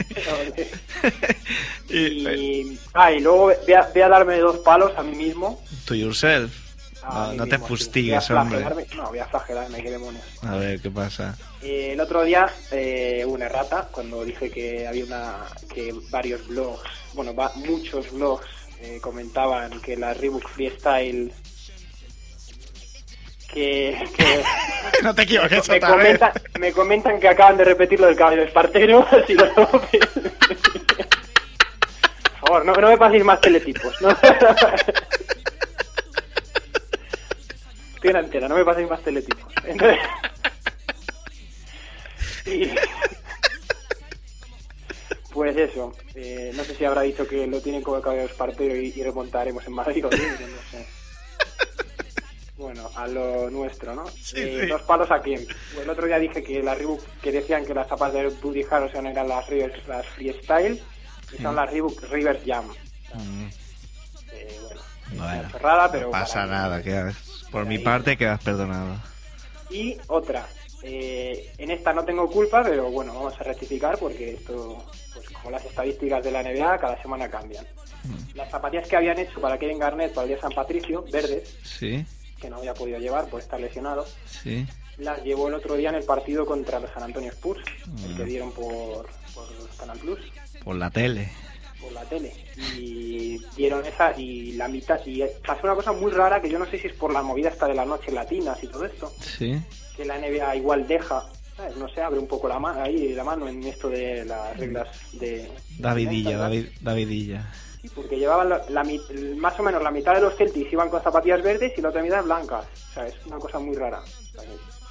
y, 1.90 2.28
Y, 2.28 2.80
ah, 2.94 3.10
y 3.14 3.22
luego 3.22 3.54
voy 3.66 3.74
a, 3.74 3.90
voy 3.94 4.02
a 4.02 4.10
darme 4.10 4.38
dos 4.40 4.58
palos 4.58 4.92
a 4.98 5.02
mí 5.04 5.16
mismo. 5.16 5.64
to 5.86 5.96
yourself. 5.96 6.52
No, 7.36 7.46
te 7.48 7.60
fustigues, 7.60 8.28
Voy 8.30 8.38
a 8.38 8.42
hombre. 8.42 8.66
No, 8.96 9.10
voy 9.10 9.20
a 9.20 9.26
flagelarme, 9.26 9.82
qué 9.84 9.92
demonios. 9.92 10.24
A 10.42 10.56
ver, 10.56 10.82
¿qué 10.82 10.90
pasa? 10.90 11.38
Eh, 11.62 11.92
el 11.94 12.00
otro 12.00 12.24
día 12.24 12.48
eh, 12.72 13.24
hubo 13.26 13.36
una 13.36 13.46
errata 13.46 13.88
cuando 13.92 14.24
dije 14.26 14.50
que 14.50 14.88
había 14.88 15.06
una 15.06 15.46
que 15.74 15.94
varios 16.10 16.48
blogs, 16.48 16.82
bueno, 17.14 17.36
va- 17.36 17.52
muchos 17.56 18.12
blogs 18.12 18.46
eh, 18.82 19.00
comentaban 19.02 19.80
que 19.82 19.96
la 19.98 20.14
Reebok 20.14 20.48
Freestyle 20.50 21.32
que, 23.54 23.98
que 24.18 24.44
no 25.04 25.14
te 25.16 25.22
equivoques 25.22 25.70
me, 25.70 25.80
comentan, 25.80 26.32
me 26.60 26.72
comentan 26.74 27.20
que 27.20 27.28
acaban 27.30 27.58
de 27.58 27.64
repetir 27.66 28.00
lo 28.00 28.08
del 28.08 28.16
caballo 28.16 28.42
espartero. 28.44 29.06
así 29.12 29.34
lo- 29.36 29.54
Por 29.54 29.80
favor, 32.42 32.66
no, 32.66 32.74
no 32.74 32.90
me 32.90 32.98
paséis 32.98 33.24
más 33.24 33.40
teletipos. 33.42 33.94
¿no? 34.02 34.10
Estoy 38.10 38.40
en 38.42 38.50
no 38.50 38.56
me 38.56 38.66
paséis 38.66 38.90
más 38.90 39.02
teletipos. 39.02 39.52
Entonces... 39.66 40.00
y- 42.46 42.70
Pues 45.34 45.58
eso, 45.58 45.94
eh, 46.14 46.52
no 46.56 46.64
sé 46.64 46.76
si 46.76 46.86
habrá 46.86 47.02
dicho 47.02 47.28
que 47.28 47.46
lo 47.46 47.60
tienen 47.62 47.82
como 47.82 47.98
el 47.98 48.04
caballo 48.04 48.22
espartero 48.24 48.74
y, 48.78 48.94
y 48.96 49.04
remontaremos 49.04 49.66
en 49.68 49.74
Madrid 49.74 50.06
o 50.06 50.10
no, 50.10 50.18
no 50.18 50.62
sé. 50.72 50.88
Bueno, 52.58 52.90
a 52.96 53.06
lo 53.08 53.50
nuestro, 53.50 53.94
¿no? 53.96 54.08
Sí, 54.08 54.36
Eh, 54.38 54.60
sí. 54.62 54.68
Dos 54.68 54.84
palos 54.84 55.12
aquí. 55.12 55.36
El 55.78 55.90
otro 55.90 56.06
día 56.08 56.20
dije 56.20 56.42
que 56.42 56.64
la 56.64 56.74
Reebok, 56.74 57.02
que 57.22 57.34
decían 57.34 57.66
que 57.66 57.74
las 57.74 57.88
zapatas 57.90 58.14
de 58.14 58.30
Buddy 58.30 58.66
Harrison 58.70 59.08
eran 59.08 59.28
las, 59.28 59.46
Rivers, 59.50 59.86
las 59.90 60.06
Freestyle 60.08 60.82
y 61.38 61.42
son 61.42 61.54
las 61.58 61.70
Reebok 61.70 62.02
Rivers 62.04 62.40
Jam. 62.46 62.68
Mm, 63.14 63.48
Eh, 64.32 64.60
bueno, 65.18 65.50
chorrada, 65.52 65.92
pero 65.92 66.06
no 66.06 66.12
pasa 66.12 66.34
para 66.36 66.46
mí. 66.46 66.52
nada. 66.52 66.82
quedas- 66.82 67.35
por 67.56 67.66
mi 67.66 67.76
Ahí. 67.78 67.84
parte 67.84 68.18
quedas 68.18 68.44
perdonado. 68.44 68.96
Y 69.70 69.98
otra, 70.08 70.46
eh, 70.84 71.54
en 71.58 71.72
esta 71.72 71.94
no 71.94 72.04
tengo 72.04 72.30
culpa, 72.30 72.62
pero 72.64 72.92
bueno, 72.92 73.14
vamos 73.14 73.34
a 73.40 73.44
rectificar 73.44 73.98
porque 73.98 74.34
esto, 74.34 74.84
pues 75.14 75.30
como 75.30 75.52
las 75.52 75.64
estadísticas 75.64 76.22
de 76.22 76.32
la 76.32 76.44
NBA, 76.44 76.78
cada 76.78 77.02
semana 77.02 77.30
cambian. 77.30 77.66
Mm. 78.04 78.36
Las 78.38 78.52
zapatillas 78.52 78.88
que 78.90 78.98
habían 78.98 79.18
hecho 79.20 79.40
para 79.40 79.58
Kevin 79.58 79.80
Garnett 79.80 80.14
para 80.14 80.24
el 80.24 80.30
día 80.34 80.42
San 80.42 80.52
Patricio, 80.52 81.06
verdes, 81.12 81.58
Sí. 81.64 82.06
que 82.42 82.50
no 82.50 82.58
había 82.58 82.74
podido 82.74 83.00
llevar 83.00 83.28
por 83.30 83.40
estar 83.40 83.58
lesionado, 83.60 84.06
Sí. 84.26 84.68
las 84.98 85.24
llevó 85.24 85.48
el 85.48 85.54
otro 85.54 85.76
día 85.76 85.90
en 85.90 85.96
el 85.96 86.04
partido 86.04 86.46
contra 86.46 86.82
los 86.82 86.92
San 86.92 87.04
Antonio 87.04 87.32
Spurs, 87.32 87.64
el 88.06 88.14
Mm. 88.14 88.18
que 88.18 88.24
dieron 88.26 88.52
por, 88.52 89.08
por 89.34 89.48
Canal 89.80 89.98
Plus, 90.00 90.20
Por 90.64 90.76
la 90.76 90.90
tele. 90.90 91.32
Por 91.86 91.94
la 91.94 92.04
tele. 92.06 92.34
Y 92.78 93.38
dieron 93.56 93.86
esa 93.86 94.18
y 94.20 94.54
la 94.54 94.68
mitad. 94.68 95.00
Y 95.06 95.24
pasó 95.46 95.62
una 95.64 95.76
cosa 95.76 95.92
muy 95.94 96.12
rara 96.12 96.42
que 96.42 96.50
yo 96.50 96.60
no 96.60 96.66
sé 96.66 96.78
si 96.80 96.88
es 96.88 96.94
por 96.94 97.14
la 97.14 97.22
movida 97.22 97.50
esta 97.50 97.68
de 97.68 97.76
las 97.76 97.88
noches 97.88 98.14
latinas 98.14 98.62
y 98.64 98.68
todo 98.68 98.86
esto, 98.86 99.12
Sí. 99.20 99.60
que 99.96 100.06
la 100.06 100.18
NBA 100.18 100.56
igual 100.58 100.88
deja, 100.88 101.24
¿sabes? 101.56 101.76
no 101.78 101.88
sé, 101.90 102.02
abre 102.02 102.20
un 102.20 102.28
poco 102.28 102.48
la, 102.48 102.60
ma 102.60 102.84
ahí 102.84 103.14
la 103.14 103.24
mano 103.24 103.48
en 103.48 103.64
esto 103.64 103.90
de 103.90 104.26
las 104.26 104.58
reglas 104.58 104.88
de. 105.14 105.50
Davidilla. 105.80 106.38
David, 106.38 106.66
Davidilla. 106.82 107.46
Sí, 107.82 107.90
porque 107.94 108.18
llevaban 108.18 108.50
la, 108.50 108.66
la 108.70 108.84
más 109.38 109.60
o 109.60 109.64
menos 109.64 109.82
la 109.84 109.92
mitad 109.92 110.16
de 110.16 110.22
los 110.22 110.36
Celtics 110.36 110.74
iban 110.74 110.90
con 110.90 111.04
zapatillas 111.04 111.44
verdes 111.44 111.72
y 111.78 111.82
la 111.82 111.90
otra 111.90 112.02
mitad 112.02 112.24
blancas. 112.24 112.66
O 112.90 112.94
sea, 112.94 113.08
es 113.08 113.16
una 113.28 113.38
cosa 113.38 113.60
muy 113.60 113.76
rara. 113.76 114.02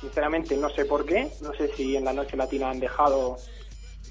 Sinceramente 0.01 0.57
no 0.57 0.69
sé 0.71 0.85
por 0.85 1.05
qué, 1.07 1.29
no 1.41 1.53
sé 1.55 1.71
si 1.77 1.97
en 1.97 2.05
la 2.05 2.13
noche 2.13 2.37
latina 2.37 2.71
han 2.71 2.79
dejado 2.81 3.37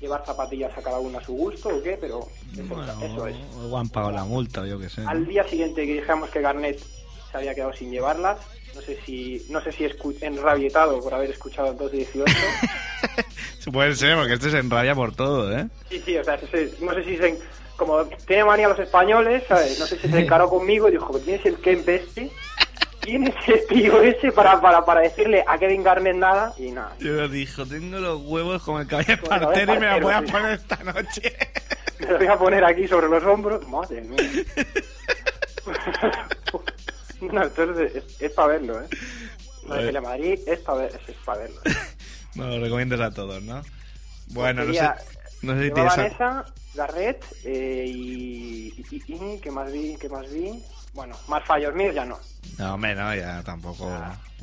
llevar 0.04 0.24
zapatillas 0.26 0.78
a 0.78 0.82
cada 0.82 0.99
uno 0.99 1.18
a 1.18 1.22
su 1.26 1.34
gusto 1.34 1.70
o 1.70 1.82
qué, 1.82 1.97
pero 1.99 2.28
eso, 2.54 2.76
Bueno, 2.76 2.93
eso 3.01 3.26
es. 3.28 3.36
o 3.56 3.78
han 3.78 3.89
pagado 3.89 4.12
la 4.12 4.26
multa, 4.26 4.66
yo 4.68 4.78
qué 4.80 4.89
sé. 4.89 5.01
Al 5.08 5.26
día 5.26 5.47
siguiente 5.49 5.86
que 5.88 5.93
dijimos 5.93 6.30
que 6.30 6.41
Garnett 6.41 6.78
se 7.32 7.38
había 7.38 7.56
quedado 7.56 7.74
sin 7.74 7.89
llevarlas, 7.89 8.38
no 8.76 8.82
sé 8.82 8.97
si 9.06 9.45
no 9.49 9.62
sé 9.62 9.72
si 9.74 9.86
enrabietado 10.22 11.01
por 11.01 11.14
haber 11.14 11.32
escuchado 11.32 11.70
el 11.72 11.78
218. 11.78 12.32
Puede 13.72 13.95
ser, 13.95 14.18
porque 14.18 14.34
este 14.34 14.49
se 14.51 14.58
enraya 14.60 14.93
por 14.93 15.16
todo, 15.16 15.51
¿eh? 15.58 15.68
Sí, 15.89 16.01
sí, 16.06 16.18
o 16.18 16.24
sea, 16.24 16.38
se- 16.47 16.72
no 16.82 16.93
sé 16.93 17.04
si 17.06 17.18
se, 17.18 17.39
como 17.78 18.06
tiene 18.28 18.43
manía 18.45 18.68
los 18.68 18.80
españoles, 18.80 19.43
¿sabes? 19.47 19.80
No 19.80 19.88
sé 19.88 19.97
si 19.99 20.10
se 20.10 20.20
encaró 20.20 20.49
conmigo 20.49 20.89
y 20.89 20.91
dijo, 20.91 21.18
¿tienes 21.20 21.45
el 21.45 21.58
Ken 21.60 21.84
este? 21.88 22.30
¿Quién 23.04 23.28
es 23.28 23.36
el 23.47 23.66
tío 23.68 24.01
ese 24.01 24.32
para, 24.32 24.60
para, 24.62 24.86
para 24.86 25.01
decirle 25.01 25.43
a 25.47 25.58
Kevin 25.58 25.84
Garnett 25.84 26.16
nada? 26.16 26.54
Y 26.58 26.72
nada. 26.72 26.95
Yo 26.99 27.28
dijo, 27.28 27.66
tengo 27.66 27.99
los 27.99 28.22
huevos 28.22 28.64
como 28.64 28.80
el 28.80 28.88
caballo 28.88 29.18
partero 29.28 29.76
y 29.76 29.80
me 29.80 29.91
los 29.91 30.01
voy 30.01 30.14
a 30.14 30.22
poner 30.22 30.51
esta 30.54 30.78
noche. 30.84 31.22
Me 31.99 32.08
lo 32.12 32.18
voy 32.18 32.28
a 32.28 32.38
poner 32.38 32.66
aquí 32.66 32.88
sobre 32.88 33.08
los 33.08 33.24
hombros. 33.24 33.66
Madre 33.68 34.01
mía. 34.01 34.18
no, 37.22 37.43
entonces 37.43 38.04
es, 38.20 38.32
para 38.32 38.47
verlo, 38.49 38.82
¿eh? 38.82 38.88
No 39.66 39.76
a 39.76 40.01
Madrid 40.01 40.39
es 40.45 40.60
para 40.60 40.80
ver, 40.80 40.99
es, 41.08 41.16
para 41.26 41.39
verlo. 41.41 41.62
No, 42.36 42.47
lo 42.47 42.64
recomiendas 42.64 42.99
a 42.99 43.14
todos, 43.14 43.43
¿no? 43.43 43.62
Bueno, 44.30 44.64
no 44.66 44.74
sé, 44.74 44.89
no 45.43 45.54
sé 45.54 45.66
si 45.66 45.72
tienes... 45.72 45.95
Llevaban 45.95 45.99
a- 45.99 46.08
esa, 46.08 46.45
Garrett 46.74 47.24
eh, 47.43 47.86
y, 47.88 48.74
y, 48.76 48.86
y- 48.89 49.04
y- 49.36 49.39
¿Qué 49.39 49.51
más 49.51 49.72
vi? 49.72 49.95
¿Qué 49.97 50.10
más 50.10 50.28
vi? 50.34 50.60
Bueno, 50.94 51.16
más 51.28 51.44
fallos 51.46 51.74
míos 51.74 51.96
ya 51.96 52.06
no. 52.06 52.20
No, 52.58 52.76
hombre, 52.76 52.94
no, 52.96 53.16
ya 53.16 53.41
tampoco... 53.44 53.89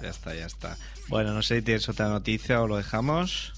Ya 0.03 0.09
está, 0.09 0.35
ya 0.35 0.47
está. 0.47 0.77
Bueno, 1.09 1.33
no 1.33 1.43
sé 1.43 1.57
si 1.57 1.63
tienes 1.63 1.89
otra 1.89 2.09
noticia 2.09 2.61
o 2.63 2.67
lo 2.67 2.77
dejamos. 2.77 3.53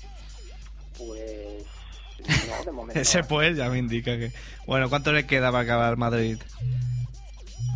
Pues. 0.99 1.65
No, 2.49 2.65
de 2.65 2.73
momento. 2.73 3.01
Ese 3.01 3.25
pues 3.25 3.57
ya 3.57 3.69
me 3.71 3.79
indica 3.79 4.17
que... 4.19 4.33
Bueno, 4.67 4.89
¿cuánto 4.91 5.13
le 5.13 5.27
queda 5.27 5.51
para 5.51 5.65
acabar 5.65 5.97
Madrid? 5.97 6.39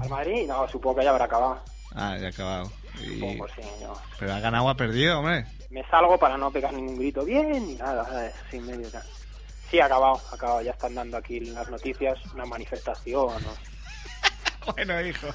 ¿Al 0.00 0.08
Madrid? 0.10 0.46
No, 0.46 0.68
supongo 0.68 0.96
que 0.98 1.04
ya 1.04 1.10
habrá 1.10 1.24
acabado. 1.24 1.60
Ah, 1.94 2.16
ya 2.20 2.26
ha 2.26 2.30
acabado. 2.30 2.70
Y- 3.02 3.14
Supongo, 3.20 3.46
sí. 3.48 3.62
no. 3.82 3.94
Pero 4.18 4.34
ha 4.34 4.40
ganado 4.40 4.64
o 4.64 4.68
ha 4.68 4.76
perdido, 4.76 5.18
hombre. 5.20 5.46
Me 5.70 5.82
salgo 5.88 6.18
para 6.18 6.36
no 6.36 6.50
pegar 6.50 6.72
ningún 6.74 6.96
grito 6.98 7.24
bien 7.24 7.50
ni 7.66 7.74
nada, 7.74 8.04
¿sabes? 8.04 8.34
Sin 8.50 8.66
medio. 8.66 8.88
Sí, 9.70 9.80
ha 9.80 9.86
acabado, 9.86 10.20
ha 10.30 10.34
acabado. 10.34 10.62
Ya 10.62 10.72
están 10.72 10.94
dando 10.94 11.16
aquí 11.16 11.40
las 11.40 11.68
noticias 11.70 12.18
una 12.34 12.44
manifestación. 12.44 13.28
¿no? 13.42 13.75
Bueno, 14.74 15.00
hijo. 15.00 15.28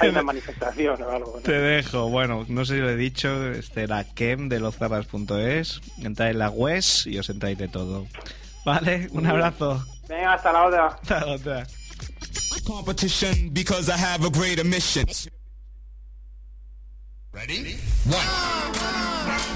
Hay 0.00 0.08
una 0.10 0.22
manifestación 0.22 1.02
o 1.02 1.10
algo. 1.10 1.32
¿no? 1.36 1.40
Te 1.42 1.52
dejo. 1.52 2.08
Bueno, 2.10 2.44
no 2.48 2.64
sé 2.64 2.74
si 2.74 2.80
lo 2.80 2.90
he 2.90 2.96
dicho. 2.96 3.52
Este 3.52 3.84
era 3.84 4.04
Kem 4.04 4.48
de 4.48 4.60
loszapas.es. 4.60 5.80
Entráis 5.98 6.32
en 6.32 6.38
la 6.38 6.50
web 6.50 6.82
y 7.06 7.18
os 7.18 7.30
entráis 7.30 7.58
de 7.58 7.68
todo. 7.68 8.06
Vale, 8.64 9.08
un 9.12 9.26
abrazo. 9.26 9.84
Venga, 10.08 10.34
hasta 10.34 10.52
la 10.52 10.66
otra. 10.66 10.86
Hasta 10.88 11.20
la 11.24 11.32
otra. 11.32 11.66
competition 12.70 13.50
because 13.50 13.88
I 13.88 13.96
have 13.96 14.24
a 14.24 14.30
greater 14.30 14.64
mission. 14.64 15.06
Ready? 17.32 17.76
One. 18.06 18.28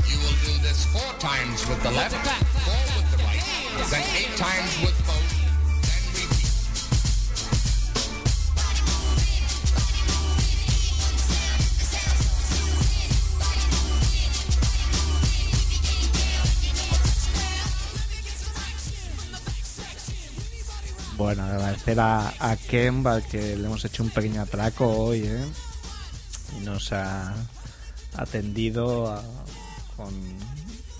You 0.08 0.18
will 0.18 0.38
do 0.42 0.62
this 0.62 0.86
four 0.86 1.12
times 1.18 1.68
with 1.68 1.82
the 1.82 1.90
left, 1.90 2.14
four 2.14 2.82
with 2.96 3.10
the 3.10 3.18
right, 3.24 3.90
then 3.90 4.02
eight 4.16 4.36
times 4.36 4.80
with 4.80 5.06
both. 5.06 5.33
Bueno, 21.16 21.44
agradecer 21.44 22.00
a, 22.00 22.28
a 22.28 22.50
al 22.50 22.58
que 22.58 23.56
le 23.56 23.66
hemos 23.66 23.84
hecho 23.84 24.02
un 24.02 24.10
pequeño 24.10 24.42
atraco 24.42 24.86
hoy, 24.88 25.22
¿eh? 25.24 25.44
Y 26.58 26.64
nos 26.64 26.92
ha 26.92 27.34
atendido 28.16 29.12
a, 29.12 29.22
con, 29.96 30.12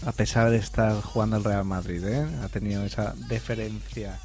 a 0.06 0.12
pesar 0.12 0.50
de 0.50 0.58
estar 0.58 1.00
jugando 1.02 1.36
el 1.36 1.44
Real 1.44 1.64
Madrid, 1.64 2.04
¿eh? 2.04 2.26
Ha 2.42 2.48
tenido 2.48 2.84
esa 2.84 3.14
deferencia. 3.28 4.18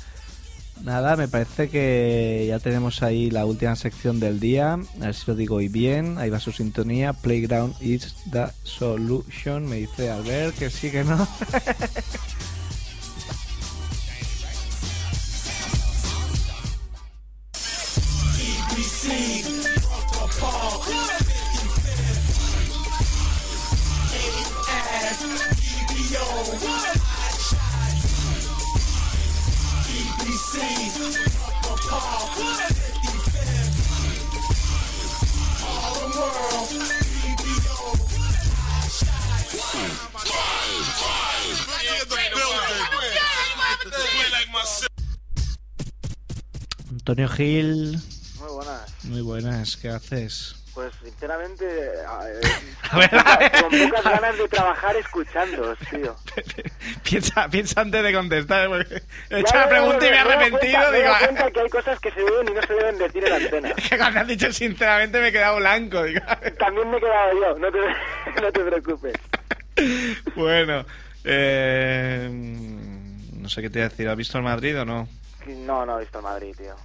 Nada, 0.84 1.16
me 1.18 1.28
parece 1.28 1.70
que 1.70 2.46
ya 2.48 2.60
tenemos 2.60 3.04
ahí 3.04 3.30
la 3.32 3.46
última 3.46 3.76
sección 3.76 4.20
del 4.20 4.40
día. 4.40 4.74
A 4.74 5.06
ver 5.06 5.16
si 5.16 5.24
lo 5.28 5.36
digo 5.36 5.56
hoy 5.56 5.68
bien. 5.68 6.18
Ahí 6.18 6.30
va 6.30 6.40
su 6.40 6.52
sintonía. 6.52 7.14
Playground 7.14 7.76
is 7.82 8.16
the 8.32 8.46
solution. 8.64 9.68
Me 9.68 9.78
dice 9.78 10.10
Albert 10.10 10.58
que 10.58 10.70
sí 10.70 10.90
que 10.90 11.04
no. 11.04 11.28
Antonio 46.92 47.30
Gil, 47.30 48.00
Muy 48.40 48.50
buenas. 48.52 49.06
muy 49.06 49.22
buenas, 49.22 49.78
¿qué 49.78 49.90
haces? 49.90 50.56
Pues 50.80 50.94
sinceramente, 51.04 51.66
eh, 51.66 51.92
A 52.08 52.24
ver, 52.24 53.10
a 53.14 53.38
ver. 53.38 53.52
con 53.64 53.80
pocas 53.80 54.04
ganas 54.06 54.38
de 54.38 54.48
trabajar 54.48 54.96
escuchando, 54.96 55.76
tío. 55.92 56.16
piensa, 57.04 57.50
piensa 57.50 57.82
antes 57.82 58.02
de 58.02 58.14
contestar, 58.14 58.70
he 59.30 59.40
hecho 59.42 59.56
la 59.58 59.68
pregunta 59.68 59.98
y 59.98 60.00
me 60.00 60.08
he 60.08 60.12
me 60.12 60.18
arrepentido. 60.20 60.72
cuenta- 60.72 60.92
me 60.92 60.98
Digo, 61.00 61.10
dado 61.12 61.26
cuenta 61.26 61.52
que 61.52 61.60
hay 61.60 61.70
cosas 61.70 62.00
que 62.00 62.12
se 62.12 62.22
deben 62.24 62.48
y 62.48 62.54
no 62.54 62.62
se 62.62 62.74
deben 62.76 62.98
decir 62.98 63.24
en 63.26 63.30
la 63.30 63.36
antena. 63.36 63.74
que 63.74 63.98
cuando 63.98 64.20
has 64.22 64.28
dicho 64.28 64.54
sinceramente 64.54 65.20
me 65.20 65.28
he 65.28 65.32
quedado 65.34 65.58
blanco. 65.58 66.02
Digo, 66.04 66.22
También 66.58 66.90
me 66.90 66.96
he 66.96 67.00
quedado 67.02 67.34
yo, 67.42 67.60
no 67.60 67.72
te, 67.74 68.42
no 68.42 68.52
te 68.54 68.60
preocupes. 68.64 69.14
bueno, 70.38 70.86
eh, 71.26 72.30
no 73.34 73.50
sé 73.50 73.62
qué 73.62 73.70
te 73.70 73.80
iba 73.80 73.86
a 73.88 73.90
decir. 73.90 74.08
¿Has 74.08 74.16
visto 74.16 74.38
el 74.38 74.46
Madrid 74.46 74.80
o 74.80 74.86
no? 74.86 75.10
No, 75.46 75.86
no 75.86 75.98
he 75.98 76.02
visto 76.04 76.20
el 76.20 76.24
Madrid, 76.24 76.56
tío. 76.58 76.76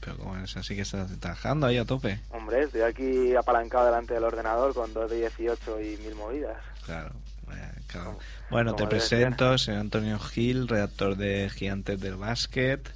Pero 0.00 0.16
como 0.16 0.36
es 0.36 0.56
así 0.56 0.74
que 0.76 0.82
estás 0.82 1.10
trabajando 1.20 1.66
ahí 1.66 1.76
a 1.78 1.84
tope. 1.84 2.20
Hombre, 2.30 2.62
estoy 2.64 2.82
aquí 2.82 3.34
apalancado 3.34 3.86
delante 3.86 4.14
del 4.14 4.24
ordenador 4.24 4.72
con 4.74 4.92
2 4.94 5.10
de 5.10 5.16
18 5.18 5.80
y 5.80 5.96
mil 5.98 6.14
movidas. 6.14 6.56
Claro. 6.84 7.12
eh, 7.52 7.72
claro. 7.86 8.06
Como- 8.12 8.18
Bueno, 8.50 8.72
te 8.74 8.78
como 8.78 8.88
presento, 8.90 9.58
soy 9.58 9.74
Antonio 9.76 10.18
Gil, 10.18 10.68
redactor 10.68 11.16
de 11.16 11.50
Gigantes 11.50 12.00
del 12.00 12.16
Básquet, 12.16 12.88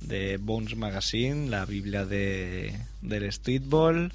de 0.00 0.36
Bones 0.38 0.76
Magazine, 0.76 1.48
la 1.48 1.64
Biblia 1.64 2.04
de, 2.04 2.78
del 3.02 3.32
streetball 3.32 4.12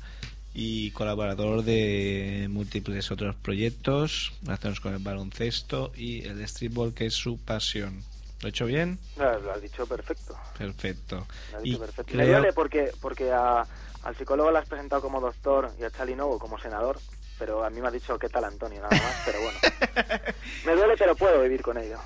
y 0.53 0.91
colaborador 0.91 1.63
de 1.63 2.47
múltiples 2.49 3.09
otros 3.11 3.35
proyectos 3.35 4.33
relacionados 4.43 4.79
con 4.81 4.93
el 4.93 4.99
baloncesto 5.01 5.91
y 5.95 6.23
el 6.27 6.47
streetball, 6.47 6.93
que 6.93 7.07
es 7.07 7.13
su 7.15 7.37
pasión. 7.37 8.03
¿Lo 8.43 8.47
he 8.47 8.49
hecho 8.49 8.65
bien? 8.65 8.99
No, 9.15 9.39
lo 9.39 9.53
has 9.53 9.61
dicho 9.61 9.87
perfecto. 9.87 10.35
Perfecto. 10.57 11.25
Lo 11.51 11.57
has 11.59 11.63
Y 11.65 11.69
dicho 11.69 11.79
perfecto. 11.79 12.13
Me 12.17 12.23
creo- 12.23 12.37
duele 12.39 12.51
porque, 12.51 12.91
porque 12.99 13.31
a- 13.31 13.65
al 14.03 14.17
psicólogo 14.17 14.51
lo 14.51 14.57
has 14.57 14.65
presentado 14.67 15.01
como 15.01 15.21
doctor 15.21 15.71
y 15.79 15.85
a 15.85 15.89
Charlie 15.91 16.17
Novo 16.17 16.37
como 16.37 16.59
senador, 16.59 16.99
pero 17.39 17.63
a 17.63 17.69
mí 17.69 17.79
me 17.79 17.87
ha 17.87 17.91
dicho 17.91 18.19
qué 18.19 18.27
tal 18.27 18.43
Antonio, 18.43 18.81
nada 18.81 19.01
más, 19.01 19.21
pero 19.25 19.39
bueno. 19.39 19.57
Me 20.65 20.73
duele, 20.75 20.95
pero 20.99 21.15
puedo 21.15 21.41
vivir 21.41 21.61
con 21.61 21.77
ello. 21.77 21.99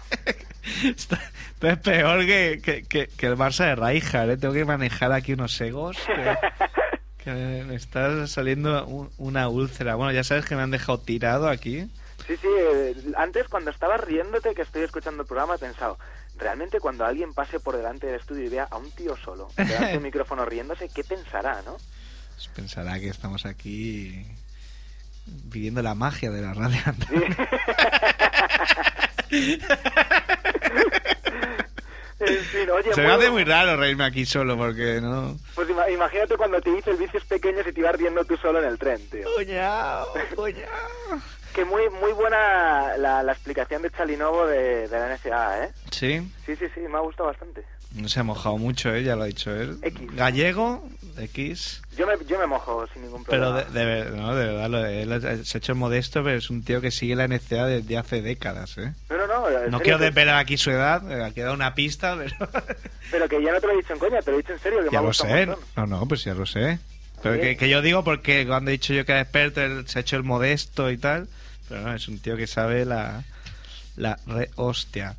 Esto, 0.84 1.16
es 1.62 1.78
peor 1.80 2.24
que, 2.26 2.62
que, 2.64 2.84
que- 2.84 3.08
que 3.08 3.26
el 3.26 3.36
Barça 3.36 3.66
de 3.66 3.76
Rijkaard, 3.76 4.30
¿eh? 4.30 4.38
Tengo 4.38 4.54
que 4.54 4.66
manejar 4.66 5.12
aquí 5.12 5.34
unos 5.34 5.60
egos 5.60 5.98
que, 7.18 7.32
me, 7.32 7.64
me 7.64 7.76
está 7.76 8.28
saliendo 8.28 8.86
un- 8.86 9.10
una 9.18 9.50
úlcera. 9.50 9.96
Bueno, 9.96 10.12
ya 10.12 10.24
sabes 10.24 10.46
que 10.46 10.56
me 10.56 10.62
han 10.62 10.70
dejado 10.72 11.00
tirado 11.00 11.48
aquí. 11.50 11.90
Sí, 12.28 12.36
sí, 12.42 12.48
eh, 12.48 12.94
antes 13.16 13.48
cuando 13.48 13.72
estabas 13.72 14.02
riéndote 14.02 14.54
que 14.54 14.64
estoy 14.64 14.84
escuchando 14.84 15.22
el 15.22 15.28
programa 15.28 15.56
he 15.56 15.60
pensado, 15.60 15.98
realmente 16.38 16.80
cuando 16.80 17.06
alguien 17.06 17.34
pase 17.34 17.60
por 17.60 17.76
delante 17.76 18.08
del 18.08 18.20
estudio 18.20 18.46
y 18.46 18.50
vea 18.50 18.68
a 18.70 18.78
un 18.78 18.92
tío 18.92 19.16
solo, 19.18 19.50
delante 19.58 19.92
de 19.92 19.98
un 19.98 20.04
micrófono 20.04 20.46
riéndose, 20.46 20.90
¿qué 20.90 21.04
pensará, 21.04 21.62
no? 21.64 21.78
Pues 22.36 22.48
pensará 22.54 23.00
que 23.00 23.10
estamos 23.10 23.46
aquí 23.46 24.26
viviendo 25.26 25.82
la 25.82 25.96
magia 25.96 26.30
de 26.32 26.42
la 26.42 26.54
radio. 26.54 26.80
En 32.20 32.38
fin, 32.46 32.70
oye, 32.72 32.94
Se 32.94 33.02
me 33.02 33.12
hace 33.12 33.30
muy 33.30 33.44
raro 33.44 33.78
reírme 33.78 34.06
aquí 34.06 34.26
solo 34.26 34.58
porque 34.58 35.00
no... 35.02 35.38
pues 35.56 35.70
ima- 35.70 35.90
imagínate 35.92 36.36
cuando 36.36 36.60
te 36.62 36.72
dices 36.74 36.98
vicios 36.98 37.24
pequeños 37.26 37.66
y 37.68 37.72
te 37.74 37.80
ibas 37.82 37.96
riendo 37.96 38.26
tú 38.26 38.36
solo 38.38 38.60
en 38.60 38.66
el 38.70 38.80
tren, 38.80 39.00
tío. 39.10 39.28
Cuñao, 39.36 40.08
cuñao. 40.36 41.22
Que 41.54 41.64
muy 41.66 41.84
muy 42.02 42.12
buena 42.14 42.98
la, 42.98 43.22
la 43.24 43.32
explicación 43.32 43.82
de 43.82 43.92
Chalinovo 43.92 44.46
de, 44.48 44.88
de 44.88 45.00
la 45.00 45.16
NSA, 45.16 45.64
¿eh? 45.66 45.72
Sí, 45.92 46.32
Sí, 46.46 46.56
sí, 46.56 46.66
sí, 46.74 46.82
me 46.82 46.98
ha 46.98 47.02
gustado 47.02 47.30
bastante. 47.30 47.64
no 47.96 48.08
se 48.10 48.20
ha 48.20 48.24
mojado 48.24 48.58
mucho, 48.58 48.94
¿eh? 48.94 49.04
ya 49.04 49.16
lo 49.16 49.24
ha 49.24 49.28
dicho 49.28 49.52
él. 49.56 49.78
X. 49.82 50.16
Gallego, 50.16 50.84
X. 51.18 51.82
Yo 51.98 52.06
me, 52.08 52.14
yo 52.28 52.38
me 52.40 52.48
mojo 52.48 52.86
sin 52.94 53.04
ningún 53.04 53.24
Pero 53.26 53.52
problema. 53.54 53.70
de, 53.72 53.80
de 53.80 53.86
ver- 53.86 54.12
no, 54.14 54.36
de 54.36 54.46
verdad, 54.48 54.70
lo 54.70 54.82
de 54.82 55.02
él 55.04 55.46
se 55.46 55.58
ha 55.58 55.60
hecho 55.60 55.76
modesto, 55.76 56.24
pero 56.24 56.38
es 56.38 56.50
un 56.50 56.64
tío 56.64 56.80
que 56.82 56.92
sigue 56.92 57.16
la 57.16 57.26
NCA 57.28 57.66
desde 57.66 57.98
hace 57.98 58.22
décadas, 58.22 58.78
¿eh? 58.78 58.94
No, 59.10 59.18
no, 59.18 59.28
no. 59.28 59.48
en 59.50 59.54
No 59.54 59.62
serio, 59.62 59.80
quiero 59.84 59.98
desvelar 60.00 60.38
aquí 60.38 60.58
su 60.58 60.72
edad, 60.72 61.10
eh, 61.12 61.24
ha 61.24 61.32
quedado 61.32 61.54
una 61.54 61.74
pista, 61.76 62.16
pero... 62.18 62.36
Pero 63.12 63.30
que 63.30 63.42
ya 63.42 63.54
no 63.54 63.62
te 63.62 63.68
lo 63.68 63.74
he 63.74 63.78
dicho 63.78 63.94
en 63.94 64.00
coña, 64.00 64.22
te 64.22 64.32
lo 64.32 64.38
he 64.38 64.42
dicho 64.42 64.52
en 64.54 64.60
serio, 64.60 64.80
que 64.80 64.86
me 64.86 64.92
ya 64.92 65.00
ha 65.00 65.02
lo 65.02 65.14
sé. 65.14 65.48
No, 65.78 65.88
no, 65.88 66.06
pues 66.08 66.26
ya 66.26 66.34
lo 66.34 66.46
sé. 66.46 66.78
Pero 67.24 67.40
que, 67.42 67.56
que 67.56 67.70
yo 67.70 67.82
digo 67.82 68.04
porque 68.04 68.46
cuando 68.46 68.70
he 68.70 68.74
dicho 68.74 68.94
yo 68.94 69.06
que 69.06 69.14
era 69.14 69.22
experto, 69.22 69.62
él 69.62 69.88
se 69.88 70.00
ha 70.00 70.02
hecho 70.02 70.18
el 70.18 70.24
modesto 70.24 70.92
y 70.92 70.98
tal. 70.98 71.28
Pero 71.70 71.82
no, 71.82 71.94
es 71.94 72.08
un 72.10 72.20
tío 72.20 72.36
que 72.36 72.48
sabe 72.48 72.84
la, 72.86 73.24
la 73.96 74.20
re 74.28 74.50
hostia. 74.56 75.16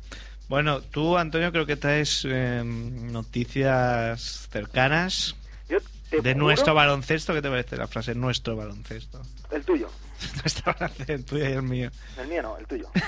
Bueno, 0.49 0.81
tú, 0.81 1.17
Antonio, 1.17 1.51
creo 1.51 1.65
que 1.65 1.75
traes 1.77 2.25
eh, 2.29 2.61
noticias 2.63 4.47
cercanas 4.51 5.35
de 6.17 6.33
juro- 6.33 6.35
nuestro 6.37 6.73
baloncesto. 6.73 7.33
¿Qué 7.33 7.41
te 7.41 7.49
parece 7.49 7.77
la 7.77 7.87
frase 7.87 8.15
nuestro 8.15 8.55
baloncesto? 8.55 9.21
El 9.51 9.63
tuyo. 9.63 9.89
Nuestro 10.43 10.73
baloncesto, 10.73 11.13
el 11.13 11.25
tuyo 11.25 11.49
y 11.49 11.53
el 11.53 11.61
mío. 11.63 11.89
El 12.17 12.27
mío 12.27 12.41
no, 12.43 12.57
el 12.57 12.65
tuyo. 12.67 12.89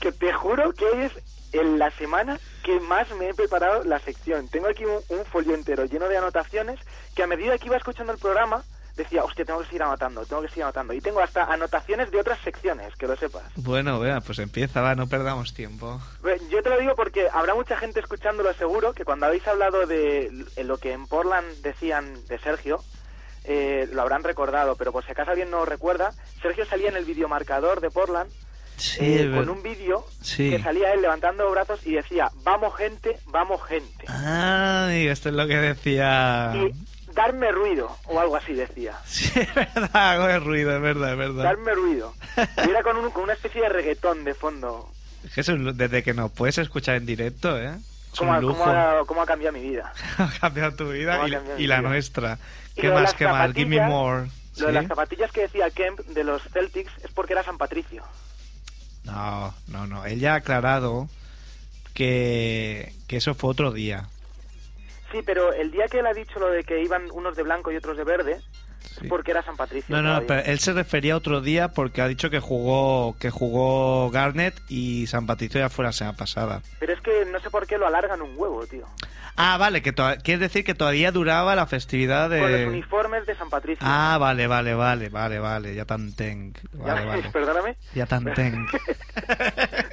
que 0.00 0.12
te 0.12 0.32
juro 0.32 0.72
que 0.74 0.84
hoy 0.84 1.04
es 1.04 1.12
en 1.52 1.78
la 1.78 1.90
semana 1.92 2.38
que 2.62 2.78
más 2.80 3.08
me 3.12 3.28
he 3.30 3.34
preparado 3.34 3.84
la 3.84 3.98
sección. 4.00 4.48
Tengo 4.48 4.68
aquí 4.68 4.84
un, 4.84 5.00
un 5.08 5.24
folio 5.24 5.54
entero 5.54 5.84
lleno 5.86 6.08
de 6.08 6.16
anotaciones 6.18 6.78
que 7.14 7.22
a 7.22 7.26
medida 7.26 7.56
que 7.58 7.66
iba 7.66 7.76
escuchando 7.76 8.12
el 8.12 8.18
programa 8.18 8.64
decía, 8.96 9.24
hostia, 9.24 9.44
tengo 9.44 9.60
que 9.60 9.66
seguir 9.66 9.82
anotando, 9.82 10.24
tengo 10.24 10.42
que 10.42 10.48
seguir 10.48 10.64
anotando. 10.64 10.92
Y 10.92 11.00
tengo 11.00 11.20
hasta 11.20 11.44
anotaciones 11.44 12.10
de 12.10 12.20
otras 12.20 12.38
secciones, 12.40 12.94
que 12.96 13.06
lo 13.06 13.16
sepas. 13.16 13.42
Bueno, 13.56 13.98
vea, 14.00 14.20
pues 14.20 14.38
empieza, 14.38 14.80
va, 14.80 14.94
no 14.94 15.06
perdamos 15.08 15.52
tiempo. 15.54 16.00
Yo 16.50 16.62
te 16.62 16.70
lo 16.70 16.78
digo 16.78 16.94
porque 16.94 17.28
habrá 17.32 17.54
mucha 17.54 17.76
gente 17.76 18.00
escuchándolo 18.00 18.52
seguro 18.54 18.92
que 18.92 19.04
cuando 19.04 19.26
habéis 19.26 19.46
hablado 19.48 19.86
de 19.86 20.30
lo 20.64 20.78
que 20.78 20.92
en 20.92 21.06
Portland 21.06 21.46
decían 21.62 22.14
de 22.28 22.38
Sergio, 22.38 22.82
eh, 23.44 23.88
lo 23.92 24.02
habrán 24.02 24.22
recordado, 24.24 24.76
pero 24.76 24.92
por 24.92 25.04
si 25.04 25.10
acaso 25.12 25.30
alguien 25.30 25.50
no 25.50 25.58
lo 25.58 25.64
recuerda, 25.66 26.12
Sergio 26.40 26.64
salía 26.64 26.88
en 26.88 26.96
el 26.96 27.04
videomarcador 27.04 27.80
de 27.80 27.90
Portland 27.90 28.30
Sí, 28.76 28.98
eh, 29.04 29.30
con 29.32 29.48
un 29.50 29.62
vídeo 29.62 30.04
Sí. 30.20 30.50
que 30.50 30.60
salía 30.60 30.92
él 30.92 31.00
levantando 31.02 31.48
brazos 31.50 31.86
y 31.86 31.92
decía, 31.94 32.28
vamos 32.42 32.74
gente, 32.76 33.18
vamos 33.26 33.62
gente. 33.62 34.04
Ay, 34.08 35.06
esto 35.06 35.28
es 35.28 35.34
lo 35.36 35.46
que 35.46 35.56
decía... 35.58 36.52
Y 36.56 36.72
darme 37.14 37.50
ruido, 37.52 37.96
o 38.06 38.18
algo 38.20 38.36
así 38.36 38.52
decía. 38.54 38.94
Sí, 39.04 39.30
es 39.40 39.54
verdad, 39.54 40.34
el 40.34 40.44
ruido, 40.44 40.74
es 40.76 40.82
verdad, 40.82 41.12
es 41.12 41.18
verdad. 41.18 41.44
Darme 41.44 41.74
ruido. 41.74 42.14
Y 42.66 42.70
era 42.70 42.82
con, 42.82 42.96
un- 42.96 43.10
con 43.10 43.22
una 43.24 43.32
especie 43.34 43.62
de 43.62 43.68
reggaetón 43.68 44.24
de 44.24 44.34
fondo. 44.34 44.90
Es 45.24 45.32
que 45.32 45.40
es 45.42 45.48
un- 45.48 45.76
desde 45.76 46.02
que 46.02 46.12
nos 46.14 46.30
puedes 46.32 46.58
escuchar 46.58 46.96
en 46.96 47.06
directo, 47.06 47.58
¿eh? 47.58 47.74
Es 48.12 48.18
¿Cómo, 48.18 48.30
un 48.30 48.36
ha- 48.36 48.40
lujo. 48.40 48.58
cómo 48.58 48.72
ha, 48.72 49.06
cómo 49.06 49.22
ha 49.22 49.26
cambiado 49.26 49.52
mi 49.56 49.62
vida? 49.68 49.92
ha 50.18 50.30
cambiado 50.40 50.74
tu 50.74 50.90
vida 50.90 51.18
¿Cómo 51.18 51.24
ha 51.24 51.58
y, 51.60 51.66
la 51.66 51.80
nuestra. 51.82 52.38
Y 52.76 52.80
¿Qué 52.82 52.90
más, 52.90 53.14
qué 53.14 53.26
más? 53.26 53.52
Give 53.52 53.66
me 53.66 53.80
more. 53.86 54.28
Lo 54.58 54.66
de 54.68 54.72
las 54.72 54.86
zapatillas 54.86 55.32
que 55.32 55.42
decía 55.42 55.68
Kemp 55.70 55.98
de 56.00 56.22
los 56.22 56.40
Celtics 56.52 56.92
es 57.02 57.10
porque 57.12 57.32
era 57.32 57.42
San 57.42 57.58
Patricio. 57.58 58.04
No, 59.04 59.52
no, 59.66 59.86
no. 59.88 60.04
Él 60.06 60.20
ya 60.20 60.34
ha 60.34 60.36
aclarado 60.36 61.08
que, 61.92 62.92
que 63.08 63.16
eso 63.16 63.34
fue 63.34 63.50
otro 63.50 63.72
día. 63.72 64.06
Sí, 65.14 65.22
pero 65.24 65.52
el 65.52 65.70
día 65.70 65.86
que 65.86 66.00
él 66.00 66.06
ha 66.06 66.12
dicho 66.12 66.38
lo 66.40 66.48
de 66.48 66.64
que 66.64 66.82
iban 66.82 67.08
unos 67.12 67.36
de 67.36 67.42
blanco 67.44 67.70
y 67.70 67.76
otros 67.76 67.96
de 67.96 68.02
verde, 68.04 68.40
Sí. 69.00 69.08
porque 69.08 69.30
era 69.30 69.42
San 69.42 69.56
Patricio. 69.56 69.94
No, 69.94 70.02
no, 70.02 70.08
todavía. 70.20 70.26
pero 70.26 70.52
él 70.52 70.58
se 70.58 70.72
refería 70.72 71.14
a 71.14 71.16
otro 71.16 71.40
día 71.40 71.68
porque 71.68 72.02
ha 72.02 72.06
dicho 72.08 72.30
que 72.30 72.38
jugó 72.40 73.16
que 73.18 73.30
jugó 73.30 74.10
Garnett 74.10 74.54
y 74.68 75.06
San 75.06 75.26
Patricio 75.26 75.58
ya 75.60 75.68
fue 75.70 75.84
la 75.84 75.92
semana 75.92 76.16
pasada. 76.16 76.62
Pero 76.80 76.92
es 76.92 77.00
que 77.00 77.24
no 77.32 77.40
sé 77.40 77.48
por 77.50 77.66
qué 77.66 77.78
lo 77.78 77.86
alargan 77.86 78.20
un 78.22 78.34
huevo, 78.36 78.66
tío. 78.66 78.86
Ah, 79.36 79.56
vale, 79.58 79.82
que 79.82 79.92
quieres 80.22 80.38
decir 80.40 80.64
que 80.64 80.74
todavía 80.74 81.10
duraba 81.10 81.56
la 81.56 81.66
festividad 81.66 82.28
Con 82.28 82.40
los 82.40 82.50
de... 82.50 82.66
uniformes 82.68 83.26
de 83.26 83.34
San 83.36 83.50
Patricio. 83.50 83.84
Ah, 83.84 84.16
vale, 84.20 84.46
vale, 84.46 84.74
vale, 84.74 85.08
vale, 85.08 85.38
vale, 85.40 85.74
ya 85.74 85.84
tan 85.86 86.14
tenk. 86.14 86.58
Ya- 86.72 86.78
Vale, 86.94 87.04
vale. 87.06 87.30
Perdóname. 87.32 87.76
Ya 87.94 88.06
tan 88.06 88.32
tenk. 88.34 88.68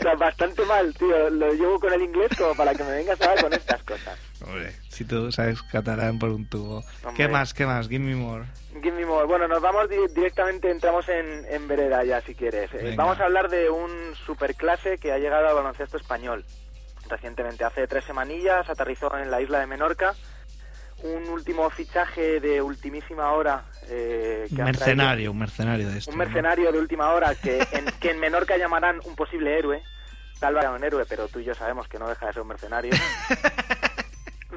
O 0.02 0.04
sea, 0.04 0.16
bastante 0.16 0.66
mal, 0.66 0.94
tío. 0.96 1.30
Lo 1.30 1.54
llevo 1.54 1.80
con 1.80 1.94
el 1.94 2.02
inglés 2.02 2.30
como 2.38 2.56
para 2.56 2.74
que 2.74 2.84
me 2.84 2.92
vengas 2.92 3.22
ahora 3.22 3.42
con 3.42 3.54
estas 3.54 3.84
cosas. 3.84 4.18
Hombre, 4.44 4.74
si 4.92 5.06
tú 5.06 5.32
sabes 5.32 5.62
catalán 5.64 6.20
por 6.20 6.30
un 6.30 6.46
tubo. 6.48 6.84
Hombre. 7.04 7.14
¿Qué 7.16 7.28
más, 7.28 7.54
qué 7.54 7.66
más? 7.66 7.88
Give 7.88 8.00
me 8.04 8.16
more. 8.16 8.46
Give 8.84 8.92
me 8.92 9.06
more. 9.06 9.26
Bueno, 9.26 9.48
nos 9.48 9.62
vamos 9.62 9.89
di- 9.89 9.96
directamente, 10.14 10.70
entramos 10.70 11.08
en, 11.10 11.46
en 11.50 11.68
vereda 11.68 12.04
ya, 12.04 12.22
si 12.22 12.36
quieres. 12.36 12.74
Eh, 12.74 12.78
Venga. 12.84 12.96
vamos 13.04 13.20
a 13.20 13.26
hablar 13.26 13.50
de 13.50 13.70
un 13.70 14.14
superclase 14.26 14.98
que 14.98 15.12
ha 15.12 15.18
llegado 15.18 15.48
al 15.48 15.56
baloncesto 15.56 15.98
español 15.98 16.44
recientemente. 17.10 17.64
Hace 17.64 17.88
tres 17.88 18.04
semanillas 18.06 18.70
aterrizó 18.70 19.18
en 19.18 19.32
la 19.32 19.42
isla 19.42 19.60
de 19.60 19.68
Menorca. 19.68 20.14
Un 21.04 21.28
último 21.30 21.68
fichaje 21.72 22.39
de 22.39 22.62
ultimísima 22.62 23.32
hora. 23.32 23.66
eh, 23.89 24.46
que 24.56 24.62
mercenario, 24.64 25.32
un 25.32 25.39
mercenario 25.39 25.89
de 25.89 25.98
esto. 25.98 26.12
un 26.12 26.18
mercenario 26.18 26.72
de 26.72 26.78
última 26.80 27.12
hora 27.12 27.34
que 27.36 27.58
en, 27.72 27.86
que 28.00 28.12
en 28.12 28.20
Menorca 28.20 28.56
llamarán 28.56 29.00
un 29.06 29.16
posible 29.16 29.58
héroe. 29.58 29.82
Tal 30.39 30.54
vez 30.56 30.66
un 30.66 30.84
héroe, 30.84 31.06
pero 31.08 31.28
tú 31.28 31.39
y 31.39 31.44
yo 31.44 31.54
sabemos 31.56 31.88
que 31.88 31.98
no 32.00 32.08
deja 32.08 32.28
de 32.28 32.34
ser 32.34 32.42
un 32.44 32.48
mercenario. 32.50 32.92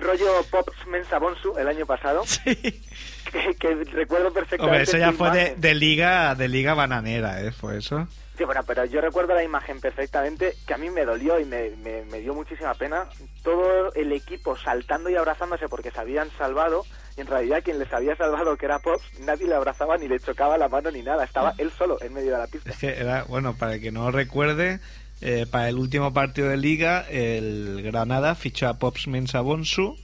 Rollo 0.00 0.42
Pops 0.50 0.86
Mensa 0.88 1.18
Bonsu 1.18 1.56
el 1.58 1.68
año 1.68 1.86
pasado, 1.86 2.22
Sí. 2.26 2.54
que, 2.54 3.54
que 3.58 3.74
recuerdo 3.92 4.32
perfectamente. 4.32 4.64
Hombre, 4.64 4.82
eso 4.82 4.98
ya 4.98 5.12
fue 5.12 5.30
de, 5.30 5.54
de 5.56 5.74
liga 5.74 6.34
de 6.34 6.48
liga 6.48 6.74
bananera, 6.74 7.42
¿eh? 7.42 7.52
Fue 7.52 7.78
eso. 7.78 8.06
Sí, 8.36 8.42
bueno, 8.42 8.62
pero 8.66 8.84
yo 8.84 9.00
recuerdo 9.00 9.32
la 9.34 9.44
imagen 9.44 9.80
perfectamente, 9.80 10.54
que 10.66 10.74
a 10.74 10.76
mí 10.76 10.90
me 10.90 11.04
dolió 11.04 11.38
y 11.38 11.44
me, 11.44 11.70
me, 11.76 12.02
me 12.06 12.18
dio 12.18 12.34
muchísima 12.34 12.74
pena. 12.74 13.04
Todo 13.44 13.92
el 13.94 14.10
equipo 14.10 14.56
saltando 14.56 15.08
y 15.08 15.14
abrazándose 15.14 15.68
porque 15.68 15.92
se 15.92 16.00
habían 16.00 16.28
salvado, 16.36 16.84
y 17.16 17.20
en 17.20 17.28
realidad 17.28 17.62
quien 17.62 17.78
les 17.78 17.92
había 17.92 18.16
salvado, 18.16 18.56
que 18.56 18.66
era 18.66 18.80
Pops, 18.80 19.20
nadie 19.20 19.46
le 19.46 19.54
abrazaba 19.54 19.96
ni 19.98 20.08
le 20.08 20.18
chocaba 20.18 20.58
la 20.58 20.68
mano 20.68 20.90
ni 20.90 21.02
nada, 21.02 21.22
estaba 21.22 21.54
él 21.58 21.70
solo 21.78 21.96
en 22.02 22.12
medio 22.12 22.32
de 22.32 22.38
la 22.38 22.46
pista. 22.48 22.70
Es 22.70 22.78
que 22.78 22.88
era, 22.98 23.22
bueno, 23.28 23.54
para 23.56 23.74
el 23.74 23.80
que 23.80 23.92
no 23.92 24.10
recuerde, 24.10 24.80
eh, 25.24 25.46
para 25.50 25.68
el 25.68 25.76
último 25.78 26.12
partido 26.12 26.48
de 26.48 26.56
liga, 26.58 27.06
el 27.10 27.80
Granada 27.82 28.34
fichó 28.34 28.68
a 28.68 28.74
Pops 28.78 29.08
Mensa 29.08 29.40
Bonsu 29.40 29.96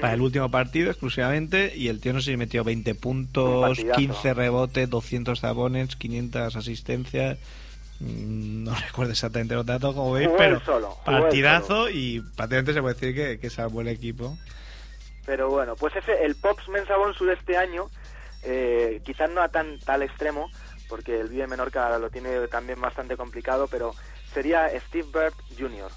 para 0.00 0.14
el 0.14 0.20
último 0.20 0.50
partido 0.50 0.90
exclusivamente 0.90 1.72
y 1.74 1.88
el 1.88 2.00
tío 2.00 2.12
no 2.12 2.20
sé 2.20 2.32
si 2.32 2.36
metió 2.36 2.64
20 2.64 2.90
Un 2.92 2.96
puntos, 2.98 3.60
partidazo. 3.78 3.98
15 3.98 4.34
rebotes, 4.34 4.90
200 4.90 5.40
tabones, 5.40 5.96
500 5.96 6.56
asistencias. 6.56 7.38
Mm, 8.00 8.64
No 8.64 8.74
recuerdo 8.86 9.12
exactamente 9.12 9.54
los 9.54 9.64
datos, 9.64 9.94
como 9.94 10.12
veis, 10.12 10.26
Jugó 10.26 10.38
pero 10.38 10.60
solo, 10.64 10.98
partidazo 11.04 11.88
y 11.90 12.20
prácticamente 12.36 12.74
se 12.74 12.80
puede 12.82 12.94
decir 12.94 13.14
que, 13.14 13.38
que 13.38 13.50
salvó 13.50 13.80
el 13.82 13.88
equipo. 13.88 14.36
Pero 15.24 15.48
bueno, 15.50 15.76
pues 15.76 15.94
ese, 15.96 16.24
el 16.24 16.36
Pops 16.36 16.68
Mensa 16.68 16.96
Bonsu 16.96 17.24
de 17.24 17.34
este 17.34 17.56
año, 17.56 17.86
eh, 18.42 19.00
quizás 19.04 19.30
no 19.30 19.40
a 19.42 19.48
tan 19.48 19.78
tal 19.80 20.02
extremo, 20.02 20.50
porque 20.88 21.20
el 21.20 21.28
Vive 21.28 21.46
Menorca 21.48 21.98
lo 21.98 22.10
tiene 22.10 22.46
también 22.48 22.80
bastante 22.80 23.16
complicado, 23.16 23.66
pero 23.66 23.92
sería 24.36 24.68
Steve 24.88 25.08
Bird 25.14 25.32
Jr. 25.58 25.90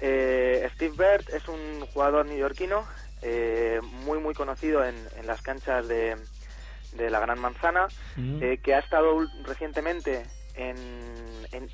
Eh, 0.00 0.68
Steve 0.74 0.94
Bird 0.96 1.28
es 1.34 1.46
un 1.48 1.86
jugador 1.92 2.26
neoyorquino 2.26 2.84
eh, 3.22 3.80
muy 4.04 4.18
muy 4.18 4.34
conocido 4.34 4.84
en, 4.84 4.96
en 5.16 5.26
las 5.28 5.40
canchas 5.42 5.86
de, 5.86 6.16
de 6.94 7.10
la 7.10 7.20
Gran 7.20 7.38
Manzana, 7.38 7.86
Mm. 8.16 8.42
eh, 8.42 8.58
que 8.60 8.74
ha 8.74 8.80
estado 8.80 9.24
recientemente 9.44 10.24
en, 10.56 10.76
en, 11.52 11.68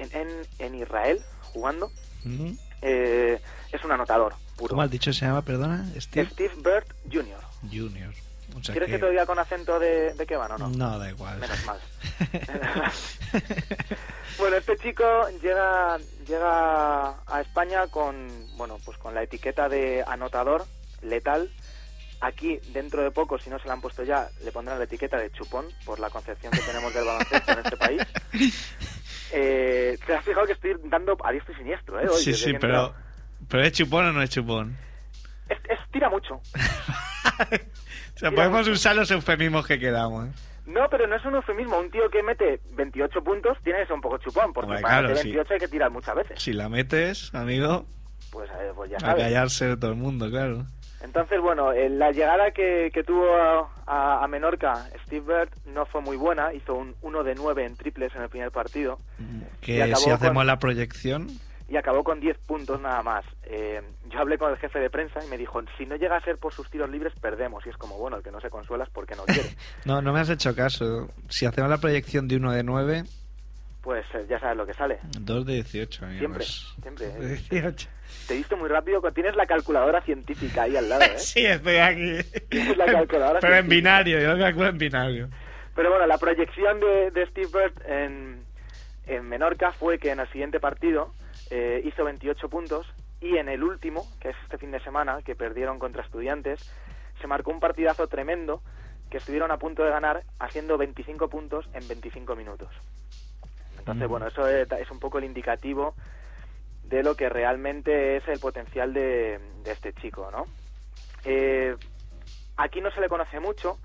en- 0.58 0.74
Israel 0.74 1.22
jugando. 1.52 1.90
Mm. 2.24 2.52
Eh, 2.82 3.40
es 3.72 3.82
un 3.84 3.92
anotador 3.92 4.34
puro. 4.56 4.68
¿Cómo 4.70 4.82
has 4.82 4.90
dicho 4.90 5.10
se 5.14 5.24
llama, 5.24 5.40
perdona? 5.42 5.86
Steve 5.98 6.28
Steve 6.30 6.54
Bird 6.56 6.84
Jr. 7.10 7.40
Junior. 7.72 8.12
O 8.55 8.62
sea 8.62 8.72
¿Quieres 8.72 8.90
que... 8.90 8.98
te 8.98 9.11
diga 9.11 9.26
con 9.26 9.38
acento 9.38 9.78
de, 9.78 10.14
de 10.14 10.26
qué 10.26 10.36
van 10.36 10.52
o 10.52 10.59
no? 10.59 10.68
No, 10.68 10.98
da 10.98 11.11
igual. 11.11 11.38
Menos 11.38 11.64
mal. 11.66 11.78
bueno, 14.38 14.57
este 14.57 14.76
chico 14.78 15.05
llega 15.42 15.98
llega 16.26 17.09
a 17.26 17.40
España 17.40 17.86
con 17.88 18.28
bueno 18.57 18.78
pues 18.84 18.96
con 18.98 19.14
la 19.14 19.22
etiqueta 19.22 19.68
de 19.68 20.05
anotador 20.07 20.64
letal 21.02 21.50
Aquí, 22.20 22.59
dentro 22.72 23.02
de 23.02 23.11
poco, 23.11 23.38
si 23.38 23.50
no 23.50 23.59
se 23.59 23.66
la 23.68 23.74
han 23.74 23.82
puesto 23.82 24.02
ya, 24.02 24.30
le 24.42 24.50
pondrán 24.50 24.78
la 24.78 24.84
etiqueta 24.84 25.18
de 25.18 25.30
chupón 25.32 25.66
por 25.84 26.00
la 26.00 26.09
concepción 26.09 26.52
que 26.52 26.61
tenemos 26.61 26.94
del 26.94 27.05
baloncesto 27.05 27.52
en 27.52 27.59
este 27.59 27.76
país. 27.76 28.02
Eh, 29.36 29.98
te 30.07 30.14
has 30.14 30.24
fijado 30.24 30.46
que 30.46 30.52
estoy 30.52 30.76
dando 30.84 31.16
a 31.24 31.32
diestro 31.32 31.52
y 31.55 31.57
siniestro, 31.57 31.98
¿eh? 31.98 32.07
hoy, 32.09 32.22
sí, 32.22 32.34
sí, 32.34 32.52
pero, 32.61 32.94
pero 33.48 33.64
¿es 33.64 33.72
chupón 33.72 34.05
o 34.07 34.12
no 34.12 34.22
es 34.22 34.30
chupón? 34.30 34.76
Es, 35.48 35.59
es- 35.68 35.90
tira 35.90 36.09
mucho. 36.09 36.40
O 38.14 38.18
sea, 38.18 38.30
podemos 38.30 38.66
usar 38.68 38.94
los 38.96 39.10
eufemismos 39.10 39.66
que 39.66 39.78
queramos. 39.78 40.28
No, 40.66 40.88
pero 40.90 41.06
no 41.06 41.16
es 41.16 41.24
un 41.24 41.34
eufemismo. 41.34 41.78
Un 41.78 41.90
tío 41.90 42.08
que 42.10 42.22
mete 42.22 42.60
28 42.72 43.22
puntos 43.22 43.58
tiene 43.62 43.80
que 43.80 43.86
ser 43.86 43.94
un 43.94 44.00
poco 44.00 44.18
chupón, 44.18 44.52
porque 44.52 44.66
Hombre, 44.70 44.82
para 44.82 44.94
claro, 44.94 45.08
meter 45.08 45.22
sí. 45.22 45.28
28 45.30 45.54
hay 45.54 45.60
que 45.60 45.68
tirar 45.68 45.90
muchas 45.90 46.14
veces. 46.14 46.42
Si 46.42 46.52
la 46.52 46.68
metes, 46.68 47.34
amigo, 47.34 47.84
Pues, 48.30 48.48
eh, 48.50 48.72
pues 48.74 48.90
ya 48.90 48.96
a 48.96 49.00
sabes. 49.00 49.24
callarse 49.24 49.66
de 49.66 49.76
todo 49.76 49.90
el 49.90 49.96
mundo, 49.96 50.30
claro. 50.30 50.64
Entonces, 51.02 51.38
bueno, 51.38 51.70
eh, 51.72 51.90
la 51.90 52.12
llegada 52.12 52.50
que, 52.52 52.90
que 52.94 53.04
tuvo 53.04 53.26
a, 53.36 53.68
a- 53.86 54.24
a 54.24 54.28
Menorca 54.28 54.86
Steve 55.04 55.20
Bird 55.26 55.50
no 55.66 55.84
fue 55.84 56.00
muy 56.00 56.16
buena. 56.16 56.54
Hizo 56.54 56.74
un 56.74 56.94
1 57.02 57.24
de 57.24 57.34
9 57.34 57.66
en 57.66 57.76
triples 57.76 58.14
en 58.16 58.22
el 58.22 58.30
primer 58.30 58.50
partido 58.50 58.98
Y 59.18 59.42
Que 59.60 59.84
si 59.96 60.08
hacemos 60.08 60.38
con- 60.38 60.46
la 60.46 60.58
proyección, 60.58 61.28
y 61.68 61.76
acabó 61.76 62.04
con 62.04 62.20
10 62.20 62.36
puntos 62.38 62.80
nada 62.80 63.02
más. 63.02 63.24
Eh, 63.44 63.80
yo 64.10 64.18
hablé 64.20 64.36
con 64.38 64.50
el 64.50 64.58
jefe 64.58 64.78
de 64.78 64.90
prensa 64.90 65.24
y 65.24 65.28
me 65.28 65.38
dijo, 65.38 65.62
si 65.78 65.86
no 65.86 65.96
llega 65.96 66.16
a 66.16 66.20
ser 66.20 66.36
por 66.38 66.52
sus 66.52 66.68
tiros 66.70 66.90
libres, 66.90 67.12
perdemos. 67.20 67.64
Y 67.66 67.70
es 67.70 67.76
como, 67.76 67.98
bueno, 67.98 68.18
el 68.18 68.22
que 68.22 68.30
no 68.30 68.40
se 68.40 68.50
consuela 68.50 68.84
es 68.84 68.90
porque 68.90 69.14
no 69.14 69.24
quiere. 69.24 69.48
no, 69.84 70.02
no 70.02 70.12
me 70.12 70.20
has 70.20 70.30
hecho 70.30 70.54
caso. 70.54 71.08
Si 71.28 71.46
hacemos 71.46 71.70
la 71.70 71.78
proyección 71.78 72.28
de 72.28 72.36
1 72.36 72.52
de 72.52 72.62
9, 72.62 73.04
pues 73.84 74.04
eh, 74.14 74.24
ya 74.28 74.38
sabes 74.40 74.56
lo 74.56 74.66
que 74.66 74.74
sale. 74.74 74.98
2 75.20 75.46
de 75.46 75.54
18, 75.54 76.04
amigos. 76.04 76.18
Siempre, 76.18 76.44
siempre. 76.82 77.06
Dos 77.06 77.18
de 77.20 77.60
18. 77.60 77.88
Te 78.26 78.34
he 78.34 78.36
visto 78.38 78.56
muy 78.56 78.68
rápido. 78.68 79.00
Tienes 79.12 79.36
la 79.36 79.46
calculadora 79.46 80.00
científica 80.02 80.62
ahí 80.62 80.76
al 80.76 80.88
lado, 80.88 81.04
¿eh? 81.04 81.14
Sí, 81.18 81.44
estoy 81.44 81.76
aquí. 81.76 82.18
Tienes 82.48 82.76
la 82.76 82.86
calculadora 82.86 83.40
Pero 83.40 83.56
en 83.56 83.68
binario, 83.68 84.20
yo 84.20 84.34
lo 84.34 84.38
calculo 84.38 84.68
en 84.68 84.78
binario. 84.78 85.28
Pero 85.74 85.90
bueno, 85.90 86.06
la 86.06 86.18
proyección 86.18 86.80
de, 86.80 87.10
de 87.10 87.26
Steve 87.26 87.48
Bird 87.52 87.82
en, 87.86 88.44
en 89.07 89.28
Menorca 89.28 89.72
fue 89.72 89.98
que 89.98 90.11
en 90.11 90.20
el 90.20 90.28
siguiente 90.28 90.61
partido 90.61 91.12
eh, 91.50 91.82
hizo 91.84 92.05
28 92.05 92.48
puntos 92.48 92.86
y 93.20 93.36
en 93.36 93.48
el 93.48 93.62
último, 93.62 94.07
que 94.20 94.30
es 94.30 94.36
este 94.44 94.59
fin 94.59 94.70
de 94.70 94.80
semana, 94.80 95.22
que 95.22 95.34
perdieron 95.34 95.78
contra 95.78 96.02
estudiantes, 96.02 96.70
se 97.20 97.26
marcó 97.26 97.50
un 97.50 97.61
partidazo 97.61 98.07
tremendo 98.09 98.62
que 99.11 99.18
estuvieron 99.18 99.50
a 99.50 99.59
punto 99.59 99.82
de 99.84 99.90
ganar 99.90 100.24
haciendo 100.38 100.76
25 100.76 101.28
puntos 101.28 101.68
en 101.74 101.86
25 101.86 102.34
minutos. 102.36 102.68
Entonces, 103.78 104.07
Mm. 104.07 104.11
bueno, 104.11 104.26
eso 104.28 104.48
es, 104.48 104.70
es 104.72 104.90
un 104.90 104.98
poco 104.98 105.18
el 105.18 105.24
indicativo 105.24 105.94
de 106.84 107.02
lo 107.02 107.14
que 107.14 107.28
realmente 107.28 108.16
es 108.16 108.28
el 108.28 108.38
potencial 108.40 108.92
de, 108.92 109.38
de 109.62 109.72
este 109.72 109.92
chico, 109.94 110.30
¿no? 110.30 110.46
Eh, 111.24 111.76
aquí 112.57 112.80
no 112.80 112.90
se 112.90 113.00
le 113.00 113.09
conoce 113.09 113.40
mucho, 113.40 113.78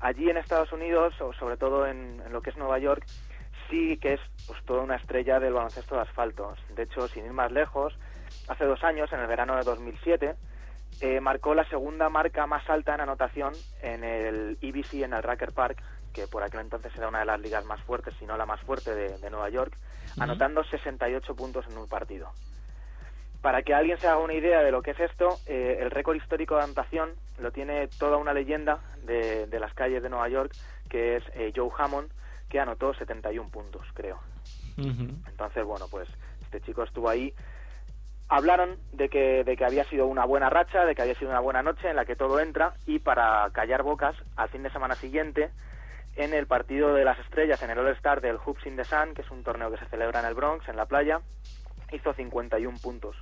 allí 0.00 0.28
en 0.28 0.36
Estados 0.36 0.72
Unidos, 0.72 1.14
o 1.20 1.32
sobre 1.34 1.56
todo 1.56 1.86
en, 1.86 2.20
en 2.24 2.32
lo 2.32 2.40
que 2.42 2.50
es 2.50 2.56
Nueva 2.56 2.78
York, 2.78 3.04
sí 3.72 3.96
que 3.96 4.14
es 4.14 4.20
pues, 4.46 4.62
toda 4.64 4.82
una 4.82 4.96
estrella 4.96 5.40
del 5.40 5.54
baloncesto 5.54 5.94
de 5.94 6.02
asfalto. 6.02 6.54
De 6.76 6.82
hecho, 6.82 7.08
sin 7.08 7.24
ir 7.24 7.32
más 7.32 7.50
lejos, 7.50 7.94
hace 8.48 8.66
dos 8.66 8.84
años, 8.84 9.10
en 9.12 9.20
el 9.20 9.26
verano 9.26 9.56
de 9.56 9.62
2007, 9.62 10.34
eh, 11.00 11.20
marcó 11.20 11.54
la 11.54 11.66
segunda 11.68 12.10
marca 12.10 12.46
más 12.46 12.68
alta 12.68 12.94
en 12.94 13.00
anotación 13.00 13.54
en 13.80 14.04
el 14.04 14.58
EBC, 14.60 15.04
en 15.04 15.14
el 15.14 15.22
Racker 15.22 15.52
Park, 15.52 15.82
que 16.12 16.26
por 16.26 16.42
aquel 16.42 16.60
entonces 16.60 16.92
era 16.94 17.08
una 17.08 17.20
de 17.20 17.24
las 17.24 17.40
ligas 17.40 17.64
más 17.64 17.80
fuertes, 17.80 18.14
si 18.18 18.26
no 18.26 18.36
la 18.36 18.44
más 18.44 18.60
fuerte 18.60 18.94
de, 18.94 19.16
de 19.18 19.30
Nueva 19.30 19.48
York, 19.48 19.72
anotando 20.18 20.62
68 20.62 21.34
puntos 21.34 21.64
en 21.70 21.78
un 21.78 21.88
partido. 21.88 22.30
Para 23.40 23.62
que 23.62 23.72
alguien 23.72 23.98
se 23.98 24.06
haga 24.06 24.18
una 24.18 24.34
idea 24.34 24.60
de 24.60 24.70
lo 24.70 24.82
que 24.82 24.90
es 24.90 25.00
esto, 25.00 25.38
eh, 25.46 25.78
el 25.80 25.90
récord 25.90 26.16
histórico 26.16 26.56
de 26.56 26.64
anotación 26.64 27.10
lo 27.40 27.50
tiene 27.50 27.88
toda 27.98 28.18
una 28.18 28.34
leyenda 28.34 28.80
de, 29.04 29.46
de 29.46 29.58
las 29.58 29.72
calles 29.72 30.02
de 30.02 30.10
Nueva 30.10 30.28
York, 30.28 30.52
que 30.90 31.16
es 31.16 31.24
eh, 31.34 31.52
Joe 31.56 31.70
Hammond, 31.76 32.10
que 32.52 32.60
anotó 32.60 32.92
71 32.92 33.48
puntos, 33.48 33.80
creo. 33.94 34.20
Entonces, 34.76 35.64
bueno, 35.64 35.86
pues 35.90 36.06
este 36.42 36.60
chico 36.60 36.82
estuvo 36.82 37.08
ahí. 37.08 37.32
Hablaron 38.28 38.76
de 38.92 39.08
que, 39.08 39.42
de 39.42 39.56
que 39.56 39.64
había 39.64 39.84
sido 39.84 40.06
una 40.06 40.26
buena 40.26 40.50
racha, 40.50 40.84
de 40.84 40.94
que 40.94 41.00
había 41.00 41.14
sido 41.14 41.30
una 41.30 41.40
buena 41.40 41.62
noche 41.62 41.88
en 41.88 41.96
la 41.96 42.04
que 42.04 42.14
todo 42.14 42.40
entra 42.40 42.74
y 42.84 42.98
para 42.98 43.48
callar 43.52 43.82
bocas, 43.82 44.14
al 44.36 44.50
fin 44.50 44.62
de 44.62 44.70
semana 44.70 44.96
siguiente, 44.96 45.48
en 46.14 46.34
el 46.34 46.46
partido 46.46 46.92
de 46.92 47.06
las 47.06 47.18
estrellas, 47.20 47.62
en 47.62 47.70
el 47.70 47.78
All-Star 47.78 48.20
del 48.20 48.36
Hoops 48.36 48.66
in 48.66 48.76
the 48.76 48.84
Sun, 48.84 49.14
que 49.14 49.22
es 49.22 49.30
un 49.30 49.42
torneo 49.42 49.70
que 49.70 49.78
se 49.78 49.86
celebra 49.86 50.20
en 50.20 50.26
el 50.26 50.34
Bronx, 50.34 50.68
en 50.68 50.76
la 50.76 50.84
playa, 50.84 51.22
hizo 51.90 52.12
51 52.12 52.76
puntos. 52.82 53.16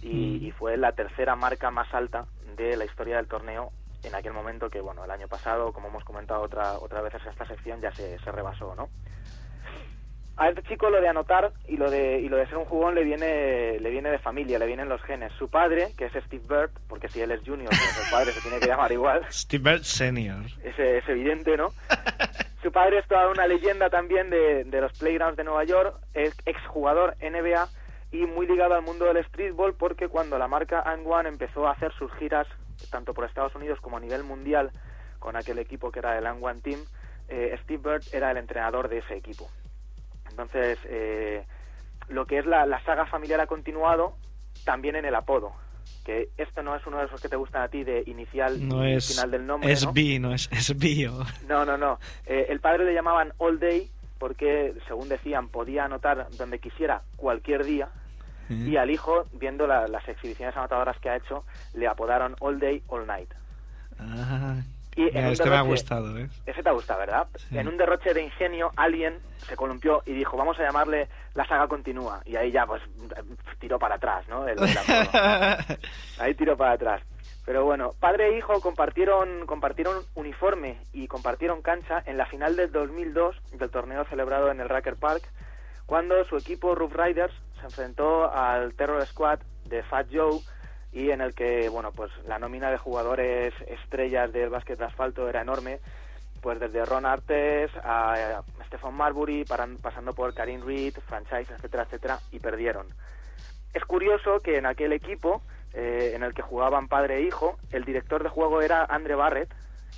Y, 0.00 0.46
y 0.46 0.50
fue 0.52 0.78
la 0.78 0.92
tercera 0.92 1.36
marca 1.36 1.70
más 1.70 1.92
alta 1.92 2.24
de 2.56 2.74
la 2.78 2.86
historia 2.86 3.16
del 3.16 3.28
torneo 3.28 3.70
en 4.06 4.14
aquel 4.14 4.32
momento 4.32 4.70
que, 4.70 4.80
bueno, 4.80 5.04
el 5.04 5.10
año 5.10 5.28
pasado, 5.28 5.72
como 5.72 5.88
hemos 5.88 6.04
comentado 6.04 6.42
otra, 6.42 6.78
otra 6.78 7.00
vez 7.00 7.14
en 7.14 7.30
esta 7.30 7.46
sección, 7.46 7.80
ya 7.80 7.92
se, 7.92 8.18
se 8.18 8.32
rebasó, 8.32 8.74
¿no? 8.74 8.88
A 10.38 10.50
este 10.50 10.62
chico 10.64 10.90
lo 10.90 11.00
de 11.00 11.08
anotar 11.08 11.52
y 11.66 11.78
lo 11.78 11.90
de, 11.90 12.20
y 12.20 12.28
lo 12.28 12.36
de 12.36 12.46
ser 12.46 12.58
un 12.58 12.66
jugón 12.66 12.94
le 12.94 13.04
viene, 13.04 13.80
le 13.80 13.90
viene 13.90 14.10
de 14.10 14.18
familia, 14.18 14.58
le 14.58 14.66
vienen 14.66 14.88
los 14.88 15.02
genes. 15.02 15.32
Su 15.38 15.48
padre, 15.48 15.94
que 15.96 16.06
es 16.06 16.12
Steve 16.26 16.44
Bird, 16.46 16.70
porque 16.88 17.08
si 17.08 17.22
él 17.22 17.30
es 17.30 17.40
junior, 17.40 17.70
pues 17.70 18.04
el 18.04 18.10
padre 18.10 18.32
se 18.32 18.42
tiene 18.42 18.60
que 18.60 18.66
llamar 18.66 18.92
igual, 18.92 19.24
Steve 19.30 19.70
Bird 19.70 19.82
Senior. 19.82 20.44
es, 20.62 20.78
es 20.78 21.08
evidente, 21.08 21.56
¿no? 21.56 21.72
Su 22.62 22.70
padre 22.70 22.98
es 22.98 23.06
toda 23.06 23.28
una 23.28 23.46
leyenda 23.46 23.88
también 23.88 24.28
de, 24.28 24.64
de 24.64 24.80
los 24.80 24.92
playgrounds 24.98 25.36
de 25.36 25.44
Nueva 25.44 25.64
York, 25.64 25.96
es 26.12 26.34
exjugador 26.44 27.16
NBA 27.20 27.68
y 28.12 28.24
muy 28.26 28.46
ligado 28.46 28.74
al 28.74 28.82
mundo 28.82 29.04
del 29.06 29.24
streetball 29.26 29.74
porque 29.74 30.08
cuando 30.08 30.38
la 30.38 30.48
marca 30.48 30.80
And 30.82 31.06
One 31.06 31.28
empezó 31.28 31.66
a 31.66 31.72
hacer 31.72 31.92
sus 31.98 32.12
giras 32.14 32.46
tanto 32.90 33.14
por 33.14 33.24
Estados 33.24 33.54
Unidos 33.54 33.80
como 33.80 33.96
a 33.96 34.00
nivel 34.00 34.22
mundial 34.24 34.70
con 35.18 35.36
aquel 35.36 35.58
equipo 35.58 35.90
que 35.90 35.98
era 36.00 36.16
el 36.18 36.26
And 36.26 36.42
One 36.44 36.60
Team, 36.60 36.80
eh, 37.28 37.58
Steve 37.64 37.82
Bird 37.82 38.02
era 38.12 38.30
el 38.30 38.36
entrenador 38.36 38.88
de 38.88 38.98
ese 38.98 39.16
equipo. 39.16 39.48
Entonces, 40.30 40.78
eh, 40.84 41.44
lo 42.08 42.26
que 42.26 42.38
es 42.38 42.46
la, 42.46 42.66
la 42.66 42.82
saga 42.84 43.06
familiar 43.06 43.40
ha 43.40 43.46
continuado 43.46 44.14
también 44.64 44.96
en 44.96 45.04
el 45.04 45.14
apodo. 45.14 45.52
Que 46.04 46.28
esto 46.36 46.62
no 46.62 46.74
es 46.76 46.86
uno 46.86 46.98
de 46.98 47.06
esos 47.06 47.20
que 47.20 47.28
te 47.28 47.36
gustan 47.36 47.62
a 47.62 47.68
ti 47.68 47.82
de 47.84 48.02
inicial 48.06 48.66
No 48.68 48.86
y 48.86 48.94
es. 48.94 49.08
final 49.08 49.30
del 49.30 49.46
nombre. 49.46 49.72
Es 49.72 49.84
¿no? 49.84 49.92
B, 49.92 50.18
no 50.20 50.32
es, 50.34 50.48
es 50.52 50.76
bio. 50.78 51.12
No, 51.48 51.64
no, 51.64 51.76
no. 51.76 51.98
Eh, 52.26 52.46
el 52.48 52.60
padre 52.60 52.84
le 52.84 52.94
llamaban 52.94 53.32
All 53.38 53.58
Day 53.58 53.90
porque, 54.18 54.74
según 54.86 55.08
decían, 55.08 55.48
podía 55.48 55.84
anotar 55.84 56.28
donde 56.38 56.58
quisiera 56.58 57.02
cualquier 57.16 57.64
día. 57.64 57.88
Y 58.48 58.76
al 58.76 58.90
hijo, 58.90 59.24
viendo 59.32 59.66
la- 59.66 59.88
las 59.88 60.06
exhibiciones 60.08 60.56
anotadoras 60.56 60.96
que 61.00 61.10
ha 61.10 61.16
hecho, 61.16 61.44
le 61.74 61.88
apodaron 61.88 62.36
All 62.40 62.60
Day, 62.60 62.80
All 62.86 63.04
Night. 63.06 63.28
Ah, 63.98 64.56
Y 64.94 65.02
mira, 65.02 65.28
este 65.30 65.50
me 65.50 65.56
ha 65.56 65.60
gustado, 65.62 66.16
¿eh? 66.18 66.28
Ese 66.46 66.62
te 66.62 66.70
gusta, 66.70 66.96
¿verdad? 66.96 67.26
Sí. 67.48 67.58
En 67.58 67.66
un 67.68 67.76
derroche 67.76 68.14
de 68.14 68.22
ingenio, 68.22 68.70
alguien 68.76 69.18
se 69.38 69.56
columpió 69.56 70.02
y 70.06 70.12
dijo, 70.12 70.36
vamos 70.36 70.58
a 70.58 70.62
llamarle 70.62 71.08
La 71.34 71.44
Saga 71.46 71.66
Continúa. 71.68 72.22
Y 72.24 72.36
ahí 72.36 72.50
ya, 72.52 72.64
pues, 72.66 72.80
tiró 73.58 73.78
para 73.78 73.96
atrás, 73.96 74.26
¿no? 74.28 74.46
El- 74.46 74.58
el. 74.58 74.58
Ahí 76.20 76.34
tiró 76.34 76.56
para 76.56 76.72
atrás. 76.72 77.02
Pero 77.46 77.64
bueno, 77.64 77.92
padre 78.00 78.28
e 78.30 78.36
hijo 78.38 78.60
compartieron, 78.60 79.46
compartieron 79.46 80.04
uniforme 80.16 80.80
y 80.92 81.06
compartieron 81.06 81.62
cancha 81.62 82.02
en 82.04 82.16
la 82.18 82.26
final 82.26 82.56
del 82.56 82.72
2002 82.72 83.36
del 83.52 83.70
torneo 83.70 84.04
celebrado 84.06 84.50
en 84.50 84.60
el 84.60 84.68
Racker 84.68 84.96
Park, 84.96 85.22
cuando 85.86 86.24
su 86.24 86.36
equipo 86.36 86.74
Rough 86.74 86.92
Riders 86.94 87.32
se 87.60 87.66
enfrentó 87.66 88.30
al 88.30 88.74
Terror 88.74 89.06
Squad 89.06 89.38
de 89.66 89.84
Fat 89.84 90.08
Joe 90.12 90.40
y 90.92 91.10
en 91.10 91.20
el 91.20 91.34
que, 91.34 91.68
bueno, 91.68 91.92
pues 91.92 92.10
la 92.26 92.38
nómina 92.40 92.70
de 92.70 92.78
jugadores 92.78 93.54
estrellas 93.68 94.32
del 94.32 94.50
básquet 94.50 94.78
de 94.78 94.84
asfalto 94.86 95.28
era 95.28 95.42
enorme, 95.42 95.78
pues 96.42 96.58
desde 96.58 96.84
Ron 96.84 97.06
Artes 97.06 97.70
a, 97.84 98.38
a 98.38 98.42
Stephen 98.66 98.94
Marbury, 98.94 99.44
paran- 99.44 99.78
pasando 99.80 100.12
por 100.14 100.34
Karim 100.34 100.66
Reed, 100.66 100.94
Franchise, 101.06 101.52
etcétera, 101.54 101.84
etcétera, 101.84 102.18
y 102.32 102.40
perdieron. 102.40 102.88
Es 103.72 103.84
curioso 103.84 104.40
que 104.40 104.56
en 104.56 104.66
aquel 104.66 104.92
equipo, 104.92 105.42
eh, 105.76 106.12
en 106.14 106.22
el 106.22 106.32
que 106.34 106.42
jugaban 106.42 106.88
padre 106.88 107.18
e 107.18 107.22
hijo, 107.22 107.58
el 107.70 107.84
director 107.84 108.22
de 108.22 108.28
juego 108.30 108.62
era 108.62 108.84
Andre 108.84 109.14
Barrett, 109.14 109.54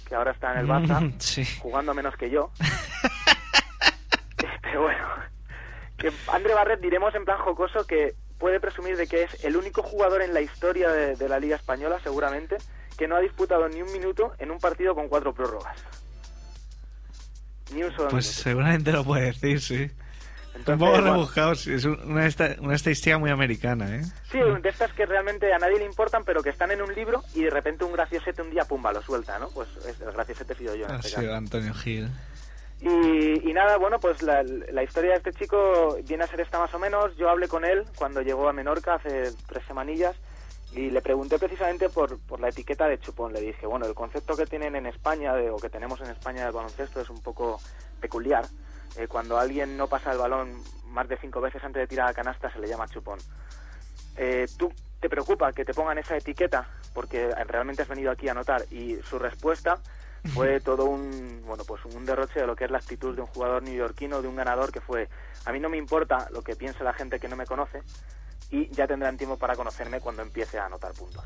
que 0.07 0.15
ahora 0.15 0.33
está 0.33 0.53
en 0.53 0.59
el 0.59 0.67
Barça, 0.67 1.13
Sí. 1.19 1.45
jugando 1.61 1.95
menos 1.95 2.17
que 2.17 2.29
yo. 2.31 2.51
Pero 4.63 4.83
bueno, 4.83 5.07
que 5.97 6.13
Andre 6.33 6.55
Barrett 6.55 6.81
diremos 6.81 7.15
en 7.15 7.25
plan 7.25 7.39
jocoso 7.39 7.87
que 7.87 8.15
puede 8.39 8.61
presumir 8.61 8.97
de 8.97 9.07
que 9.07 9.25
es 9.25 9.45
el 9.45 9.57
único 9.57 9.83
jugador 9.83 10.23
en 10.23 10.33
la 10.35 10.41
historia 10.41 10.91
de, 10.91 11.17
de 11.17 11.29
la 11.29 11.39
Liga 11.41 11.57
Española, 11.57 11.99
seguramente, 12.03 12.57
que 12.97 13.09
no 13.09 13.17
ha 13.17 13.21
disputado 13.21 13.69
ni 13.69 13.83
un 13.83 13.93
minuto 13.93 14.33
en 14.39 14.51
un 14.51 14.59
partido 14.59 14.95
con 14.95 15.09
cuatro 15.09 15.33
prórrogas. 15.35 15.77
Ni 17.75 17.83
un 17.83 17.91
solo 17.93 18.09
Pues 18.09 18.27
minuto. 18.27 18.43
seguramente 18.43 18.93
lo 18.93 19.05
puede 19.05 19.27
decir, 19.27 19.61
sí. 19.61 19.91
Entonces, 20.59 20.73
un 20.75 20.79
poco 20.79 20.91
bueno, 20.93 21.13
rebuscado, 21.13 21.55
sí. 21.55 21.73
Es 21.73 21.85
un- 21.85 22.01
una, 22.11 22.27
esta- 22.27 22.57
una 22.61 22.75
estadística 22.75 23.19
muy 23.19 23.31
americana, 23.31 23.97
¿eh? 23.97 24.03
Sí, 24.31 24.39
de 24.39 24.69
estas 24.69 24.93
que 24.93 25.07
realmente 25.07 25.53
a 25.53 25.59
nadie 25.59 25.79
le 25.79 25.85
importan, 25.85 26.25
pero 26.25 26.43
que 26.43 26.51
están 26.51 26.71
en 26.71 26.83
un 26.83 26.95
libro 26.95 27.23
y 27.35 27.43
de 27.45 27.51
repente 27.51 27.85
un 27.85 27.93
graciosete 27.93 28.43
un 28.43 28.51
día, 28.51 28.65
pumba, 28.65 28.93
lo 28.93 29.03
suelta, 29.03 29.39
¿no? 29.39 29.49
Pues 29.49 29.69
es, 29.87 30.01
el 30.01 30.13
graciosete 30.13 30.55
sido 30.55 30.75
yo 30.75 30.85
en 30.87 30.93
Ha 30.93 30.97
este 30.97 31.09
sido 31.11 31.23
caso. 31.23 31.35
Antonio 31.37 31.75
Gil. 31.75 32.09
Y, 32.81 33.51
y 33.51 33.53
nada, 33.53 33.77
bueno, 33.77 33.99
pues 33.99 34.23
la, 34.23 34.43
la 34.45 34.83
historia 34.85 35.11
de 35.13 35.17
este 35.17 35.33
chico 35.33 35.97
viene 36.07 36.23
a 36.25 36.29
ser 36.29 36.41
esta 36.41 36.59
más 36.61 36.73
o 36.75 36.79
menos. 36.79 37.17
Yo 37.17 37.29
hablé 37.29 37.49
con 37.49 37.65
él 37.65 37.85
cuando 37.97 38.23
llegó 38.23 38.49
a 38.49 38.53
Menorca 38.53 38.95
hace 38.95 39.33
tres 39.49 39.65
semanillas 39.67 40.15
Y 40.73 40.91
le 40.91 41.01
pregunté 41.01 41.39
precisamente 41.39 41.89
por, 41.89 42.19
por 42.21 42.39
la 42.41 42.51
etiqueta 42.51 42.87
de 42.87 42.99
chupón. 43.01 43.33
Le 43.33 43.41
dije, 43.41 43.67
bueno, 43.67 43.87
el 43.87 43.95
concepto 43.95 44.37
que 44.37 44.47
tienen 44.47 44.77
en 44.77 44.87
España, 44.87 45.35
de, 45.35 45.51
o 45.51 45.57
que 45.57 45.71
tenemos 45.71 46.01
en 46.03 46.11
España 46.11 46.45
del 46.45 46.53
baloncesto, 46.53 47.01
es 47.01 47.11
un 47.11 47.21
poco 47.21 47.59
peculiar. 48.01 48.45
Eh, 48.97 49.07
cuando 49.07 49.39
alguien 49.39 49.77
no 49.77 49.87
pasa 49.89 50.13
el 50.13 50.19
balón 50.19 50.63
más 50.87 51.09
de 51.09 51.17
cinco 51.19 51.41
veces 51.41 51.63
antes 51.63 51.81
de 51.81 51.87
tirar 51.87 52.09
a 52.09 52.15
canasta, 52.15 52.51
se 52.51 52.59
le 52.59 52.69
llama 52.69 52.89
chupón. 52.89 53.19
Eh, 54.17 54.47
¿Tú 54.57 54.73
te 55.01 55.09
preocupa 55.09 55.53
que 55.53 55.65
te 55.65 55.75
pongan 55.75 55.99
esa 55.99 56.17
etiqueta? 56.17 56.69
Porque 56.95 57.29
realmente 57.47 57.83
has 57.83 57.89
venido 57.89 58.11
aquí 58.11 58.29
a 58.29 58.33
anotar. 58.33 58.65
Y 58.71 58.97
su 59.03 59.19
respuesta 59.19 59.79
fue 60.35 60.61
todo 60.65 60.85
un 60.85 61.43
bueno 61.47 61.65
pues 61.65 61.85
un 61.85 62.05
derroche 62.05 62.41
de 62.41 62.47
lo 62.47 62.57
que 62.57 62.65
es 62.65 62.71
la 62.71 62.79
actitud 62.79 63.15
de 63.15 63.21
un 63.23 63.29
jugador 63.29 63.63
neoyorquino, 63.63 64.21
de 64.21 64.29
un 64.29 64.37
ganador 64.37 64.73
que 64.73 64.81
fue 64.81 65.09
a 65.45 65.53
mí 65.53 65.61
no 65.61 65.69
me 65.69 65.77
importa 65.77 66.29
lo 66.31 66.43
que 66.43 66.57
piense 66.57 66.83
la 66.83 66.93
gente 66.93 67.21
que 67.21 67.29
no 67.29 67.37
me 67.37 67.47
conoce 67.47 67.83
y 68.51 68.69
ya 68.71 68.87
tendrán 68.87 69.17
tiempo 69.17 69.37
para 69.39 69.55
conocerme 69.55 70.01
cuando 70.01 70.23
empiece 70.23 70.59
a 70.59 70.67
anotar 70.67 70.93
puntos. 70.93 71.25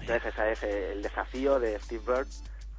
Entonces 0.00 0.26
ese 0.26 0.52
es 0.52 0.62
el 0.62 1.02
desafío 1.02 1.58
de 1.58 1.78
Steve 1.80 2.02
Bird 2.06 2.28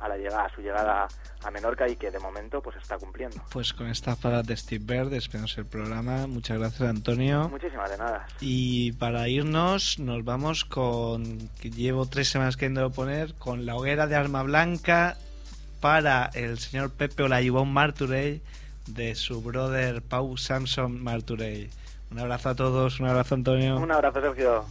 a 0.04 0.10
la 0.10 0.18
llegada, 0.18 0.46
a 0.46 0.50
su 0.50 0.62
llegada 0.62 1.08
a 1.44 1.52
Menorca 1.52 1.88
y 1.88 1.96
que 1.96 2.12
de 2.12 2.20
momento 2.20 2.62
pues 2.62 2.76
está 2.78 2.98
cumpliendo. 2.98 3.38
Pues 3.52 3.74
con 3.74 3.88
esta 3.88 4.16
palabras 4.16 4.48
de 4.48 4.58
Steve 4.58 4.84
Bird 4.86 5.10
despedimos 5.10 5.58
el 5.58 5.66
programa. 5.66 6.28
Muchas 6.28 6.60
gracias 6.60 6.90
Antonio. 6.90 7.48
Muchísimas 7.50 7.90
de 7.90 7.98
nada. 7.98 8.28
Y 8.42 8.92
para 8.94 9.28
irnos 9.30 10.00
nos 10.00 10.24
vamos 10.26 10.66
con, 10.66 11.50
que 11.62 11.72
llevo 11.72 12.06
tres 12.06 12.30
semanas 12.30 12.58
queriendo 12.58 12.92
poner, 12.92 13.34
con 13.36 13.66
la 13.66 13.76
hoguera 13.76 14.08
de 14.08 14.16
arma 14.16 14.44
blanca 14.44 15.16
para 15.80 16.30
el 16.34 16.60
señor 16.60 16.92
Pepe 16.92 17.24
Olajuwon 17.24 17.72
Marturey 17.72 18.42
de 18.88 19.16
su 19.16 19.42
brother 19.42 20.02
Pau 20.02 20.38
Samson 20.38 21.02
Marturey. 21.02 21.70
Un 22.12 22.20
abrazo 22.20 22.50
a 22.50 22.56
todos, 22.56 23.00
un 23.00 23.08
abrazo 23.08 23.36
Antonio. 23.36 23.78
Un 23.78 23.92
abrazo 23.92 24.22
Sergio. 24.22 24.66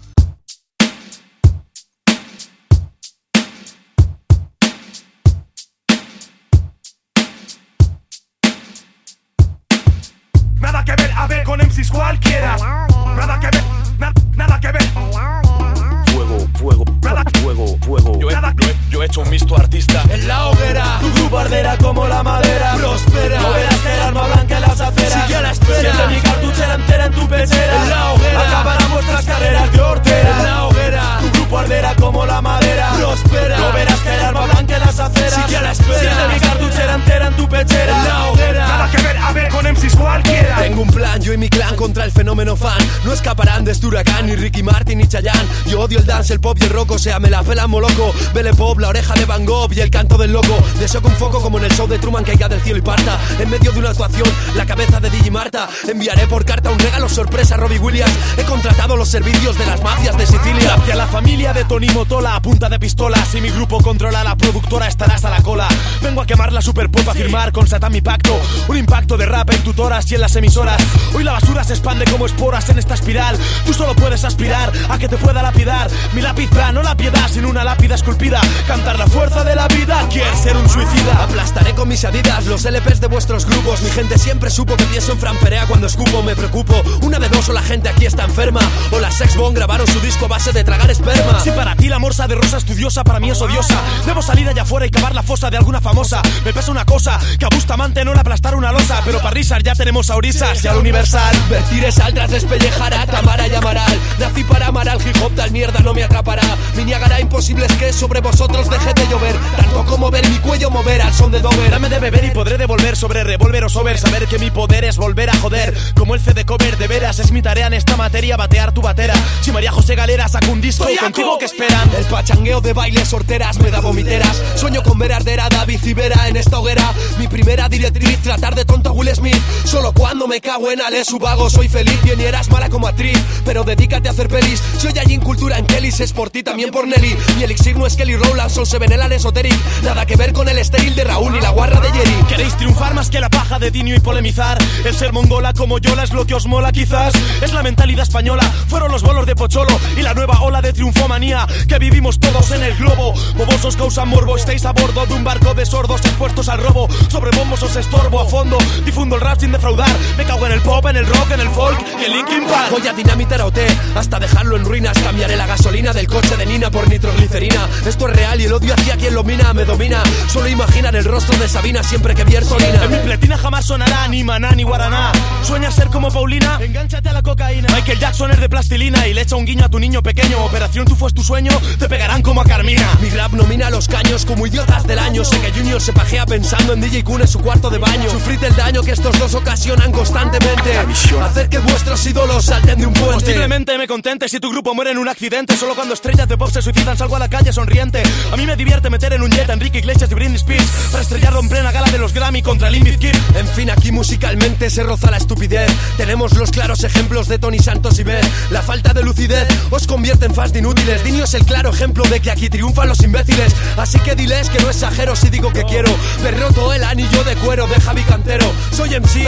Sigue 25.26 25.36
a 25.36 25.42
la 25.42 25.50
espera. 25.52 25.80
Siente 25.80 26.06
mi 26.08 26.20
cartuchera 26.20 26.74
entera 26.74 27.06
en 27.06 27.12
tu 27.12 27.28
pechera. 27.28 27.82
En 27.82 27.90
la 27.90 28.12
hoguera. 28.12 28.40
Acabarán 28.40 28.92
vuestras 28.92 29.24
carreras 29.24 29.72
de 29.72 29.80
hortera. 29.80 30.30
En 30.38 30.44
la 30.44 30.64
hoguera. 30.66 31.18
Tu 31.20 31.30
grupo 31.32 31.58
arderá 31.58 31.94
como 31.96 32.26
la 32.26 32.42
madera. 32.42 32.92
Prospera. 32.96 33.56
No 33.58 33.72
verás 33.72 34.00
que 34.00 34.14
el 34.14 34.20
arma 34.20 34.46
blanca 34.46 34.76
en 34.76 34.80
las 34.80 34.98
aceras. 34.98 35.34
Sigue 35.34 35.56
a 35.56 35.62
la 35.62 35.72
espera. 35.72 36.00
Siente 36.00 36.28
mi 36.34 36.40
cartuchera 36.40 36.94
entera 36.94 37.26
en 37.26 37.36
tu 37.36 37.48
pechera. 37.48 37.96
En 37.96 38.08
la 38.08 38.26
hoguera. 38.28 38.71
Que 39.02 39.08
ver, 39.08 39.16
a 39.18 39.32
ver 39.32 39.48
con 39.48 39.64
MCs 39.64 39.96
cualquiera. 39.96 40.56
Tengo 40.56 40.82
un 40.82 40.88
plan, 40.88 41.20
yo 41.20 41.32
y 41.32 41.36
mi 41.36 41.48
clan 41.48 41.74
contra 41.76 42.04
el 42.04 42.12
fenómeno 42.12 42.56
fan. 42.56 42.78
No 43.04 43.12
escaparán 43.12 43.64
de 43.64 43.72
este 43.72 43.86
huracán, 43.86 44.26
ni 44.26 44.36
Ricky 44.36 44.62
Martin 44.62 44.98
ni 44.98 45.08
Chayanne. 45.08 45.48
Yo 45.66 45.80
odio 45.80 45.98
el 45.98 46.06
dance, 46.06 46.32
el 46.32 46.40
pop 46.40 46.56
y 46.60 46.64
el 46.64 46.70
rock, 46.70 46.92
o 46.92 46.98
sea, 46.98 47.18
me 47.18 47.28
la 47.28 47.42
pela 47.42 47.66
loco. 47.66 48.14
Belle 48.32 48.54
pop, 48.54 48.78
la 48.78 48.88
oreja 48.88 49.14
de 49.14 49.24
Van 49.24 49.44
Gogh 49.44 49.72
y 49.72 49.80
el 49.80 49.90
canto 49.90 50.16
del 50.16 50.32
loco. 50.32 50.56
Deseo 50.78 51.02
con 51.02 51.12
foco 51.12 51.40
como 51.40 51.58
en 51.58 51.64
el 51.64 51.72
show 51.72 51.88
de 51.88 51.98
Truman 51.98 52.22
caiga 52.22 52.48
del 52.48 52.60
cielo 52.60 52.78
y 52.78 52.82
parta. 52.82 53.18
En 53.40 53.50
medio 53.50 53.72
de 53.72 53.78
una 53.80 53.90
actuación, 53.90 54.28
la 54.54 54.66
cabeza 54.66 55.00
de 55.00 55.10
Digi 55.10 55.30
Marta. 55.30 55.68
Enviaré 55.88 56.28
por 56.28 56.44
carta 56.44 56.70
un 56.70 56.78
regalo 56.78 57.08
sorpresa 57.08 57.54
a 57.54 57.58
Robbie 57.58 57.78
Williams. 57.78 58.12
He 58.36 58.44
contratado 58.44 58.96
los 58.96 59.08
servicios 59.08 59.58
de 59.58 59.66
las 59.66 59.82
mafias 59.82 60.16
de 60.16 60.26
Sicilia. 60.26 60.74
Hacia 60.74 60.94
la 60.94 61.08
familia 61.08 61.52
de 61.52 61.64
Tony 61.64 61.88
Motola 61.90 62.36
a 62.36 62.42
punta 62.42 62.68
de 62.68 62.78
pistola. 62.78 63.18
Si 63.24 63.40
mi 63.40 63.50
grupo 63.50 63.82
controla 63.82 64.22
la 64.22 64.36
productora, 64.36 64.86
estarás 64.86 65.24
a 65.24 65.30
la 65.30 65.42
cola. 65.42 65.66
Vengo 66.02 66.22
a 66.22 66.26
quemar 66.26 66.52
la 66.52 66.62
super 66.62 66.88
pop, 66.88 67.08
a 67.08 67.14
firmar 67.14 67.50
con 67.50 67.66
Satan 67.66 67.90
mi 67.90 68.00
pacto. 68.00 68.38
Un 68.68 68.76
impacto 68.92 69.16
de 69.16 69.24
rap 69.24 69.48
en 69.48 69.64
tutoras 69.64 70.12
y 70.12 70.16
en 70.16 70.20
las 70.20 70.36
emisoras. 70.36 70.76
Hoy 71.14 71.24
la 71.24 71.32
basura 71.32 71.64
se 71.64 71.72
expande 71.72 72.04
como 72.10 72.26
esporas 72.26 72.68
en 72.68 72.78
esta 72.78 72.92
espiral. 72.92 73.38
Tú 73.64 73.72
solo 73.72 73.96
puedes 73.96 74.22
aspirar 74.22 74.70
a 74.90 74.98
que 74.98 75.08
te 75.08 75.16
pueda 75.16 75.42
lapidar. 75.42 75.90
Mi 76.12 76.20
lápiz 76.20 76.50
va, 76.54 76.72
no 76.72 76.82
la 76.82 76.94
piedad, 76.94 77.26
sin 77.30 77.46
una 77.46 77.64
lápida 77.64 77.94
esculpida. 77.94 78.38
Cantar 78.66 78.98
la 78.98 79.06
fuerza 79.06 79.44
de 79.44 79.56
la 79.56 79.66
vida, 79.68 80.06
quieres 80.10 80.38
ser 80.40 80.58
un 80.58 80.68
suicida. 80.68 81.24
Aplastaré 81.24 81.74
con 81.74 81.88
mis 81.88 82.04
adidas 82.04 82.44
los 82.44 82.66
LPs 82.66 83.00
de 83.00 83.06
vuestros 83.06 83.46
grupos. 83.46 83.80
Mi 83.80 83.88
gente 83.92 84.18
siempre 84.18 84.50
supo 84.50 84.76
que 84.76 84.84
pienso 84.84 85.12
en 85.12 85.18
Fran 85.20 85.38
cuando 85.68 85.86
escupo. 85.86 86.22
Me 86.22 86.36
preocupo. 86.36 86.74
Una 87.00 87.18
de 87.18 87.30
dos 87.30 87.48
o 87.48 87.54
la 87.54 87.62
gente 87.62 87.88
aquí 87.88 88.04
está 88.04 88.24
enferma. 88.24 88.60
O 88.90 89.00
las 89.00 89.14
Sex 89.14 89.36
Bomb 89.36 89.56
grabaron 89.56 89.86
su 89.86 90.00
disco 90.00 90.26
a 90.26 90.28
base 90.28 90.52
de 90.52 90.64
tragar 90.64 90.90
esperma. 90.90 91.40
Si 91.40 91.50
para 91.52 91.74
ti 91.76 91.88
la 91.88 91.98
morsa 91.98 92.28
de 92.28 92.34
rosa 92.34 92.58
estudiosa, 92.58 93.04
para 93.04 93.20
mí 93.20 93.30
es 93.30 93.40
odiosa. 93.40 93.80
Debo 94.04 94.20
salir 94.20 94.50
allá 94.50 94.62
afuera 94.62 94.84
y 94.84 94.90
cavar 94.90 95.14
la 95.14 95.22
fosa 95.22 95.48
de 95.48 95.56
alguna 95.56 95.80
famosa. 95.80 96.20
Me 96.44 96.52
pesa 96.52 96.70
una 96.70 96.84
cosa, 96.84 97.18
que 97.38 97.46
a 97.46 97.48
Bustamante 97.48 98.04
no 98.04 98.12
le 98.12 98.20
aplastar 98.20 98.54
una 98.54 98.70
losa. 98.70 98.81
Pero 99.04 99.18
para 99.18 99.30
risas 99.30 99.62
ya 99.62 99.74
tenemos 99.74 100.10
a 100.10 100.16
Orisas 100.16 100.62
y 100.64 100.68
al 100.68 100.76
Universal. 100.76 101.34
Vertir 101.48 101.90
saldrás 101.92 102.30
despellejará, 102.30 103.06
Tamara 103.06 103.46
llamará. 103.46 103.84
Nací 104.18 104.44
para 104.44 104.68
amar 104.68 104.88
al 104.88 105.00
hip 105.00 105.16
hop, 105.22 105.34
tal 105.34 105.50
mierda 105.50 105.80
no 105.80 105.92
me 105.94 106.04
atrapará. 106.04 106.42
Mi 106.76 106.84
Niagara 106.84 107.20
imposible 107.20 107.66
es 107.66 107.72
que 107.72 107.92
sobre 107.92 108.20
vosotros 108.20 108.68
deje 108.70 108.94
de 108.94 109.06
llover. 109.08 109.34
Tanto 109.56 109.84
como 109.86 110.10
ver 110.10 110.28
mi 110.28 110.36
cuello 110.38 110.70
mover 110.70 111.02
al 111.02 111.12
son 111.12 111.32
de 111.32 111.40
Dover. 111.40 111.70
Dame 111.70 111.88
de 111.88 111.98
beber 111.98 112.24
y 112.24 112.30
podré 112.30 112.58
devolver 112.58 112.96
sobre 112.96 113.24
revólver 113.24 113.64
o 113.64 113.68
sober. 113.68 113.98
Saber 113.98 114.26
que 114.26 114.38
mi 114.38 114.50
poder 114.50 114.84
es 114.84 114.96
volver 114.96 115.30
a 115.30 115.34
joder. 115.36 115.74
Como 115.94 116.14
el 116.14 116.20
CD 116.20 116.44
cover 116.44 116.76
de 116.78 116.88
veras, 116.88 117.18
es 117.18 117.32
mi 117.32 117.42
tarea 117.42 117.66
en 117.66 117.74
esta 117.74 117.96
materia 117.96 118.36
batear 118.36 118.72
tu 118.72 118.82
batera. 118.82 119.14
Si 119.40 119.52
María 119.52 119.72
José 119.72 119.94
Galera 119.94 120.28
saca 120.28 120.48
un 120.48 120.60
disco, 120.60 120.86
contigo 121.00 121.38
que 121.38 121.46
esperan. 121.46 121.90
El 121.96 122.04
pachangueo 122.04 122.60
de 122.60 122.72
bailes 122.72 123.12
horteras 123.12 123.58
me 123.58 123.70
da 123.70 123.80
vomiteras. 123.80 124.40
Sueño 124.56 124.82
con 124.82 124.98
ver 124.98 125.12
arder 125.12 125.40
a 125.40 125.48
David 125.48 125.80
y 125.84 125.94
Vera 125.94 126.28
en 126.28 126.36
esta 126.36 126.58
hoguera. 126.58 126.92
Mi 127.18 127.28
primera 127.28 127.68
directriz, 127.68 128.18
tratar 128.22 128.54
de 128.54 128.61
tonto 128.64 128.92
Will 128.92 129.14
Smith. 129.14 129.40
Solo 129.64 129.92
cuando 129.92 130.26
me 130.26 130.40
cago 130.40 130.70
en 130.70 130.80
Ale 130.80 131.04
su 131.04 131.18
vago 131.18 131.50
soy 131.50 131.68
feliz. 131.68 132.00
Bien 132.02 132.20
y 132.20 132.24
eras 132.24 132.50
mala 132.50 132.68
como 132.68 132.86
actriz, 132.86 133.18
pero 133.44 133.64
dedícate 133.64 134.08
a 134.08 134.12
hacer 134.12 134.28
pelis. 134.28 134.62
Soy 134.78 134.96
allí 134.98 135.14
en 135.14 135.20
cultura 135.20 135.58
en 135.58 135.66
Kellys, 135.66 136.00
es 136.00 136.12
por 136.12 136.30
ti 136.30 136.42
también 136.42 136.70
por 136.70 136.86
Nelly. 136.86 137.16
Mi 137.36 137.44
elixir 137.44 137.76
no 137.76 137.86
es 137.86 137.96
Kelly 137.96 138.16
Rowland, 138.16 138.50
son 138.50 138.66
se 138.66 138.78
ven 138.78 138.92
el 138.92 139.12
esoteric. 139.12 139.54
Nada 139.82 140.06
que 140.06 140.16
ver 140.16 140.32
con 140.32 140.48
el 140.48 140.58
estéril 140.58 140.94
de 140.94 141.04
Raúl 141.04 141.32
ni 141.32 141.40
la 141.40 141.50
guarra 141.50 141.80
de 141.80 141.90
Jerry. 141.90 142.24
¿Queréis 142.28 142.56
triunfar 142.56 142.94
más 142.94 143.10
que 143.10 143.20
la 143.20 143.30
paja 143.30 143.58
de 143.58 143.70
Dinio 143.70 143.94
y 143.96 144.00
polemizar? 144.00 144.58
El 144.84 144.94
ser 144.94 145.12
mongola 145.12 145.52
como 145.52 145.78
Yola 145.78 146.04
es 146.04 146.12
lo 146.12 146.26
que 146.26 146.34
os 146.34 146.46
mola 146.46 146.72
quizás. 146.72 147.14
Es 147.42 147.52
la 147.52 147.62
mentalidad 147.62 148.02
española, 148.02 148.42
fueron 148.68 148.92
los 148.92 149.02
bolos 149.02 149.26
de 149.26 149.34
Pocholo 149.34 149.78
y 149.96 150.02
la 150.02 150.14
nueva 150.14 150.40
ola 150.42 150.62
de 150.62 150.72
triunfomanía 150.72 151.46
que 151.68 151.78
vivimos 151.78 152.18
todos 152.18 152.50
en 152.52 152.62
el 152.62 152.74
globo. 152.76 153.14
Bobosos 153.36 153.76
causan 153.76 154.08
morbo, 154.08 154.36
estáis 154.36 154.64
a 154.64 154.72
bordo 154.72 155.06
de 155.06 155.14
un 155.14 155.24
barco 155.24 155.54
de 155.54 155.66
sordos 155.66 156.00
expuestos 156.04 156.48
al 156.48 156.62
robo. 156.62 156.88
Sobre 157.08 157.36
bombos 157.36 157.62
os 157.62 157.76
estorbo 157.76 158.20
a 158.20 158.26
fondo, 158.26 158.51
difundo 158.84 159.16
el 159.16 159.22
rap 159.22 159.40
sin 159.40 159.52
defraudar. 159.52 159.90
Me 160.16 160.24
cago 160.24 160.46
en 160.46 160.52
el 160.52 160.60
pop, 160.60 160.84
en 160.86 160.96
el 160.96 161.06
rock, 161.06 161.30
en 161.32 161.40
el 161.40 161.48
folk 161.48 161.78
y 162.00 162.04
el 162.04 162.12
Linkin 162.12 162.46
Park. 162.46 162.70
Voy 162.70 162.86
a 162.86 162.92
dinamitar 162.92 163.40
a 163.40 163.46
OT 163.46 163.58
hasta 163.94 164.18
dejarlo 164.18 164.56
en 164.56 164.64
ruinas. 164.64 164.98
Cambiaré 164.98 165.36
la 165.36 165.46
gasolina 165.46 165.92
del 165.92 166.06
coche 166.06 166.36
de 166.36 166.46
Nina 166.46 166.70
por 166.70 166.88
nitroglicerina. 166.88 167.68
Esto 167.86 168.08
es 168.08 168.16
real 168.16 168.40
y 168.40 168.44
el 168.44 168.52
odio 168.52 168.74
hacia 168.74 168.96
quien 168.96 169.14
lo 169.14 169.24
mina 169.24 169.52
me 169.54 169.64
domina. 169.64 170.02
Solo 170.28 170.48
imaginar 170.48 170.94
el 170.94 171.04
rostro 171.04 171.36
de 171.38 171.48
Sabina 171.48 171.82
siempre 171.82 172.14
que 172.14 172.24
vierto 172.24 172.54
orina. 172.54 172.84
En 172.84 172.90
mi 172.90 172.98
pletina 172.98 173.38
jamás 173.38 173.64
sonará 173.64 174.08
ni 174.08 174.24
maná 174.24 174.52
ni 174.52 174.62
guaraná. 174.62 175.12
¿Sueñas 175.42 175.74
ser 175.74 175.88
como 175.88 176.10
Paulina? 176.10 176.58
Engánchate 176.60 177.08
a 177.08 177.12
la 177.12 177.22
cocaína. 177.22 177.68
Michael 177.74 177.98
Jackson 177.98 178.30
es 178.30 178.40
de 178.40 178.48
plastilina 178.48 179.06
y 179.06 179.14
le 179.14 179.22
echa 179.22 179.36
un 179.36 179.46
guiño 179.46 179.64
a 179.64 179.68
tu 179.68 179.78
niño 179.78 180.02
pequeño. 180.02 180.44
Operación 180.44 180.82
Tú 180.86 180.96
fues 180.96 181.14
tu 181.14 181.22
sueño, 181.22 181.52
te 181.78 181.88
pegarán 181.88 182.22
como 182.22 182.40
a 182.40 182.44
Carmina. 182.44 182.88
Mi 183.00 183.08
rap 183.10 183.32
nomina 183.32 183.68
a 183.68 183.70
los 183.70 183.88
caños 183.88 184.24
como 184.24 184.46
idiotas 184.46 184.86
del 184.86 184.98
año. 184.98 185.24
Sé 185.24 185.40
que 185.40 185.52
Junior 185.52 185.80
se 185.80 185.92
pajea 185.92 186.26
pensando 186.26 186.72
en 186.72 186.80
DJ 186.80 187.04
Kun 187.04 187.20
en 187.20 187.28
su 187.28 187.40
cuarto 187.40 187.70
de 187.70 187.78
baño. 187.78 188.10
Sufrid 188.10 188.41
el 188.44 188.56
daño 188.56 188.82
que 188.82 188.92
estos 188.92 189.18
dos 189.18 189.34
ocasionan 189.34 189.92
constantemente. 189.92 190.78
Hacer 191.22 191.48
que 191.48 191.58
vuestros 191.58 192.04
ídolos 192.06 192.44
salten 192.44 192.78
de 192.78 192.86
un 192.86 192.92
puente. 192.92 193.14
Posiblemente 193.14 193.78
me 193.78 193.86
contente 193.86 194.28
si 194.28 194.40
tu 194.40 194.50
grupo 194.50 194.74
muere 194.74 194.90
en 194.90 194.98
un 194.98 195.08
accidente. 195.08 195.56
Solo 195.56 195.74
cuando 195.74 195.94
estrellas 195.94 196.28
de 196.28 196.36
pop 196.36 196.50
se 196.50 196.60
suicidan 196.62 196.96
salgo 196.96 197.16
a 197.16 197.18
la 197.18 197.28
calle 197.28 197.52
sonriente. 197.52 198.02
A 198.32 198.36
mí 198.36 198.46
me 198.46 198.56
divierte 198.56 198.90
meter 198.90 199.12
en 199.12 199.22
un 199.22 199.30
jet 199.30 199.48
a 199.48 199.52
Enrique 199.52 199.78
Iglesias 199.78 200.10
y 200.10 200.14
Britney 200.14 200.36
Spears 200.36 200.66
para 200.90 201.02
estrellarlo 201.02 201.40
en 201.40 201.48
plena 201.48 201.70
gala 201.70 201.90
de 201.90 201.98
los 201.98 202.12
Grammy 202.12 202.42
contra 202.42 202.68
el 202.68 202.80
Bizkit. 202.80 203.14
En 203.36 203.46
fin, 203.46 203.70
aquí 203.70 203.92
musicalmente 203.92 204.70
se 204.70 204.82
roza 204.82 205.10
la 205.10 205.18
estupidez. 205.18 205.70
Tenemos 205.96 206.34
los 206.36 206.50
claros 206.50 206.82
ejemplos 206.84 207.28
de 207.28 207.38
Tony 207.38 207.58
Santos 207.58 207.98
y 207.98 208.02
Beth. 208.02 208.26
La 208.50 208.62
falta 208.62 208.92
de 208.92 209.02
lucidez 209.02 209.46
os 209.70 209.86
convierte 209.86 210.26
en 210.26 210.34
fast 210.34 210.56
inútiles. 210.56 211.04
Dino 211.04 211.24
es 211.24 211.34
el 211.34 211.44
claro 211.44 211.70
ejemplo 211.70 212.04
de 212.04 212.20
que 212.20 212.30
aquí 212.30 212.48
triunfan 212.48 212.88
los 212.88 213.02
imbéciles. 213.02 213.54
Así 213.76 213.98
que 214.00 214.14
diles 214.14 214.48
que 214.48 214.58
no 214.60 214.70
exagero 214.70 215.14
si 215.14 215.28
digo 215.30 215.52
que 215.52 215.62
quiero. 215.64 215.90
Ver 216.22 216.40
roto 216.40 216.72
el 216.72 216.82
anillo 216.82 217.22
de 217.24 217.36
cuero 217.36 217.66
de 217.66 217.80
Javi 217.80 218.02
Cantero. 218.02 218.31
Soy 218.70 218.98
MC, 218.98 219.26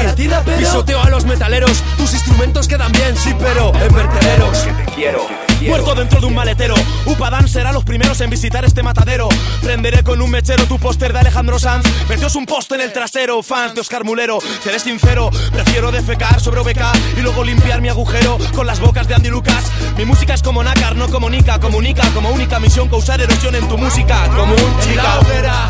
pisoteo 0.59 1.01
a 1.01 1.11
los 1.11 1.27
metaleros. 1.27 1.83
Tus 1.99 2.15
instrumentos 2.15 2.67
quedan 2.69 2.91
bien, 2.93 3.15
sí, 3.17 3.35
pero 3.39 3.73
en 3.75 3.95
vertederos. 3.95 4.59
Que 4.59 4.73
te 4.73 4.85
quiero, 4.93 5.27
Muerto 5.67 5.95
dentro 5.95 6.21
de 6.21 6.27
un 6.27 6.35
maletero. 6.35 6.75
Upadán 7.07 7.49
será 7.49 7.73
los 7.73 7.85
primeros 7.85 8.21
en 8.21 8.31
visitar 8.31 8.65
este 8.65 8.83
matadero. 8.83 9.29
Prenderé 9.63 10.03
con 10.03 10.21
un 10.21 10.31
mechero 10.31 10.65
tu 10.67 10.79
póster 10.79 11.13
de 11.13 11.21
Alejandro 11.21 11.59
Sanz. 11.59 11.85
Vertios 12.09 12.35
un 12.37 12.47
post 12.47 12.71
en 12.73 12.81
el 12.81 12.93
trasero. 12.93 13.43
Fans 13.43 13.75
de 13.75 13.81
Oscar 13.81 14.05
Mulero. 14.05 14.39
Seré 14.63 14.79
sincero, 14.79 15.31
prefiero 15.53 15.91
defecar 15.91 16.41
sobre 16.41 16.61
OBK 16.61 16.83
y 17.19 17.21
luego 17.21 17.45
limpiar 17.45 17.81
mi 17.81 17.89
agujero 17.89 18.39
con 18.55 18.67
las 18.67 18.81
bocas 18.81 19.09
de 19.09 19.15
Andy 19.15 19.31
Lucas. 19.31 19.65
Mi 19.97 20.05
música 20.05 20.35
es 20.35 20.43
como 20.43 20.63
nácar, 20.63 20.97
no 20.97 21.09
comunica. 21.09 21.59
Comunica 21.61 22.09
como 22.11 22.31
única 22.31 22.61
misión 22.61 22.89
causar 22.89 23.21
erosión 23.21 23.55
en 23.55 23.69
tu 23.69 23.79
música. 23.79 24.27
Como 24.37 24.55
un 24.55 24.81
chica. 24.81 25.19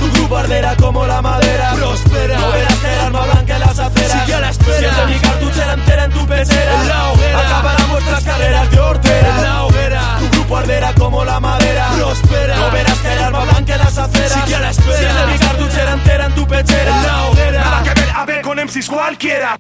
Tu 0.01 0.11
grupo 0.13 0.37
arderá 0.37 0.77
como 0.77 1.07
la 1.07 1.23
madera. 1.23 1.75
Prospera. 1.75 2.39
No 2.39 2.51
verás 2.51 2.85
el 2.85 3.01
arma 3.01 3.23
blanca 3.27 3.55
en 3.55 3.61
las 3.61 3.79
aceras. 3.79 4.23
Sigue 4.23 4.35
a 4.35 4.41
la 4.41 4.51
espera. 4.51 4.79
Siente 4.79 5.07
mi 5.07 5.19
cartuchera 5.21 5.73
entera 5.75 6.05
en 6.05 6.11
tu 6.11 6.27
pechera. 6.27 6.83
En 6.83 6.89
la 6.89 7.13
hoguera. 7.13 7.41
Acabarán 7.41 7.91
vuestras 7.91 8.25
carreras 8.25 8.71
de 8.71 8.81
hortera. 8.81 9.37
En 9.37 9.43
la 9.43 9.65
hoguera. 9.65 9.84
Tu 10.19 10.31
grupo 10.31 10.57
arderá 10.57 10.95
como 10.95 11.25
la 11.25 11.41
madera. 11.41 11.89
Prospera. 11.97 12.57
No 12.57 12.71
verás 12.71 12.99
que 12.99 13.13
el 13.13 13.23
arma 13.23 13.45
blanca 13.45 13.75
en 13.75 13.79
las 13.79 13.99
aceras. 13.99 14.45
Sigue 14.45 14.55
a 14.55 14.61
la 14.61 14.71
espera. 14.71 14.99
Siente 14.99 15.27
mi 15.33 15.39
cartuchera 15.39 15.93
entera 15.93 16.27
en 16.27 16.35
tu 16.35 16.47
pechera. 16.47 16.97
En 16.97 17.07
la 17.07 17.25
hoguera. 17.25 17.65
Nada 17.65 17.83
que 17.83 18.01
ver, 18.01 18.11
a 18.15 18.25
ver 18.27 18.43
con 18.43 18.59
MCs 18.59 18.89
cualquiera. 18.89 19.59